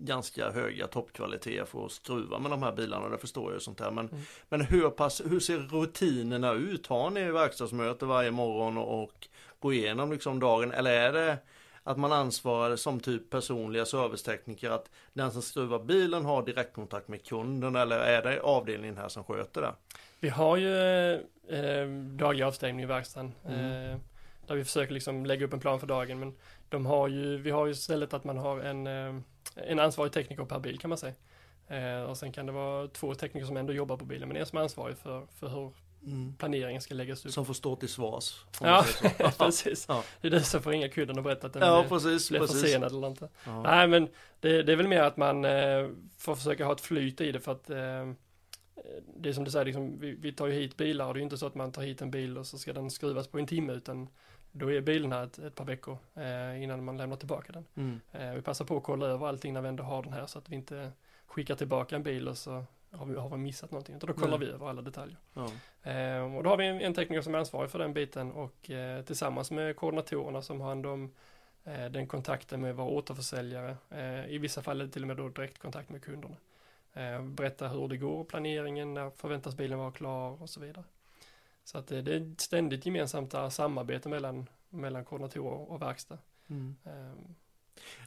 ganska 0.00 0.50
höga 0.50 0.86
toppkvaliteter 0.86 1.64
för 1.64 1.86
att 1.86 1.92
skruva 1.92 2.38
med 2.38 2.50
de 2.50 2.62
här 2.62 2.72
bilarna, 2.72 3.08
det 3.08 3.18
förstår 3.18 3.44
jag 3.44 3.54
ju 3.54 3.60
sånt 3.60 3.80
här. 3.80 3.90
Men, 3.90 4.08
Mm. 4.08 4.20
men 4.48 4.60
hur, 4.60 4.90
pass, 4.90 5.22
hur 5.24 5.40
ser 5.40 5.58
rutinerna 5.58 6.52
ut? 6.52 6.86
Har 6.86 7.10
ni 7.10 7.30
verkstadsmöte 7.30 8.06
varje 8.06 8.30
morgon 8.30 8.78
och 8.78 9.28
går 9.60 9.72
igenom 9.74 10.12
liksom 10.12 10.40
dagen 10.40 10.72
eller 10.72 10.90
är 10.90 11.12
det 11.12 11.38
att 11.84 11.98
man 11.98 12.12
ansvarar 12.12 12.76
som 12.76 13.00
typ 13.00 13.30
personliga 13.30 13.84
servicetekniker 13.84 14.70
att 14.70 14.90
den 15.12 15.32
som 15.32 15.42
skruvar 15.42 15.78
bilen 15.78 16.24
har 16.24 16.42
direktkontakt 16.42 17.08
med 17.08 17.24
kunden 17.26 17.76
eller 17.76 17.98
är 17.98 18.22
det 18.22 18.40
avdelningen 18.40 18.96
här 18.96 19.08
som 19.08 19.24
sköter 19.24 19.60
det? 19.60 19.72
Vi 20.20 20.28
har 20.28 20.56
ju 20.56 20.74
eh, 21.48 21.88
daglig 22.18 22.42
avstängning 22.44 22.82
i 22.82 22.86
verkstaden. 22.86 23.32
Mm. 23.46 23.90
Eh, 23.92 23.98
där 24.46 24.54
vi 24.54 24.64
försöker 24.64 24.94
liksom 24.94 25.26
lägga 25.26 25.46
upp 25.46 25.52
en 25.52 25.60
plan 25.60 25.80
för 25.80 25.86
dagen. 25.86 26.18
Men 26.20 26.34
de 26.68 26.86
har 26.86 27.08
ju, 27.08 27.36
vi 27.36 27.50
har 27.50 27.66
ju 27.66 27.72
istället 27.72 28.14
att 28.14 28.24
man 28.24 28.38
har 28.38 28.60
en, 28.60 28.86
eh, 28.86 29.20
en 29.54 29.78
ansvarig 29.78 30.12
tekniker 30.12 30.44
per 30.44 30.58
bil 30.58 30.78
kan 30.78 30.88
man 30.88 30.98
säga. 30.98 31.14
Eh, 31.68 32.02
och 32.02 32.16
sen 32.16 32.32
kan 32.32 32.46
det 32.46 32.52
vara 32.52 32.88
två 32.88 33.14
tekniker 33.14 33.46
som 33.46 33.56
ändå 33.56 33.72
jobbar 33.72 33.96
på 33.96 34.04
bilen. 34.04 34.28
Men 34.28 34.36
en 34.36 34.46
som 34.46 34.58
är 34.58 34.62
ansvarig 34.62 34.96
för, 34.96 35.26
för 35.26 35.48
hur 35.48 35.72
planeringen 36.38 36.80
ska 36.80 36.94
läggas 36.94 37.26
upp. 37.26 37.32
Som 37.32 37.46
får 37.46 37.54
stå 37.54 37.76
till 37.76 37.88
svars. 37.88 38.44
Ja, 38.60 38.84
precis. 39.38 39.84
Ja. 39.88 40.04
Det 40.20 40.28
är 40.28 40.30
det 40.30 40.42
som 40.42 40.62
får 40.62 40.70
ringa 40.70 40.88
kunden 40.88 41.18
och 41.18 41.24
berätta 41.24 41.46
att 41.46 41.52
den 41.52 41.62
ja, 41.62 41.84
precis. 41.88 42.30
blir 42.30 42.40
precis. 42.40 42.60
försenad 42.60 42.92
eller 42.92 43.06
inte. 43.06 43.28
Ja. 43.44 43.62
Nej, 43.62 43.88
men 43.88 44.08
det, 44.40 44.62
det 44.62 44.72
är 44.72 44.76
väl 44.76 44.88
mer 44.88 45.02
att 45.02 45.16
man 45.16 45.44
eh, 45.44 45.88
får 46.18 46.34
försöka 46.34 46.64
ha 46.64 46.72
ett 46.72 46.80
flyt 46.80 47.20
i 47.20 47.32
det 47.32 47.40
för 47.40 47.52
att 47.52 47.70
eh, 47.70 48.12
det 49.16 49.28
är 49.28 49.32
som 49.32 49.44
du 49.44 49.50
säger, 49.50 49.64
liksom, 49.64 50.00
vi, 50.00 50.14
vi 50.14 50.32
tar 50.32 50.46
ju 50.46 50.52
hit 50.52 50.76
bilar 50.76 51.06
och 51.06 51.14
det 51.14 51.20
är 51.20 51.22
inte 51.22 51.38
så 51.38 51.46
att 51.46 51.54
man 51.54 51.72
tar 51.72 51.82
hit 51.82 52.02
en 52.02 52.10
bil 52.10 52.38
och 52.38 52.46
så 52.46 52.58
ska 52.58 52.72
den 52.72 52.90
skruvas 52.90 53.28
på 53.28 53.38
en 53.38 53.46
timme 53.46 53.72
utan 53.72 54.08
då 54.52 54.72
är 54.72 54.80
bilen 54.80 55.12
här 55.12 55.24
ett, 55.24 55.38
ett 55.38 55.54
par 55.54 55.64
veckor 55.64 55.98
eh, 56.14 56.62
innan 56.62 56.84
man 56.84 56.96
lämnar 56.96 57.16
tillbaka 57.16 57.52
den. 57.52 57.64
Mm. 57.74 58.00
Eh, 58.12 58.34
vi 58.34 58.42
passar 58.42 58.64
på 58.64 58.76
att 58.76 58.82
kolla 58.82 59.06
över 59.06 59.26
allting 59.26 59.54
när 59.54 59.60
vi 59.60 59.68
ändå 59.68 59.82
har 59.84 60.02
den 60.02 60.12
här 60.12 60.26
så 60.26 60.38
att 60.38 60.48
vi 60.48 60.54
inte 60.54 60.92
skickar 61.26 61.54
tillbaka 61.54 61.96
en 61.96 62.02
bil 62.02 62.28
och 62.28 62.38
så 62.38 62.64
har 62.90 63.06
vi, 63.06 63.14
har 63.14 63.28
vi 63.28 63.36
missat 63.36 63.70
någonting. 63.70 63.96
Utan 63.96 64.06
då 64.06 64.14
kollar 64.14 64.38
Nej. 64.38 64.48
vi 64.48 64.54
över 64.54 64.68
alla 64.68 64.82
detaljer. 64.82 65.16
Ja. 65.34 65.50
Eh, 65.90 66.36
och 66.36 66.42
då 66.42 66.50
har 66.50 66.56
vi 66.56 66.66
en, 66.66 66.80
en 66.80 66.94
tekniker 66.94 67.22
som 67.22 67.34
är 67.34 67.38
ansvarig 67.38 67.70
för 67.70 67.78
den 67.78 67.94
biten 67.94 68.32
och 68.32 68.70
eh, 68.70 69.04
tillsammans 69.04 69.50
med 69.50 69.76
koordinatorerna 69.76 70.42
som 70.42 70.60
har 70.60 70.68
hand 70.68 70.86
om 70.86 71.10
eh, 71.64 71.84
den 71.84 72.06
kontakten 72.06 72.60
med 72.60 72.76
våra 72.76 72.86
återförsäljare. 72.86 73.76
Eh, 73.90 74.26
I 74.26 74.38
vissa 74.38 74.62
fall 74.62 74.80
är 74.80 74.84
det 74.84 74.90
till 74.90 75.02
och 75.02 75.08
med 75.08 75.16
då 75.16 75.28
direktkontakt 75.28 75.90
med 75.90 76.02
kunderna. 76.02 76.36
Berätta 77.22 77.68
hur 77.68 77.88
det 77.88 77.96
går, 77.96 78.24
planeringen, 78.24 78.94
när 78.94 79.10
förväntas 79.10 79.56
bilen 79.56 79.78
vara 79.78 79.92
klar 79.92 80.42
och 80.42 80.50
så 80.50 80.60
vidare. 80.60 80.84
Så 81.64 81.78
att 81.78 81.86
det, 81.86 82.02
det 82.02 82.14
är 82.14 82.32
ett 82.32 82.40
ständigt 82.40 82.86
gemensamt 82.86 83.34
eh, 83.34 83.48
samarbete 83.48 84.08
mellan, 84.08 84.48
mellan 84.68 85.04
koordinatorer 85.04 85.70
och 85.70 85.82
verkstad. 85.82 86.18
Mm. 86.50 86.76
Eh, 86.84 87.22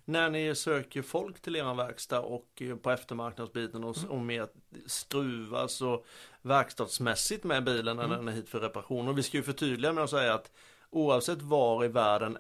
När 0.06 0.30
ni 0.30 0.56
söker 0.56 1.02
folk 1.02 1.40
till 1.42 1.56
er 1.56 1.74
verkstad 1.76 2.20
och 2.22 2.62
eh, 2.62 2.76
på 2.76 2.92
eftermarknadsbiten 2.92 3.84
och, 3.84 3.98
Mm. 3.98 4.40
och 4.40 4.44
att 4.44 4.54
skruva 4.86 5.68
så 5.68 6.04
verkstadsmässigt 6.42 7.44
med 7.44 7.64
bilen 7.64 7.98
när 7.98 8.04
Mm. 8.04 8.18
den 8.18 8.28
är 8.28 8.32
hit 8.32 8.50
för 8.50 8.60
reparation. 8.60 9.08
Och 9.08 9.18
vi 9.18 9.24
ska 9.24 9.38
ju 9.38 9.44
förtydliga 9.44 9.94
med 9.94 10.04
att 10.04 10.10
säga 10.10 10.34
att 10.34 10.52
oavsett 10.90 11.42
var 11.42 11.86
i 11.86 11.88
världen 11.88 12.38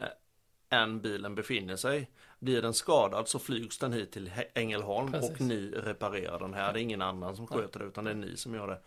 än 0.69 1.01
bilen 1.01 1.35
befinner 1.35 1.75
sig 1.75 2.09
blir 2.39 2.61
den 2.61 2.73
skadad 2.73 3.27
så 3.27 3.39
flygs 3.39 3.77
den 3.77 3.93
hit 3.93 4.11
till 4.11 4.31
Ängelholm 4.53 5.11
Precis. 5.11 5.31
och 5.31 5.41
ni 5.41 5.71
reparerar 5.71 6.39
den 6.39 6.53
här. 6.53 6.73
Det 6.73 6.79
är 6.79 6.81
ingen 6.81 7.01
annan 7.01 7.35
som 7.35 7.47
sköter 7.47 7.79
det 7.79 7.85
utan 7.85 8.03
det 8.03 8.11
är 8.11 8.15
ni 8.15 8.37
som 8.37 8.53
gör 8.55 8.67
det. 8.67 8.79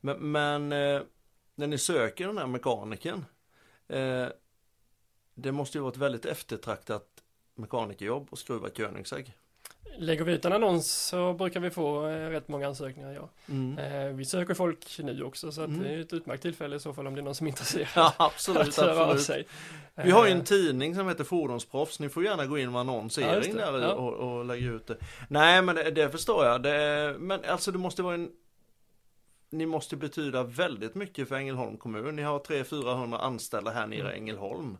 Men, 0.00 0.32
men 0.32 0.72
eh, 0.72 1.02
när 1.54 1.66
ni 1.66 1.78
söker 1.78 2.26
den 2.26 2.38
här 2.38 2.46
mekanikern 2.46 3.24
eh, 3.88 4.26
det 5.34 5.52
måste 5.52 5.78
ju 5.78 5.82
vara 5.82 5.92
ett 5.92 5.98
väldigt 5.98 6.24
eftertraktat 6.26 7.06
mekanikerjobb 7.54 8.28
och 8.30 8.38
skruva 8.38 8.68
Koenigsegg. 8.68 9.32
Lägger 9.98 10.24
vi 10.24 10.32
ut 10.32 10.44
en 10.44 10.52
annons 10.52 10.92
så 10.92 11.32
brukar 11.32 11.60
vi 11.60 11.70
få 11.70 12.06
eh, 12.08 12.28
rätt 12.30 12.48
många 12.48 12.66
ansökningar, 12.68 13.12
ja. 13.12 13.28
Mm. 13.48 13.78
Eh, 13.78 14.12
vi 14.16 14.24
söker 14.24 14.54
folk 14.54 14.98
nu 14.98 15.22
också 15.22 15.52
så 15.52 15.60
att 15.60 15.68
Mm. 15.68 15.82
det 15.82 15.88
är 15.88 16.00
ett 16.00 16.12
utmärkt 16.12 16.42
tillfälle 16.42 16.76
i 16.76 16.80
så 16.80 16.92
fall 16.94 17.06
om 17.06 17.14
det 17.14 17.20
är 17.20 17.22
någon 17.22 17.34
som 17.34 17.46
är 17.46 17.50
intresserad. 17.50 17.88
Ja, 17.96 18.14
absolut, 18.18 18.68
att 18.68 18.76
höra 18.76 18.92
av 18.92 19.00
absolut. 19.10 19.22
sig. 19.24 19.46
Vi 19.94 20.10
har 20.10 20.26
ju 20.26 20.32
Eh, 20.32 20.38
en 20.38 20.44
tidning 20.44 20.94
som 20.94 21.08
heter 21.08 21.24
Fordonsproffs, 21.24 22.00
ni 22.00 22.08
får 22.08 22.24
gärna 22.24 22.46
gå 22.46 22.58
in 22.58 22.72
med 22.72 22.76
Ja, 22.78 22.80
annonsering 22.80 23.54
det. 23.54 23.60
där 23.60 23.80
Ja. 23.82 23.92
och, 23.92 24.12
och 24.38 24.44
lägga 24.44 24.66
ut 24.70 24.86
det. 24.86 24.96
Nej 25.28 25.62
men 25.62 25.74
det, 25.74 25.90
det 25.90 26.10
förstår 26.10 26.44
jag, 26.46 26.62
det, 26.62 27.16
men 27.18 27.44
alltså 27.44 27.72
det 27.72 27.78
måste 27.78 28.02
vara 28.02 28.14
en 28.14 28.30
Ni 29.52 29.66
måste 29.66 29.96
betyda 29.96 30.42
väldigt 30.42 30.94
mycket 30.94 31.28
för 31.28 31.34
Ängelholm 31.36 31.76
kommun, 31.76 32.16
ni 32.16 32.22
har 32.22 32.38
300-400 32.38 33.18
anställda 33.18 33.70
här 33.70 33.86
nere 33.86 33.98
i 33.98 34.00
Mm. 34.00 34.14
Ängelholm. 34.14 34.78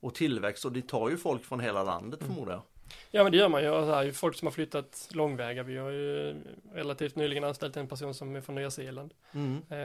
Och 0.00 0.14
tillväxt, 0.14 0.64
och 0.64 0.72
det 0.72 0.88
tar 0.88 1.10
ju 1.10 1.16
folk 1.16 1.44
från 1.44 1.60
hela 1.60 1.82
landet 1.82 2.20
Mm. 2.22 2.34
förmodar 2.34 2.52
jag. 2.52 2.62
Ja 3.10 3.22
men 3.22 3.32
det 3.32 3.38
gör 3.38 3.48
man 3.48 3.62
ju. 3.62 3.68
Så 3.68 3.84
här, 3.94 4.02
ju 4.02 4.12
folk 4.12 4.36
som 4.36 4.46
har 4.46 4.52
flyttat 4.52 5.08
långväga. 5.12 5.62
Vi 5.62 5.76
har 5.76 5.90
ju 5.90 6.36
relativt 6.72 7.16
nyligen 7.16 7.44
anställt 7.44 7.76
en 7.76 7.88
person 7.88 8.14
som 8.14 8.36
är 8.36 8.40
från 8.40 8.54
Nya 8.54 8.70
Zeeland. 8.70 9.14
Mm. 9.32 9.62
Eh, 9.68 9.78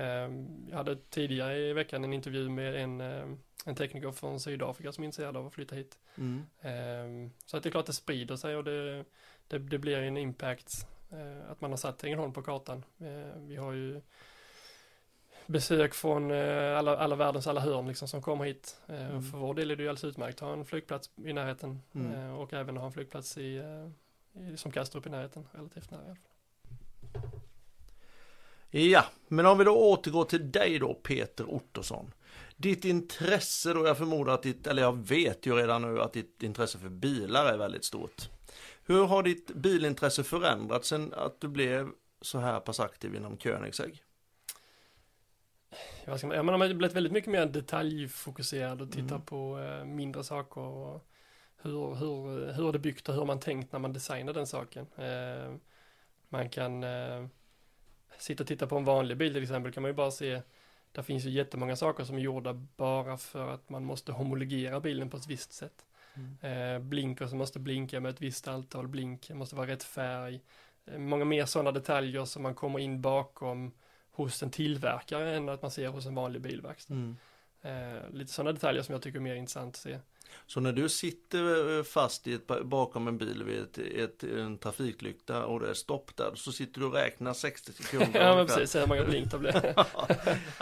jag 0.69 0.77
hade 0.77 0.95
tidigare 0.95 1.57
i 1.57 1.73
veckan 1.73 2.03
en 2.03 2.13
intervju 2.13 2.49
med 2.49 2.75
en, 2.75 3.01
eh, 3.01 3.25
en 3.65 3.75
tekniker 3.75 4.11
från 4.11 4.39
Sydafrika 4.39 4.91
som 4.91 5.03
är 5.03 5.05
intresserad 5.05 5.37
av 5.37 5.47
att 5.47 5.53
flytta 5.53 5.75
hit. 5.75 5.97
Mm. 6.17 6.43
Eh, 6.61 7.31
så 7.45 7.57
att 7.57 7.63
det 7.63 7.69
är 7.69 7.71
klart 7.71 7.85
det 7.85 7.93
sprider 7.93 8.35
sig 8.35 8.55
och 8.55 8.63
det, 8.63 9.05
det, 9.47 9.59
det 9.59 9.77
blir 9.77 9.97
en 9.97 10.17
impact 10.17 10.87
att 11.51 11.61
man 11.61 11.71
har 11.71 11.77
satt 11.77 12.03
Ängelholm 12.03 12.33
på 12.33 12.41
kartan. 12.41 12.85
Eh, 12.99 13.39
vi 13.41 13.55
har 13.55 13.71
ju 13.71 14.01
besök 15.45 15.93
från 15.93 16.31
eh, 16.31 16.77
alla, 16.77 16.97
alla 16.97 17.15
världens 17.15 17.47
alla 17.47 17.61
hörn 17.61 17.87
liksom 17.87 18.07
som 18.07 18.21
kommer 18.21 18.45
hit. 18.45 18.81
Eh, 18.87 19.09
Mm. 19.09 19.23
För 19.23 19.37
vår 19.37 19.53
del 19.53 19.71
är 19.71 19.75
det 19.75 19.83
ju 19.83 19.89
alldeles 19.89 20.03
utmärkt 20.03 20.35
att 20.41 20.47
ha 20.47 20.53
en 20.53 20.65
flygplats 20.65 21.09
i 21.25 21.33
närheten 21.33 21.81
Mm. 21.95 22.13
eh, 22.13 22.39
och 22.39 22.53
även 22.53 22.77
ha 22.77 22.85
en 22.85 22.91
flygplats 22.91 23.37
i, 23.37 23.55
eh, 23.57 24.43
i 24.53 24.57
som 24.57 24.71
Kastrup 24.71 25.05
i 25.05 25.09
närheten, 25.09 25.47
relativt 25.51 25.91
nära 25.91 26.01
i 26.01 26.05
alla 26.05 26.15
fall. 26.15 27.31
Ja, 28.69 29.05
men 29.27 29.45
om 29.45 29.57
vi 29.57 29.63
då 29.63 29.91
återgår 29.91 30.23
till 30.25 30.51
dig 30.51 30.79
då 30.79 30.93
Peter 30.93 31.49
Ottosson. 31.49 32.11
Ditt 32.57 32.85
intresse 32.85 33.73
då, 33.73 33.87
jag 33.87 33.97
förmodar 33.97 34.33
att 34.33 34.43
ditt, 34.43 34.67
eller 34.67 34.81
jag 34.81 34.97
vet 35.07 35.45
ju 35.45 35.55
redan 35.55 35.81
nu 35.81 36.01
att 36.01 36.13
ditt 36.13 36.43
intresse 36.43 36.77
för 36.77 36.89
bilar 36.89 37.45
är 37.45 37.57
väldigt 37.57 37.85
stort. 37.85 38.29
Hur 38.87 39.05
har 39.05 39.23
ditt 39.23 39.53
bilintresse 39.55 40.23
förändrats 40.23 40.87
sen 40.87 41.13
att 41.13 41.41
du 41.41 41.47
blev 41.47 41.91
så 42.21 42.39
här 42.39 42.59
pass 42.59 42.79
aktiv 42.79 43.15
inom 43.15 43.37
Koenigsegg? 43.37 44.03
Vad 46.07 46.17
ska 46.19 46.27
man, 46.27 46.47
har 46.61 46.73
blivit 46.73 46.95
väldigt 46.95 47.13
mycket 47.13 47.31
mer 47.31 47.45
detaljfokuserad 47.45 48.81
och 48.81 48.91
tittar 48.91 49.15
Mm. 49.15 49.21
på 49.25 49.59
eh, 49.59 49.85
mindre 49.85 50.23
saker 50.23 50.61
och 50.61 51.07
hur, 51.61 51.95
hur, 51.95 52.53
hur 52.53 52.71
det 52.71 52.79
byggt 52.79 53.09
och 53.09 53.13
hur 53.13 53.21
har 53.21 53.27
man 53.27 53.39
tänkt 53.39 53.71
när 53.71 53.79
man 53.79 53.93
designar 53.93 54.33
den 54.33 54.47
saken. 54.47 54.87
Eh, 54.97 55.55
man 56.29 56.49
kan 56.49 56.83
eh, 56.83 57.25
sitta 58.17 58.43
och 58.43 58.47
titta 58.47 58.67
på 58.67 58.77
en 58.77 58.85
vanlig 58.85 59.17
bil 59.17 59.33
till 59.33 59.43
exempel 59.43 59.71
kan 59.73 59.81
man 59.81 59.89
ju 59.89 59.95
bara 59.95 60.11
se 60.11 60.41
där 60.91 61.01
finns 61.01 61.25
ju 61.25 61.29
jättemånga 61.29 61.75
saker 61.75 62.03
som 62.03 62.15
är 62.15 62.19
gjorda 62.21 62.53
bara 62.53 63.17
för 63.17 63.49
att 63.49 63.69
man 63.69 63.85
måste 63.85 64.11
homologera 64.11 64.79
bilen 64.79 65.09
på 65.09 65.17
ett 65.17 65.27
visst 65.27 65.53
sätt. 65.53 65.85
Eh, 66.41 66.79
blinker 66.79 67.27
som 67.27 67.37
måste 67.37 67.59
blinka 67.59 67.99
med 67.99 68.09
ett 68.09 68.21
visst 68.21 68.47
antal 68.47 68.87
blink, 68.87 69.29
måste 69.29 69.55
vara 69.55 69.67
rätt 69.67 69.83
färg. 69.83 70.41
Eh, 70.85 70.97
många 70.97 71.25
mer 71.25 71.45
sådana 71.45 71.71
detaljer 71.71 72.25
som 72.25 72.43
man 72.43 72.55
kommer 72.55 72.79
in 72.79 73.01
bakom 73.01 73.71
hos 74.11 74.43
en 74.43 74.51
tillverkare 74.51 75.35
än 75.35 75.49
att 75.49 75.61
man 75.61 75.71
ser 75.71 75.87
hos 75.87 76.05
en 76.05 76.15
vanlig 76.15 76.41
bilverkstad. 76.41 76.93
Mm. 76.93 77.17
Eh, 77.65 78.09
lite 78.13 78.31
sådana 78.33 78.51
detaljer 78.51 78.83
som 78.83 78.93
jag 78.93 79.01
tycker 79.01 79.19
är 79.19 79.23
mer 79.23 79.35
intressant 79.35 79.75
att 79.75 79.81
se. 79.81 79.99
Så 80.47 80.59
när 80.59 80.71
du 80.73 80.89
sitter 80.89 81.77
eh, 81.77 81.83
fast 81.83 82.27
i 82.27 82.33
ett, 82.33 82.47
bakom 82.63 83.07
en 83.07 83.17
bil 83.17 83.43
vid 83.43 83.59
ett, 83.61 83.77
ett, 83.77 84.23
en 84.23 84.57
trafiklykta 84.57 85.45
och 85.45 85.59
det 85.59 85.69
är 85.69 85.73
stopp 85.73 86.15
där, 86.15 86.31
så 86.35 86.51
sitter 86.51 86.79
du 86.79 86.85
och 86.85 86.93
räknar 86.93 87.33
60 87.33 87.73
sekunder. 87.73 88.19
ja 88.25 88.35
men 88.35 88.47
precis, 88.47 88.75
hur 88.75 88.87
många 88.87 89.03
blink 89.03 89.31
det 89.31 89.37
blir. 89.37 89.75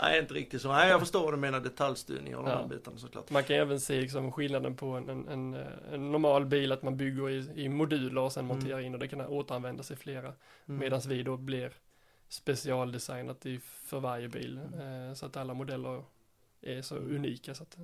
Nej, 0.00 0.20
inte 0.20 0.34
riktigt 0.34 0.62
så. 0.62 0.68
Nej, 0.72 0.88
jag 0.90 1.00
förstår 1.00 1.24
vad 1.24 1.32
du 1.32 1.36
menar, 1.36 1.60
detaljstyrning 1.60 2.36
och 2.36 2.44
de 2.44 2.50
Ja. 2.50 2.56
här 2.58 2.66
bitarna 2.68 2.98
såklart. 2.98 3.30
Man 3.30 3.44
kan 3.44 3.56
även 3.56 3.80
se 3.80 4.00
liksom 4.00 4.32
skillnaden 4.32 4.76
på 4.76 4.86
en, 4.86 5.08
en, 5.28 5.54
en, 5.92 6.12
normal 6.12 6.46
bil, 6.46 6.72
att 6.72 6.82
man 6.82 6.96
bygger 6.96 7.30
i, 7.30 7.50
i 7.54 7.68
moduler 7.68 8.20
och 8.20 8.32
sen 8.32 8.44
Mm. 8.44 8.56
monterar 8.56 8.80
in 8.80 8.94
och 8.94 9.00
det 9.00 9.08
kan 9.08 9.20
återanvändas 9.20 9.90
i 9.90 9.96
flera. 9.96 10.32
Mm. 10.68 10.80
Medan 10.80 11.00
vi 11.08 11.22
då 11.22 11.36
blir 11.36 11.72
specialdesignat 12.28 13.46
i, 13.46 13.60
för 13.62 14.00
varje 14.00 14.28
bil. 14.28 14.60
Mm. 14.74 15.08
Eh, 15.08 15.14
så 15.14 15.26
att 15.26 15.36
alla 15.36 15.54
modeller 15.54 16.04
är 16.64 16.82
så 16.82 16.96
unika. 16.96 17.54
Så 17.54 17.62
att, 17.62 17.78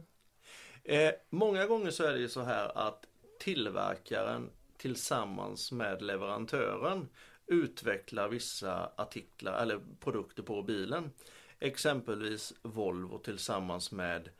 Eh, 0.84 1.12
många 1.30 1.66
gånger 1.66 1.90
så 1.90 2.04
är 2.04 2.12
det 2.12 2.18
ju 2.18 2.28
så 2.28 2.42
här 2.42 2.78
att 2.78 3.06
tillverkaren 3.40 4.50
tillsammans 4.76 5.72
med 5.72 6.02
leverantören 6.02 7.08
utvecklar 7.46 8.28
vissa 8.28 8.92
artiklar 8.96 9.62
eller 9.62 9.80
produkter 10.00 10.42
på 10.42 10.62
bilen. 10.62 11.10
Exempelvis 11.58 12.52
Volvo 12.62 13.18
tillsammans 13.18 13.92
med 13.92 14.30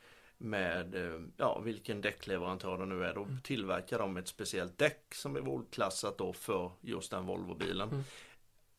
med 0.42 0.94
eh, 0.94 1.20
ja, 1.36 1.58
vilken 1.58 2.00
däckleverantör 2.00 2.78
det 2.78 2.86
nu 2.86 3.04
är. 3.04 3.14
Då 3.14 3.26
tillverkar 3.42 3.98
de 3.98 4.16
ett 4.16 4.28
speciellt 4.28 4.78
däck 4.78 5.14
som 5.14 5.36
är 5.36 5.40
voltklassat 5.40 6.18
då 6.18 6.32
för 6.32 6.70
just 6.80 7.10
den 7.10 7.26
Volvo-bilen. 7.26 7.88
Mm. 7.88 8.04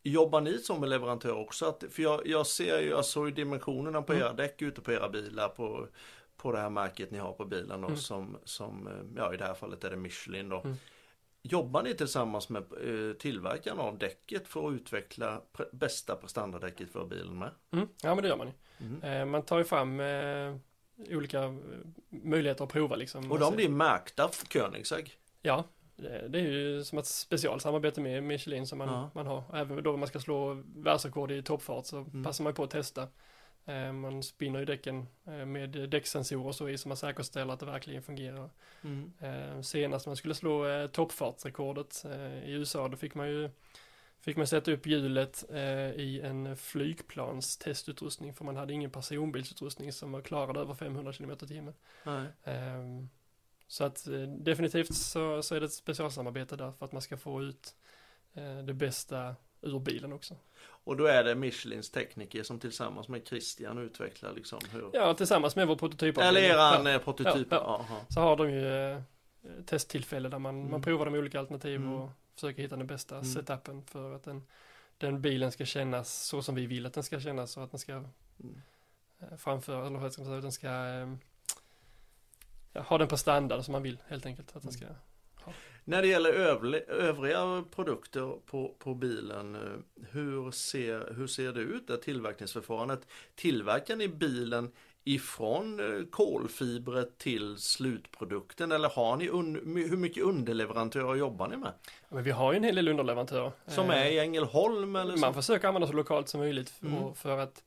Jobbar 0.04 0.42
ni 0.42 0.58
som 0.58 0.84
leverantör 0.84 1.34
också? 1.34 1.66
Att, 1.66 1.84
för 1.90 2.04
jag, 2.04 2.28
jag 2.28 2.48
ser 2.48 2.80
ju, 2.80 2.90
jag 2.90 3.06
såg 3.06 3.28
ju 3.28 3.34
dimensionerna 3.34 4.02
på 4.02 4.14
Mm. 4.14 4.26
era 4.26 4.34
däck 4.34 4.62
ute 4.62 4.82
på 4.82 4.92
era 4.92 5.10
bilar 5.10 5.50
på, 5.50 5.88
på 6.38 6.52
det 6.52 6.60
här 6.60 6.70
märket 6.70 7.12
ni 7.12 7.18
har 7.18 7.34
på 7.34 7.46
bilen 7.46 7.84
Mm. 7.84 7.98
som, 7.98 8.38
som, 8.44 8.88
eh, 8.88 8.94
ja 9.16 9.34
i 9.34 9.38
det 9.38 9.46
här 9.46 9.54
fallet 9.54 9.84
är 9.84 9.90
det 9.90 9.96
Michelin 9.96 10.50
då. 10.50 10.62
Mm. 10.62 10.76
Jobbar 11.44 11.84
ni 11.84 11.94
tillsammans 11.94 12.50
med 12.50 12.64
eh, 12.64 13.14
tillverkaren 13.14 13.80
av 13.80 13.98
däcket 13.98 14.48
för 14.48 14.68
att 14.68 14.74
utveckla 14.74 15.42
pre- 15.54 15.70
bästa 15.72 16.16
prestandadäcket 16.16 16.92
för 16.92 17.06
bilen 17.06 17.40
med? 17.40 17.50
mm, 17.72 17.88
ja 18.04 18.16
men 18.16 18.22
det 18.24 18.28
gör 18.30 18.38
man 18.38 18.48
ju. 18.48 18.54
Mm. 18.86 19.02
Eh, 19.04 19.26
man 19.26 19.42
tar 19.42 19.58
ju 19.58 19.64
fram 19.64 20.02
olika 21.10 21.58
möjligheter 22.10 22.64
att 22.64 22.70
prova 22.72 22.96
liksom. 22.96 23.32
Och 23.32 23.40
de 23.40 23.56
blir 23.56 23.70
märkta 23.70 24.30
Koenigsegg. 24.52 25.18
Ja, 25.42 25.64
det 26.02 26.28
det 26.28 26.40
är 26.40 26.44
ju 26.44 26.84
som 26.84 26.98
ett 26.98 27.06
specialsamarbete 27.06 28.02
med 28.02 28.24
Michelin 28.24 28.68
som 28.68 28.78
man, 28.78 28.88
Ja. 28.88 29.10
man 29.16 29.28
har. 29.28 29.44
Även 29.54 29.84
då 29.84 29.98
man 29.98 30.08
ska 30.08 30.20
slå 30.20 30.64
världsrekord 30.76 31.32
i 31.32 31.44
toppfart 31.44 31.86
så 31.86 31.98
Mm. 31.98 32.24
passar 32.24 32.44
man 32.44 32.54
på 32.54 32.64
att 32.64 32.70
testa. 32.70 33.08
Eh, 33.66 33.92
Man 33.94 34.24
spinner 34.24 34.60
ju 34.60 34.66
däcken 34.66 35.08
eh, 35.28 35.46
med 35.46 35.70
däcksensorer 35.70 36.48
och 36.48 36.56
så 36.56 36.70
i 36.70 36.78
så 36.78 36.88
man 36.88 36.98
säkerställer 36.98 37.54
att 37.54 37.60
det 37.60 37.66
verkligen 37.66 38.02
fungerar. 38.04 38.50
Mm. 38.84 39.12
Eh, 39.20 39.62
senast 39.62 40.06
man 40.08 40.16
skulle 40.16 40.36
slå 40.36 40.68
eh, 40.68 40.88
toppfartsrekordet 40.88 42.06
eh, 42.06 42.44
i 42.50 42.52
USA 42.52 42.88
då 42.88 42.98
fick 42.98 43.16
man 43.16 43.30
ju 43.30 43.50
Fick 44.24 44.38
man 44.38 44.48
sätta 44.48 44.72
upp 44.72 44.86
hjulet 44.88 45.46
eh, 45.50 45.92
i 45.92 46.22
en 46.24 46.58
flygplans 46.58 47.58
testutrustning 47.58 48.34
för 48.34 48.46
man 48.46 48.56
hade 48.56 48.74
ingen 48.74 48.92
personbilsutrustning 48.92 49.92
som 49.94 50.12
var 50.12 50.22
klarade 50.22 50.60
över 50.60 50.74
500 50.74 51.14
km. 51.14 51.32
Ehm, 52.44 53.10
så 53.72 53.84
att 53.84 54.08
eh, 54.08 54.20
definitivt 54.22 54.96
så, 54.96 55.44
så 55.44 55.56
är 55.56 55.60
det 55.60 55.66
ett 55.66 55.74
specialsamarbete 55.74 56.56
där 56.56 56.72
för 56.72 56.86
att 56.86 56.92
man 56.92 57.02
ska 57.02 57.18
få 57.18 57.42
ut 57.44 57.76
eh, 58.34 58.58
det 58.58 58.74
bästa 58.74 59.36
ur 59.62 59.80
bilen 59.80 60.14
också. 60.14 60.36
Och 60.64 60.98
då 60.98 61.06
är 61.06 61.24
det 61.24 61.36
Michelins 61.36 61.90
tekniker 61.90 62.44
som 62.44 62.60
tillsammans 62.60 63.08
med 63.08 63.28
Christian 63.28 63.78
utvecklar 63.78 64.34
liksom 64.34 64.60
hur... 64.72 64.90
Ja, 64.94 65.14
tillsammans 65.14 65.56
med 65.56 65.68
vår 65.68 65.76
prototyp. 65.76 66.18
Eller 66.18 66.42
eran 66.42 66.86
ja, 66.86 66.92
ja. 66.92 67.00
prototyp. 67.00 67.48
Ja, 67.52 67.86
Ja. 67.90 68.06
Så 68.10 68.20
har 68.20 68.36
de 68.38 68.50
ju 68.52 68.92
eh, 68.92 69.02
testtillfälle 69.66 70.30
där 70.30 70.40
man, 70.40 70.56
Mm. 70.60 70.72
man 70.72 70.82
provar 70.82 71.06
de 71.06 71.16
olika 71.16 71.40
alternativ 71.40 71.76
Mm. 71.76 71.94
och 71.94 72.10
försöker 72.36 72.62
hitta 72.62 72.76
den 72.76 72.88
bästa 72.88 73.16
Mm. 73.16 73.26
setupen 73.28 73.84
för 73.84 74.16
att 74.16 74.24
den, 74.24 74.44
den 74.98 75.22
bilen 75.22 75.52
ska 75.52 75.66
kännas 75.66 76.24
så 76.28 76.42
som 76.42 76.56
vi 76.56 76.66
vill 76.66 76.86
att 76.86 76.94
den 76.94 77.04
ska 77.04 77.20
kännas 77.20 77.58
och 77.58 77.64
att 77.64 77.72
den 77.72 77.80
ska 77.80 77.94
Mm. 77.94 78.62
eh, 79.20 79.38
framföra, 79.38 79.88
eller 79.88 80.00
vad 80.00 80.14
ska 80.14 80.22
man 80.22 80.28
säga, 80.30 80.38
att 80.38 80.44
den 80.44 80.52
ska 80.52 80.68
eh, 80.68 81.14
ha 82.74 82.98
den 82.98 83.08
på 83.08 83.18
standard 83.18 83.64
som 83.64 83.72
man 83.72 83.84
vill 83.84 83.98
helt 84.08 84.26
enkelt. 84.26 84.56
Att 84.56 84.64
den 84.64 84.72
ska, 84.72 84.86
När 85.84 86.02
det 86.02 86.08
gäller 86.08 86.34
övriga 86.90 87.64
produkter 87.76 88.36
på, 88.46 88.76
på 88.80 88.94
bilen, 88.94 89.58
hur 90.12 90.52
ser, 90.52 91.14
hur 91.14 91.28
ser 91.28 91.52
det 91.54 91.62
ut, 91.62 91.88
det 91.88 91.98
tillverkningsförfarandet? 91.98 93.08
Tillverkar 93.36 93.96
ni 93.96 94.08
bilen 94.08 94.72
ifrån 95.04 95.80
eh, 95.80 96.06
kolfibret 96.06 97.18
till 97.18 97.58
slutprodukten 97.58 98.72
eller 98.72 98.90
har 98.90 99.18
ni 99.18 99.26
hur 99.90 99.98
mycket 99.98 100.24
underleverantörer 100.24 101.16
jobbar 101.16 101.48
ni 101.48 101.58
med? 101.58 101.72
men 102.10 102.24
vi 102.24 102.32
har 102.32 102.52
ju 102.54 102.58
en 102.58 102.64
hel 102.64 102.76
del 102.76 102.88
underleverantörer. 102.88 103.52
Som 103.68 103.90
Eh, 103.90 103.98
är 104.02 104.06
i 104.06 104.20
Ängelholm 104.20 104.96
eller 104.96 105.18
Man 105.18 105.34
så? 105.34 105.42
försöker 105.42 105.68
använda 105.68 105.88
så 105.88 105.94
lokalt 105.94 106.30
som 106.30 106.40
möjligt 106.40 106.70
för, 106.70 106.88
Mm. 106.88 107.16
för 107.16 107.38
att 107.38 107.64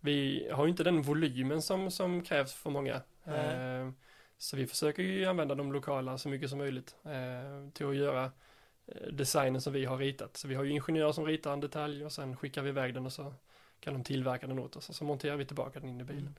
vi 0.00 0.48
har 0.52 0.64
ju 0.64 0.70
inte 0.70 0.84
den 0.84 1.02
volymen 1.02 1.62
som, 1.62 1.90
som 1.90 2.22
krävs 2.22 2.54
för 2.54 2.70
många. 2.70 3.00
Nej. 3.24 3.80
Eh, 3.80 3.90
så 4.38 4.56
vi 4.56 4.66
försöker 4.66 5.02
ju 5.02 5.24
använda 5.24 5.54
de 5.54 5.72
lokala 5.72 6.18
så 6.18 6.28
mycket 6.28 6.50
som 6.50 6.58
möjligt 6.58 6.96
eh, 7.04 7.70
till 7.72 7.86
att 7.86 7.96
göra 7.96 8.24
eh, 8.86 9.12
designen 9.12 9.60
som 9.60 9.72
vi 9.72 9.84
har 9.84 9.98
ritat. 9.98 10.36
Så 10.36 10.48
vi 10.48 10.54
har 10.54 10.64
ju 10.64 10.70
ingenjörer 10.70 11.12
som 11.12 11.26
ritar 11.26 11.52
en 11.52 11.60
detalj 11.60 12.04
och 12.04 12.12
sen 12.12 12.36
skickar 12.36 12.62
vi 12.62 12.68
iväg 12.68 12.94
den 12.94 13.06
och 13.06 13.12
så 13.12 13.34
kan 13.80 13.94
de 13.94 14.04
tillverka 14.04 14.46
den 14.46 14.58
åt 14.58 14.76
oss 14.76 14.88
och 14.88 14.94
så 14.94 15.04
monterar 15.04 15.36
vi 15.36 15.44
tillbaka 15.44 15.80
den 15.80 15.88
in 15.88 16.00
i 16.00 16.04
bilen. 16.04 16.38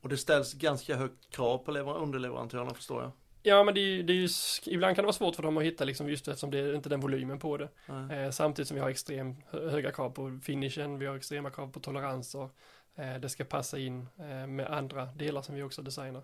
Och 0.00 0.08
det 0.08 0.16
ställs 0.16 0.54
ganska 0.54 0.96
högt 0.96 1.30
krav 1.30 1.58
på 1.58 1.70
lever- 1.70 1.98
underleverantörerna 1.98 2.74
förstår 2.74 3.02
jag. 3.02 3.10
Ja, 3.42 3.64
men 3.64 3.74
det 3.74 3.80
är, 3.80 4.02
det 4.02 4.12
är 4.12 4.14
ju, 4.14 4.28
ibland 4.66 4.96
kan 4.96 5.02
det 5.02 5.06
vara 5.06 5.12
svårt 5.12 5.36
för 5.36 5.42
dem 5.42 5.56
att 5.56 5.64
hitta 5.64 5.84
liksom 5.84 6.08
just 6.08 6.28
eftersom 6.28 6.50
det 6.50 6.58
är 6.58 6.74
inte 6.74 6.88
den 6.88 7.00
volymen 7.00 7.38
på 7.38 7.56
det. 7.56 7.68
Eh, 8.12 8.30
samtidigt 8.30 8.68
som 8.68 8.74
vi 8.74 8.80
har 8.80 8.90
extremt 8.90 9.44
hö- 9.50 9.68
höga 9.70 9.92
krav 9.92 10.10
på 10.10 10.40
finishen, 10.42 10.98
vi 10.98 11.06
har 11.06 11.16
extrema 11.16 11.50
krav 11.50 11.72
på 11.72 11.80
toleranser. 11.80 12.48
Eh, 12.94 13.14
det 13.16 13.28
ska 13.28 13.44
passa 13.44 13.78
in 13.78 14.08
eh, 14.18 14.46
med 14.46 14.66
andra 14.66 15.04
delar 15.06 15.42
som 15.42 15.54
vi 15.54 15.62
också 15.62 15.82
designar. 15.82 16.22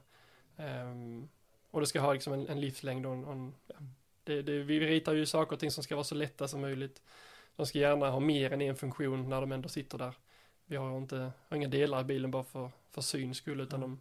Ehm, 0.62 1.28
och 1.70 1.80
det 1.80 1.86
ska 1.86 2.00
ha 2.00 2.12
liksom 2.12 2.32
en, 2.32 2.48
en 2.48 2.60
livslängd 2.60 3.06
och 3.06 3.12
en, 3.12 3.24
en 3.24 3.54
ja, 3.66 3.74
det, 4.24 4.42
det, 4.42 4.58
vi 4.58 4.80
ritar 4.80 5.12
ju 5.12 5.26
saker 5.26 5.52
och 5.52 5.60
ting 5.60 5.70
som 5.70 5.84
ska 5.84 5.94
vara 5.94 6.04
så 6.04 6.14
lätta 6.14 6.48
som 6.48 6.60
möjligt. 6.60 7.02
De 7.56 7.66
ska 7.66 7.78
gärna 7.78 8.10
ha 8.10 8.20
mer 8.20 8.52
än 8.52 8.60
en 8.60 8.76
funktion 8.76 9.28
när 9.28 9.40
de 9.40 9.52
ändå 9.52 9.68
sitter 9.68 9.98
där. 9.98 10.14
Vi 10.66 10.76
har 10.76 10.98
inte, 10.98 11.32
har 11.48 11.56
inga 11.56 11.68
delar 11.68 12.00
i 12.00 12.04
bilen 12.04 12.30
bara 12.30 12.44
för, 12.44 12.70
för 12.90 13.00
syns 13.00 13.36
skull 13.36 13.60
utan 13.60 13.80
de, 13.80 14.00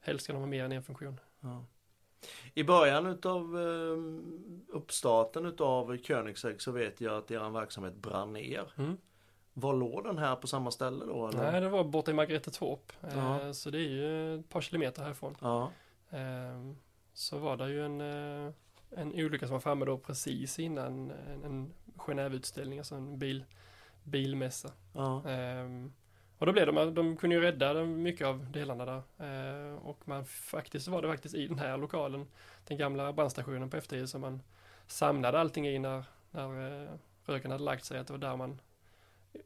helst 0.00 0.24
ska 0.24 0.32
de 0.32 0.38
ha 0.38 0.46
mer 0.46 0.64
än 0.64 0.72
en 0.72 0.82
funktion. 0.82 1.20
Ja. 1.40 1.64
I 2.54 2.64
början 2.64 3.06
utav 3.06 3.60
eh, 3.60 3.98
uppstarten 4.68 5.46
utav 5.46 5.96
Koenigsegg 5.96 6.60
så 6.60 6.72
vet 6.72 7.00
jag 7.00 7.14
att 7.16 7.30
er 7.30 7.50
verksamhet 7.50 7.94
brann 7.94 8.32
ner. 8.32 8.72
Mm. 8.76 8.96
Var 9.52 9.74
låg 9.74 10.04
den 10.04 10.18
här 10.18 10.36
på 10.36 10.46
samma 10.46 10.70
ställe 10.70 11.04
då? 11.04 11.28
Eller? 11.28 11.52
Nej, 11.52 11.60
det 11.60 11.68
var 11.68 11.84
borta 11.84 12.10
i 12.10 12.14
Margretetorp. 12.14 12.92
Ja. 13.00 13.40
Eh, 13.40 13.52
Så 13.52 13.70
det 13.70 13.78
är 13.78 13.88
ju 13.88 14.40
ett 14.40 14.48
par 14.48 14.60
kilometer 14.60 15.02
härifrån. 15.02 15.36
Ja, 15.40 15.62
Ehm, 15.64 15.72
Så 17.12 17.38
var 17.38 17.56
det 17.56 17.68
ju 17.70 17.84
en, 17.84 18.00
eh, 18.00 18.52
en 18.90 19.12
olycka 19.14 19.46
som 19.46 19.52
var 19.52 19.60
framme 19.60 19.84
då 19.84 19.98
precis 19.98 20.58
innan 20.58 21.10
en, 21.10 21.44
en 21.44 21.74
Genèveutställning, 21.96 22.78
alltså 22.78 22.94
en 22.94 23.18
bil, 23.18 23.44
bilmässa. 24.04 24.72
ja, 24.92 25.28
Ehm, 25.28 25.92
Och 26.38 26.46
då 26.46 26.52
blev 26.52 26.66
de, 26.66 26.94
de 26.94 27.16
kunde 27.16 27.36
ju 27.36 27.42
rädda 27.42 27.84
mycket 27.84 28.26
av 28.26 28.50
delarna 28.52 28.84
där. 28.84 29.02
Ehm, 29.18 29.78
Och 29.78 30.08
man 30.08 30.24
faktiskt 30.24 30.88
var 30.88 31.02
det 31.02 31.08
faktiskt 31.08 31.34
i 31.34 31.46
den 31.46 31.58
här 31.58 31.76
lokalen, 31.76 32.26
den 32.66 32.78
gamla 32.78 33.12
brandstationen 33.12 33.70
på 33.70 33.76
F10 33.76 34.06
som 34.06 34.20
man 34.20 34.42
samlade 34.86 35.40
allting 35.40 35.66
i 35.68 35.78
när, 35.78 36.04
när 36.30 36.82
eh, 36.84 36.90
röken 37.24 37.50
hade 37.50 37.64
lagt 37.64 37.84
sig, 37.84 37.98
att 37.98 38.06
det 38.06 38.12
var 38.12 38.20
där 38.20 38.36
man 38.36 38.60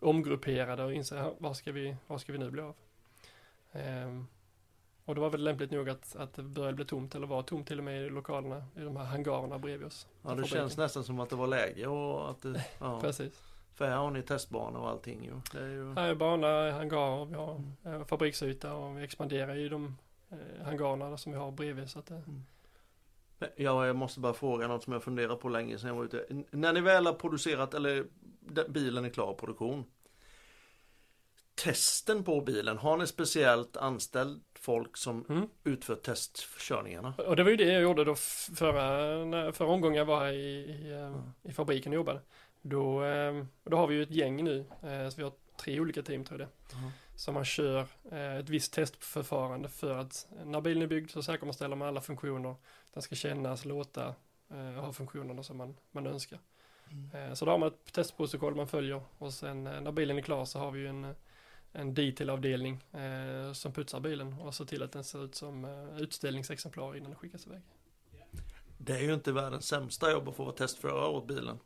omgrupperade 0.01 0.85
och 0.85 0.93
insåg, 0.95 1.19
"Ja, 1.19 1.35
var 1.39 1.55
ska 1.55 1.73
vi, 1.73 1.97
var 2.07 2.19
ska 2.19 2.33
vi 2.33 2.39
nu 2.39 2.51
bli 2.51 2.63
av? 2.63 2.75
Ehm, 3.73 4.27
och 5.05 5.15
det 5.15 5.21
var 5.21 5.31
väl 5.31 5.45
lämpligt 5.45 5.71
nog 5.71 5.89
att, 5.91 6.17
att 6.17 6.35
det 6.35 6.43
började 6.43 6.75
bli 6.77 6.85
tomt, 6.85 7.15
eller 7.15 7.27
var 7.27 7.43
tomt 7.43 7.67
till 7.69 7.79
och 7.79 7.85
med 7.85 8.07
i 8.07 8.11
lokalerna, 8.11 8.65
i 8.77 8.81
de 8.81 8.97
här 8.97 9.05
hangarerna 9.05 9.59
bredvid 9.59 9.87
oss. 9.87 10.07
ja 10.23 10.29
det 10.29 10.29
Fabriken. 10.29 10.59
känns 10.59 10.77
nästan 10.77 11.05
som 11.05 11.21
att 11.21 11.31
det 11.31 11.37
var 11.37 11.47
läge 11.47 11.87
och 11.87 12.31
att 12.31 12.43
det, 12.43 12.65
ja. 12.79 13.01
Precis. 13.03 13.43
För 13.75 13.89
här 13.89 13.97
har 13.97 14.11
ni 14.11 14.23
testbana 14.23 14.79
och 14.79 14.89
allting 14.89 15.25
ju. 15.25 15.33
Det 15.53 15.59
är 15.65 15.69
ju... 15.69 15.95
Här 15.95 16.09
är 16.09 16.15
bana, 16.15 16.71
hangarer, 16.73 17.25
vi 17.25 17.35
har 17.35 17.63
eh, 17.85 18.05
fabriksyta 18.05 18.75
och 18.75 18.99
vi 18.99 19.05
expanderar 19.05 19.57
i 19.57 19.69
de 19.69 19.97
eh, 20.31 20.65
hangarerna 20.65 21.17
som 21.17 21.33
vi 21.33 21.39
har 21.39 21.51
bredvid. 21.51 21.91
Så 21.91 21.99
att, 21.99 22.11
eh, 22.11 22.19
Ja, 23.57 23.87
jag 23.87 23.97
måste 23.97 24.21
bara 24.21 24.33
fråga 24.35 24.69
något 24.69 24.83
som 24.85 24.93
jag 24.93 25.03
funderat 25.03 25.41
på 25.41 25.49
länge 25.49 25.79
sedan 25.79 25.89
jag 25.89 25.95
var 25.97 26.05
ute. 26.05 26.25
N- 26.31 26.45
När 26.51 26.73
ni 26.73 26.81
väl 26.81 27.07
har 27.07 27.13
producerat, 27.13 27.75
eller 27.75 28.05
bilen 28.69 29.05
är 29.05 29.09
klar 29.09 29.35
produktion. 29.35 29.85
Testen 31.55 32.25
på 32.25 32.41
bilen, 32.41 32.79
har 32.79 32.97
ni 32.97 33.07
speciellt 33.07 33.77
anställt 33.77 34.43
folk 34.55 34.97
som 34.97 35.25
mm. 35.29 35.49
utför 35.65 35.95
testkörningarna? 35.95 37.15
Och 37.27 37.37
det 37.37 37.43
var 37.43 37.51
ju 37.51 37.57
det 37.57 37.73
jag 37.73 37.83
gjorde 37.83 38.05
då 38.05 38.15
förra, 38.55 39.53
förra 39.53 39.69
omgången 39.69 39.99
jag 39.99 40.05
var 40.05 40.21
här 40.21 40.33
i, 40.33 40.37
i, 40.37 40.93
eh, 40.93 41.51
i 41.51 41.53
fabriken 41.53 41.93
och 41.93 41.97
jobbade. 41.97 42.21
Då, 42.63 43.05
eh, 43.05 43.45
då 43.65 43.77
har 43.77 43.87
vi 43.87 43.95
ju 43.95 44.03
ett 44.03 44.11
gäng 44.11 44.45
nu, 44.45 44.59
eh, 44.83 45.09
så 45.09 45.17
vi 45.17 45.23
har 45.23 45.33
tre 45.57 45.81
olika 45.81 46.03
team 46.03 46.25
tror 46.25 46.41
jag 46.41 46.49
det. 46.49 46.53
Ja. 46.73 46.93
Så 47.17 47.33
man 47.33 47.45
kör 47.45 47.87
ett 48.41 48.49
visst 48.49 48.73
testförfarande 48.73 49.69
för 49.69 49.99
att 49.99 50.27
när 50.45 50.61
bilen 50.61 50.83
är 50.83 50.87
byggd 50.87 51.11
så 51.11 51.23
säkerställer 51.23 51.77
man 51.77 51.89
alla 51.89 52.01
funktioner. 52.01 52.55
Den 52.95 53.03
ska 53.03 53.15
kännas, 53.15 53.65
låta 53.65 54.15
och 54.49 54.85
ha 54.85 54.93
funktionerna 54.93 55.43
som 55.43 55.57
man, 55.57 55.77
man 55.91 56.07
önskar. 56.07 56.39
Eh, 57.13 57.35
så 57.35 57.45
då 57.45 57.51
har 57.51 57.59
man 57.59 57.69
ett 57.69 57.93
testprotokoll 57.93 58.55
man 58.55 58.69
följer 58.69 59.03
och 59.19 59.33
sen 59.33 59.65
när 59.65 59.93
bilen 59.93 60.19
är 60.19 60.23
klar 60.23 60.45
så 60.45 60.59
har 60.59 60.71
vi 60.71 60.81
ju 60.81 60.89
en, 60.89 61.15
en 61.73 61.95
detailavdelning 61.95 62.85
eh, 62.93 63.53
som 63.53 63.73
putsar 63.73 64.01
bilen 64.01 64.33
och 64.41 64.55
ser 64.55 64.65
till 64.65 64.83
att 64.83 64.93
den 64.93 65.05
ser 65.05 65.25
ut 65.25 65.35
som 65.35 65.65
eh, 65.65 66.03
utställningsexemplar 66.03 66.97
innan 66.97 67.11
den 67.11 67.19
skickas 67.19 67.47
iväg. 67.47 67.61
Det 68.79 68.93
är 68.93 69.01
ju 69.03 69.15
inte 69.15 69.33
världens 69.33 69.67
sämsta 69.67 70.11
jobb 70.13 70.29
att 70.29 70.37
få 70.37 70.45
vara 70.45 70.55
testförare 70.55 71.09
åt 71.09 71.27
bilen. 71.27 71.59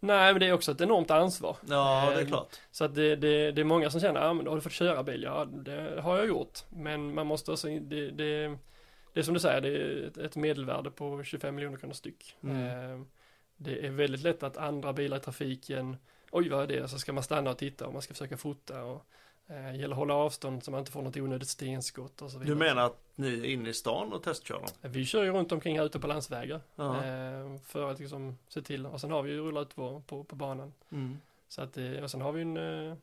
Nej, 0.00 0.32
men 0.32 0.40
det 0.40 0.46
är 0.46 0.52
också 0.52 0.72
ett 0.72 0.80
enormt 0.80 1.10
ansvar. 1.10 1.56
Ja, 1.68 2.10
det 2.14 2.20
är 2.20 2.22
Eh, 2.22 2.26
klart. 2.26 2.56
Så 2.70 2.84
att 2.84 2.94
det, 2.94 3.16
det, 3.16 3.52
det 3.52 3.60
är 3.60 3.64
många 3.64 3.90
som 3.90 4.00
känner, 4.00 4.20
ja 4.20 4.32
men 4.32 4.44
då 4.44 4.50
har 4.50 4.56
du 4.56 4.60
fått 4.62 4.72
köra 4.72 5.02
bil, 5.02 5.22
ja 5.22 5.44
det 5.44 6.00
har 6.00 6.16
jag 6.18 6.26
gjort. 6.26 6.58
Men 6.68 7.14
man 7.14 7.26
måste 7.26 7.52
också, 7.52 7.66
det, 7.68 8.10
det, 8.10 8.58
det 9.12 9.20
är 9.20 9.22
som 9.22 9.34
du 9.34 9.40
säger, 9.40 9.60
det 9.60 9.68
är 9.68 10.24
ett, 10.24 10.36
medelvärde 10.36 10.90
på 10.90 11.22
25 11.24 11.54
miljoner 11.54 11.76
kronor 11.78 11.94
styck. 11.94 12.36
Mm. 12.42 12.66
Eh, 13.00 13.06
Det 13.56 13.86
är 13.86 13.90
väldigt 13.90 14.22
lätt 14.22 14.42
att 14.42 14.56
andra 14.56 14.92
bilar 14.92 15.16
i 15.16 15.20
trafiken, 15.20 15.96
oj 16.30 16.48
vad 16.48 16.62
är 16.62 16.66
det, 16.66 16.88
så 16.88 16.98
ska 16.98 17.12
man 17.12 17.22
stanna 17.22 17.50
och 17.50 17.58
titta 17.58 17.86
och 17.86 17.92
man 17.92 18.02
ska 18.02 18.14
försöka 18.14 18.36
fota 18.36 18.84
och 18.84 19.06
eh, 19.50 19.74
gäller 19.76 19.90
att 19.94 19.98
hålla 19.98 20.14
avstånd 20.14 20.64
så 20.64 20.70
man 20.70 20.80
inte 20.80 20.92
får 20.92 21.02
något 21.02 21.16
onödigt 21.16 21.48
stenskott 21.48 22.22
och 22.22 22.30
så 22.30 22.38
vidare. 22.38 22.54
Du 22.54 22.58
menar 22.58 22.86
att 22.86 22.96
ni 23.14 23.28
är 23.40 23.44
inne 23.44 23.68
i 23.68 23.74
stan 23.74 24.12
och 24.12 24.22
testkör 24.22 24.54
dem? 24.60 24.68
Vi 24.92 25.04
kör 25.06 25.24
ju 25.24 25.30
runt 25.32 25.52
omkring 25.52 25.78
här 25.78 25.86
ute 25.86 26.00
på 26.00 26.06
landsvägar 26.06 26.60
eh, 26.78 27.56
för 27.64 27.90
att 27.90 27.98
liksom 27.98 28.38
se 28.48 28.62
till, 28.62 28.86
och 28.86 29.00
sen 29.00 29.10
har 29.10 29.22
vi 29.22 29.32
ju 29.32 29.40
rullat 29.40 29.74
på, 29.76 30.02
på, 30.06 30.24
på 30.24 30.36
banan. 30.36 30.72
Mm. 30.92 31.18
Så 31.48 31.62
att, 31.62 31.76
eh, 31.76 32.02
och 32.02 32.10
sen 32.10 32.20
har 32.20 32.32
vi 32.32 32.42
en, 32.42 32.56
eh, 32.56 32.94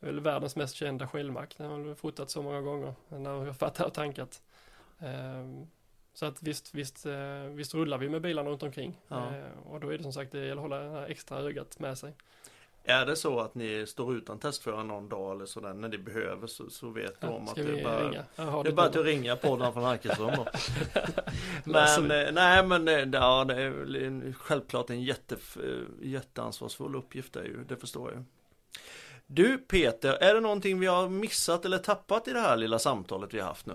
det 0.00 0.06
väl 0.06 0.20
världens 0.20 0.56
mest 0.56 0.74
kända 0.74 1.08
Shellmack. 1.08 1.54
Den 1.58 1.70
har 1.70 1.78
vi 1.78 1.94
fotat 1.94 2.30
så 2.30 2.42
många 2.42 2.60
gånger 2.60 2.94
när 3.08 3.18
vi 3.18 3.46
har 3.46 3.78
här 3.78 3.86
och 3.86 3.94
tankat. 3.94 4.42
Ehm, 4.98 5.66
Så 6.14 6.26
att 6.26 6.42
visst, 6.42 6.74
visst, 6.74 7.06
eh, 7.06 7.42
visst 7.54 7.74
rullar 7.74 7.98
vi 7.98 8.08
med 8.08 8.22
bilarna 8.22 8.50
runt 8.50 8.62
omkring. 8.62 9.00
Eh, 9.32 9.70
Och 9.72 9.80
då 9.80 9.88
är 9.92 9.96
det 9.98 10.02
som 10.02 10.12
sagt, 10.12 10.32
det 10.32 10.38
gäller 10.38 10.52
att 10.52 10.60
hålla 10.60 10.78
det 10.78 10.90
här 10.90 11.06
extra 11.06 11.38
ögat 11.38 11.78
med 11.78 11.98
sig. 11.98 12.12
Är 12.84 13.06
det 13.06 13.16
så 13.16 13.40
att 13.40 13.54
ni 13.54 13.86
står 13.86 14.16
utan 14.16 14.38
testförare 14.38 14.84
någon 14.84 15.08
dag 15.08 15.34
eller 15.34 15.46
sådär 15.46 15.74
när 15.74 15.88
ni 15.88 15.98
behöver 15.98 16.46
så, 16.46 16.70
så 16.70 16.88
vet 16.88 17.20
du 17.20 17.26
om 17.26 17.44
Ja, 17.44 17.50
att 17.50 17.56
det 17.56 17.80
är 17.80 17.84
bara 17.84 18.08
ringa? 18.08 18.24
Det 18.62 18.68
är 18.68 18.72
bara 18.72 18.86
att 18.86 18.96
ringer 18.96 19.36
podden 19.36 19.72
från 19.72 19.84
Arkeström 19.84 20.30
då. 20.36 20.46
Men, 21.64 22.10
eh, 22.10 22.32
nej 22.32 22.64
men 22.64 22.88
eh, 22.88 23.08
ja, 23.12 23.44
det 23.44 23.54
är 23.54 24.32
självklart 24.32 24.90
en 24.90 25.02
jätte, 25.02 25.36
eh, 25.64 26.08
jätteansvarsfull 26.08 26.94
uppgift 26.94 27.36
är 27.36 27.44
ju, 27.44 27.64
det 27.68 27.76
förstår 27.76 28.12
jag. 28.12 28.24
Du 29.26 29.58
Peter, 29.58 30.12
är 30.12 30.34
det 30.34 30.40
någonting 30.40 30.80
vi 30.80 30.86
har 30.86 31.08
missat 31.08 31.64
eller 31.64 31.78
tappat 31.78 32.28
i 32.28 32.32
det 32.32 32.40
här 32.40 32.56
lilla 32.56 32.78
samtalet 32.78 33.34
vi 33.34 33.40
har 33.40 33.46
haft 33.46 33.66
nu? 33.66 33.74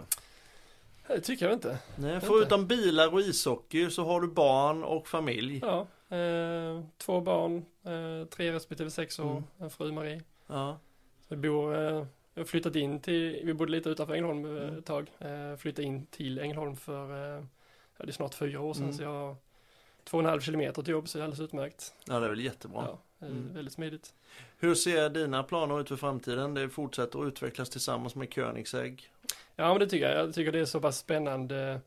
Det 1.07 1.21
tycker 1.21 1.45
jag 1.45 1.53
inte. 1.53 1.77
Nej, 1.95 2.21
förutom 2.21 2.67
bilar 2.67 3.13
och 3.13 3.21
ishockey 3.21 3.89
så 3.89 4.05
har 4.05 4.21
du 4.21 4.27
barn 4.27 4.83
och 4.83 5.07
familj. 5.07 5.59
Ja, 5.63 5.87
eh, 6.09 6.83
två 6.97 7.21
barn, 7.21 7.65
eh, 7.83 8.27
tre 8.29 8.51
respektive 8.53 8.91
sex 8.91 9.19
år, 9.19 9.31
Mm. 9.31 9.43
en 9.59 9.69
fru 9.69 9.91
Marie. 9.91 10.21
Ja, 10.47 10.79
Vi 11.29 11.35
bor, 11.37 11.75
eh, 11.75 12.05
jag 12.33 12.41
har 12.41 12.45
flyttat 12.45 12.75
in 12.75 12.99
till, 12.99 13.41
vi 13.43 13.53
bodde 13.53 13.71
lite 13.71 13.89
utanför 13.89 14.13
Ängelholm 14.13 14.45
eh, 14.57 14.63
Mm. 14.63 14.77
ett 14.77 14.85
tag. 14.85 15.11
Eh, 15.19 15.55
flyttade 15.57 15.87
in 15.87 16.05
till 16.05 16.39
Ängelholm 16.39 16.75
för, 16.75 17.09
ja, 17.97 18.05
det 18.05 18.07
är 18.07 18.11
snart 18.11 18.33
fyra 18.33 18.61
år 18.61 18.73
sedan 18.73 18.83
Mm. 18.83 18.95
så 18.97 19.03
jag 19.03 19.09
har 19.09 19.35
två 20.03 20.17
och 20.17 20.23
en 20.23 20.29
halv 20.29 20.41
kilometer 20.41 20.81
till 20.81 20.91
jobb 20.91 21.07
så 21.07 21.17
det 21.17 21.21
är 21.21 21.23
alldeles 21.23 21.39
utmärkt. 21.49 21.93
ja 22.07 22.19
det 22.19 22.25
är 22.25 22.29
väl 22.29 22.39
jättebra. 22.43 22.83
Ja, 23.19 23.27
Mm. 23.27 23.53
väldigt 23.53 23.73
smidigt. 23.73 24.13
Hur 24.59 24.75
ser 24.75 25.09
dina 25.09 25.43
planer 25.43 25.81
ut 25.81 25.87
för 25.89 25.95
framtiden? 25.95 26.53
Det 26.53 26.69
fortsätter 26.69 27.19
att 27.19 27.27
utvecklas 27.27 27.69
tillsammans 27.69 28.15
med 28.15 28.33
Koenigsegg. 28.33 29.11
Ja 29.55 29.69
men 29.69 29.79
det 29.79 29.87
tycker 29.87 30.09
jag. 30.09 30.27
Jag 30.27 30.33
tycker 30.35 30.51
det 30.51 30.59
är 30.59 30.65
så 30.65 30.79
pass 30.79 30.97
spännande, 30.97 31.81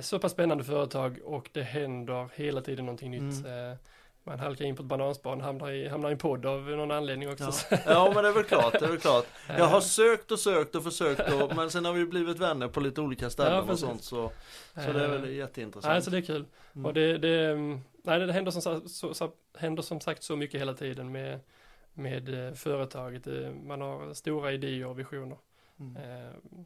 så 0.00 0.18
pass 0.18 0.32
spännande 0.32 0.64
företag 0.64 1.18
och 1.24 1.50
det 1.52 1.62
händer 1.62 2.28
hela 2.34 2.60
tiden 2.60 2.84
någonting 2.84 3.10
nytt. 3.10 3.46
Eh, 3.46 3.78
man 4.26 4.38
halkar 4.38 4.64
in 4.64 4.76
på 4.76 4.82
ett 4.82 4.88
bananspån, 4.88 5.40
hamnar 5.40 5.70
i, 5.70 5.88
hamnar 5.88 6.08
i 6.08 6.12
en 6.12 6.18
podd 6.18 6.46
av 6.46 6.62
någon 6.62 6.90
anledning 6.90 7.30
också. 7.30 7.50
Ja. 7.70 7.78
ja 7.86 8.12
men 8.14 8.22
det 8.22 8.28
är 8.28 8.32
väl 8.32 8.44
klart, 8.44 8.72
det 8.72 8.84
är 8.84 8.88
väl 8.88 8.98
klart. 8.98 9.26
Jag 9.48 9.66
har 9.66 9.80
sökt 9.80 10.30
och 10.30 10.38
sökt 10.38 10.74
och 10.74 10.84
försökt 10.84 11.32
och, 11.32 11.56
men 11.56 11.70
sen 11.70 11.84
har 11.84 11.92
vi 11.92 12.06
blivit 12.06 12.38
vänner 12.38 12.68
på 12.68 12.80
lite 12.80 13.00
olika 13.00 13.24
Ja, 13.24 13.30
ställen 13.30 13.58
och 13.60 13.66
precis. 13.66 13.84
sånt 13.84 14.02
så, 14.02 14.30
så 14.74 14.92
det 14.92 15.04
är 15.04 15.08
väl 15.08 15.34
jätteintressant. 15.34 15.92
Nej, 15.92 16.02
så 16.02 16.10
det 16.10 16.16
är 16.18 16.22
kul. 16.22 16.44
Mm. 16.74 16.86
Och 16.86 16.94
det, 16.94 17.18
det, 17.18 17.50
mm, 17.50 17.80
nej, 18.02 18.18
det 18.20 18.32
händer, 18.32 18.50
som, 18.50 18.88
så, 18.88 19.14
så, 19.14 19.30
händer 19.58 19.82
som 19.82 20.00
sagt 20.00 20.22
så 20.22 20.36
mycket 20.36 20.60
hela 20.60 20.74
tiden 20.74 21.12
med, 21.12 21.40
med 21.92 22.48
eh, 22.48 22.54
företaget. 22.54 23.26
Eh, 23.26 23.50
Man 23.50 23.80
har 23.80 24.14
stora 24.14 24.52
idéer 24.52 24.86
och 24.86 24.98
visioner. 24.98 25.38
Mm. 25.80 25.96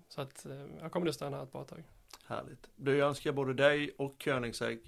Så 0.09 0.21
att 0.21 0.47
jag 0.81 0.93
kommer 0.93 1.09
att 1.09 1.15
stanna 1.15 1.37
här 1.37 1.45
ett 1.45 1.53
bra 1.53 1.65
tag. 1.65 1.85
Härligt. 2.27 2.69
Du, 2.77 2.97
jag 2.97 3.09
önskar 3.09 3.33
både 3.33 3.55
dig 3.55 3.95
och 3.99 4.23
Koenigsegg 4.25 4.81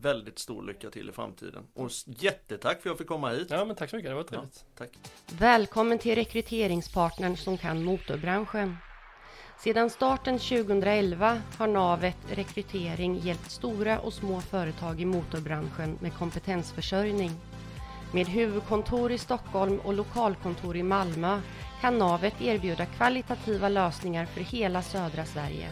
väldigt 0.00 0.38
stor 0.38 0.62
lycka 0.62 0.90
till 0.90 1.08
i 1.08 1.12
framtiden. 1.12 1.66
Och 1.74 1.90
jättetack 2.06 2.72
för 2.72 2.80
att 2.80 2.84
jag 2.84 2.98
fick 2.98 3.06
komma 3.06 3.30
hit. 3.30 3.46
Ja, 3.50 3.64
men 3.64 3.76
tack 3.76 3.90
så 3.90 3.96
mycket. 3.96 4.10
Det 4.10 4.14
var 4.14 4.22
trevligt. 4.22 4.64
Tack. 4.78 4.90
Välkommen 5.38 5.98
till 5.98 6.14
rekryteringspartnern 6.14 7.36
som 7.36 7.58
kan 7.58 7.84
motorbranschen. 7.84 8.76
Sedan 9.58 9.90
starten 9.90 10.38
2011 10.38 11.42
har 11.58 11.66
Navet 11.66 12.16
Rekrytering 12.28 13.18
hjälpt 13.18 13.50
stora 13.50 13.98
och 13.98 14.12
små 14.12 14.40
företag 14.40 15.00
i 15.00 15.04
motorbranschen 15.04 15.98
med 16.00 16.14
kompetensförsörjning. 16.14 17.30
Med 18.12 18.26
huvudkontor 18.26 19.12
i 19.12 19.18
Stockholm 19.18 19.80
och 19.80 19.94
lokalkontor 19.94 20.76
i 20.76 20.82
Malmö 20.82 21.40
kan 21.80 21.98
Navet 21.98 22.42
erbjuda 22.42 22.86
kvalitativa 22.86 23.68
lösningar 23.68 24.26
för 24.26 24.40
hela 24.40 24.82
södra 24.82 25.24
Sverige. 25.24 25.68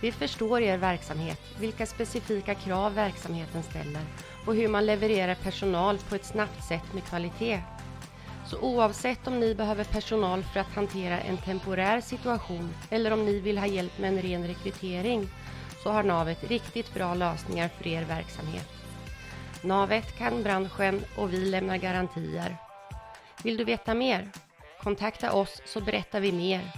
Vi 0.00 0.12
förstår 0.12 0.60
er 0.60 0.76
verksamhet, 0.76 1.40
vilka 1.58 1.86
specifika 1.86 2.54
krav 2.54 2.94
verksamheten 2.94 3.62
ställer 3.62 4.02
och 4.46 4.54
hur 4.54 4.68
man 4.68 4.86
levererar 4.86 5.34
personal 5.34 5.98
på 5.98 6.14
ett 6.14 6.24
snabbt 6.24 6.64
sätt 6.64 6.94
med 6.94 7.04
kvalitet. 7.04 7.60
Så 8.46 8.58
oavsett 8.58 9.26
om 9.26 9.40
ni 9.40 9.54
behöver 9.54 9.84
personal 9.84 10.44
för 10.44 10.60
att 10.60 10.74
hantera 10.74 11.20
en 11.20 11.36
temporär 11.36 12.00
situation 12.00 12.74
eller 12.90 13.10
om 13.10 13.24
ni 13.24 13.40
vill 13.40 13.58
ha 13.58 13.66
hjälp 13.66 13.98
med 13.98 14.08
en 14.08 14.22
ren 14.22 14.46
rekrytering 14.46 15.28
så 15.82 15.90
har 15.90 16.02
Navet 16.02 16.44
riktigt 16.44 16.94
bra 16.94 17.14
lösningar 17.14 17.68
för 17.68 17.86
er 17.86 18.04
verksamhet. 18.04 18.68
Navet 19.62 20.18
kan 20.18 20.42
branschen 20.42 21.04
och 21.16 21.32
vi 21.32 21.36
lämnar 21.36 21.76
garantier. 21.76 22.56
Vill 23.42 23.56
du 23.56 23.64
veta 23.64 23.94
mer? 23.94 24.28
Kontakta 24.82 25.32
oss 25.32 25.62
så 25.64 25.80
berättar 25.80 26.20
vi 26.20 26.32
mer. 26.32 26.72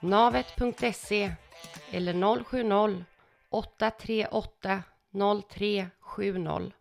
Navet.se 0.00 1.32
eller 1.92 2.44
070 2.44 3.04
838 3.50 4.82
0370. 5.48 6.72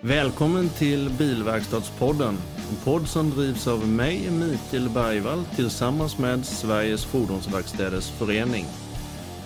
Välkommen 0.00 0.68
till 0.68 1.10
Bilverkstadspodden. 1.18 2.38
En 2.70 2.76
podd 2.84 3.08
som 3.08 3.30
drivs 3.30 3.66
av 3.66 3.88
mig, 3.88 4.30
Mikael 4.30 4.88
Bergvall, 4.88 5.44
tillsammans 5.56 6.18
med 6.18 6.46
Sveriges 6.46 7.04
Fordonsverkstäders 7.04 8.10
Förening. 8.10 8.66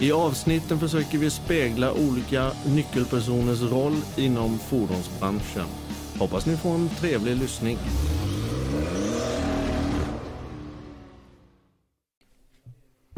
I 0.00 0.12
avsnitten 0.12 0.78
försöker 0.78 1.18
vi 1.18 1.30
spegla 1.30 1.92
olika 1.92 2.50
nyckelpersoners 2.66 3.62
roll 3.62 3.96
inom 4.16 4.58
fordonsbranschen. 4.58 5.66
Hoppas 6.18 6.46
ni 6.46 6.56
får 6.56 6.74
en 6.74 6.88
trevlig 6.88 7.36
lyssning. 7.36 7.78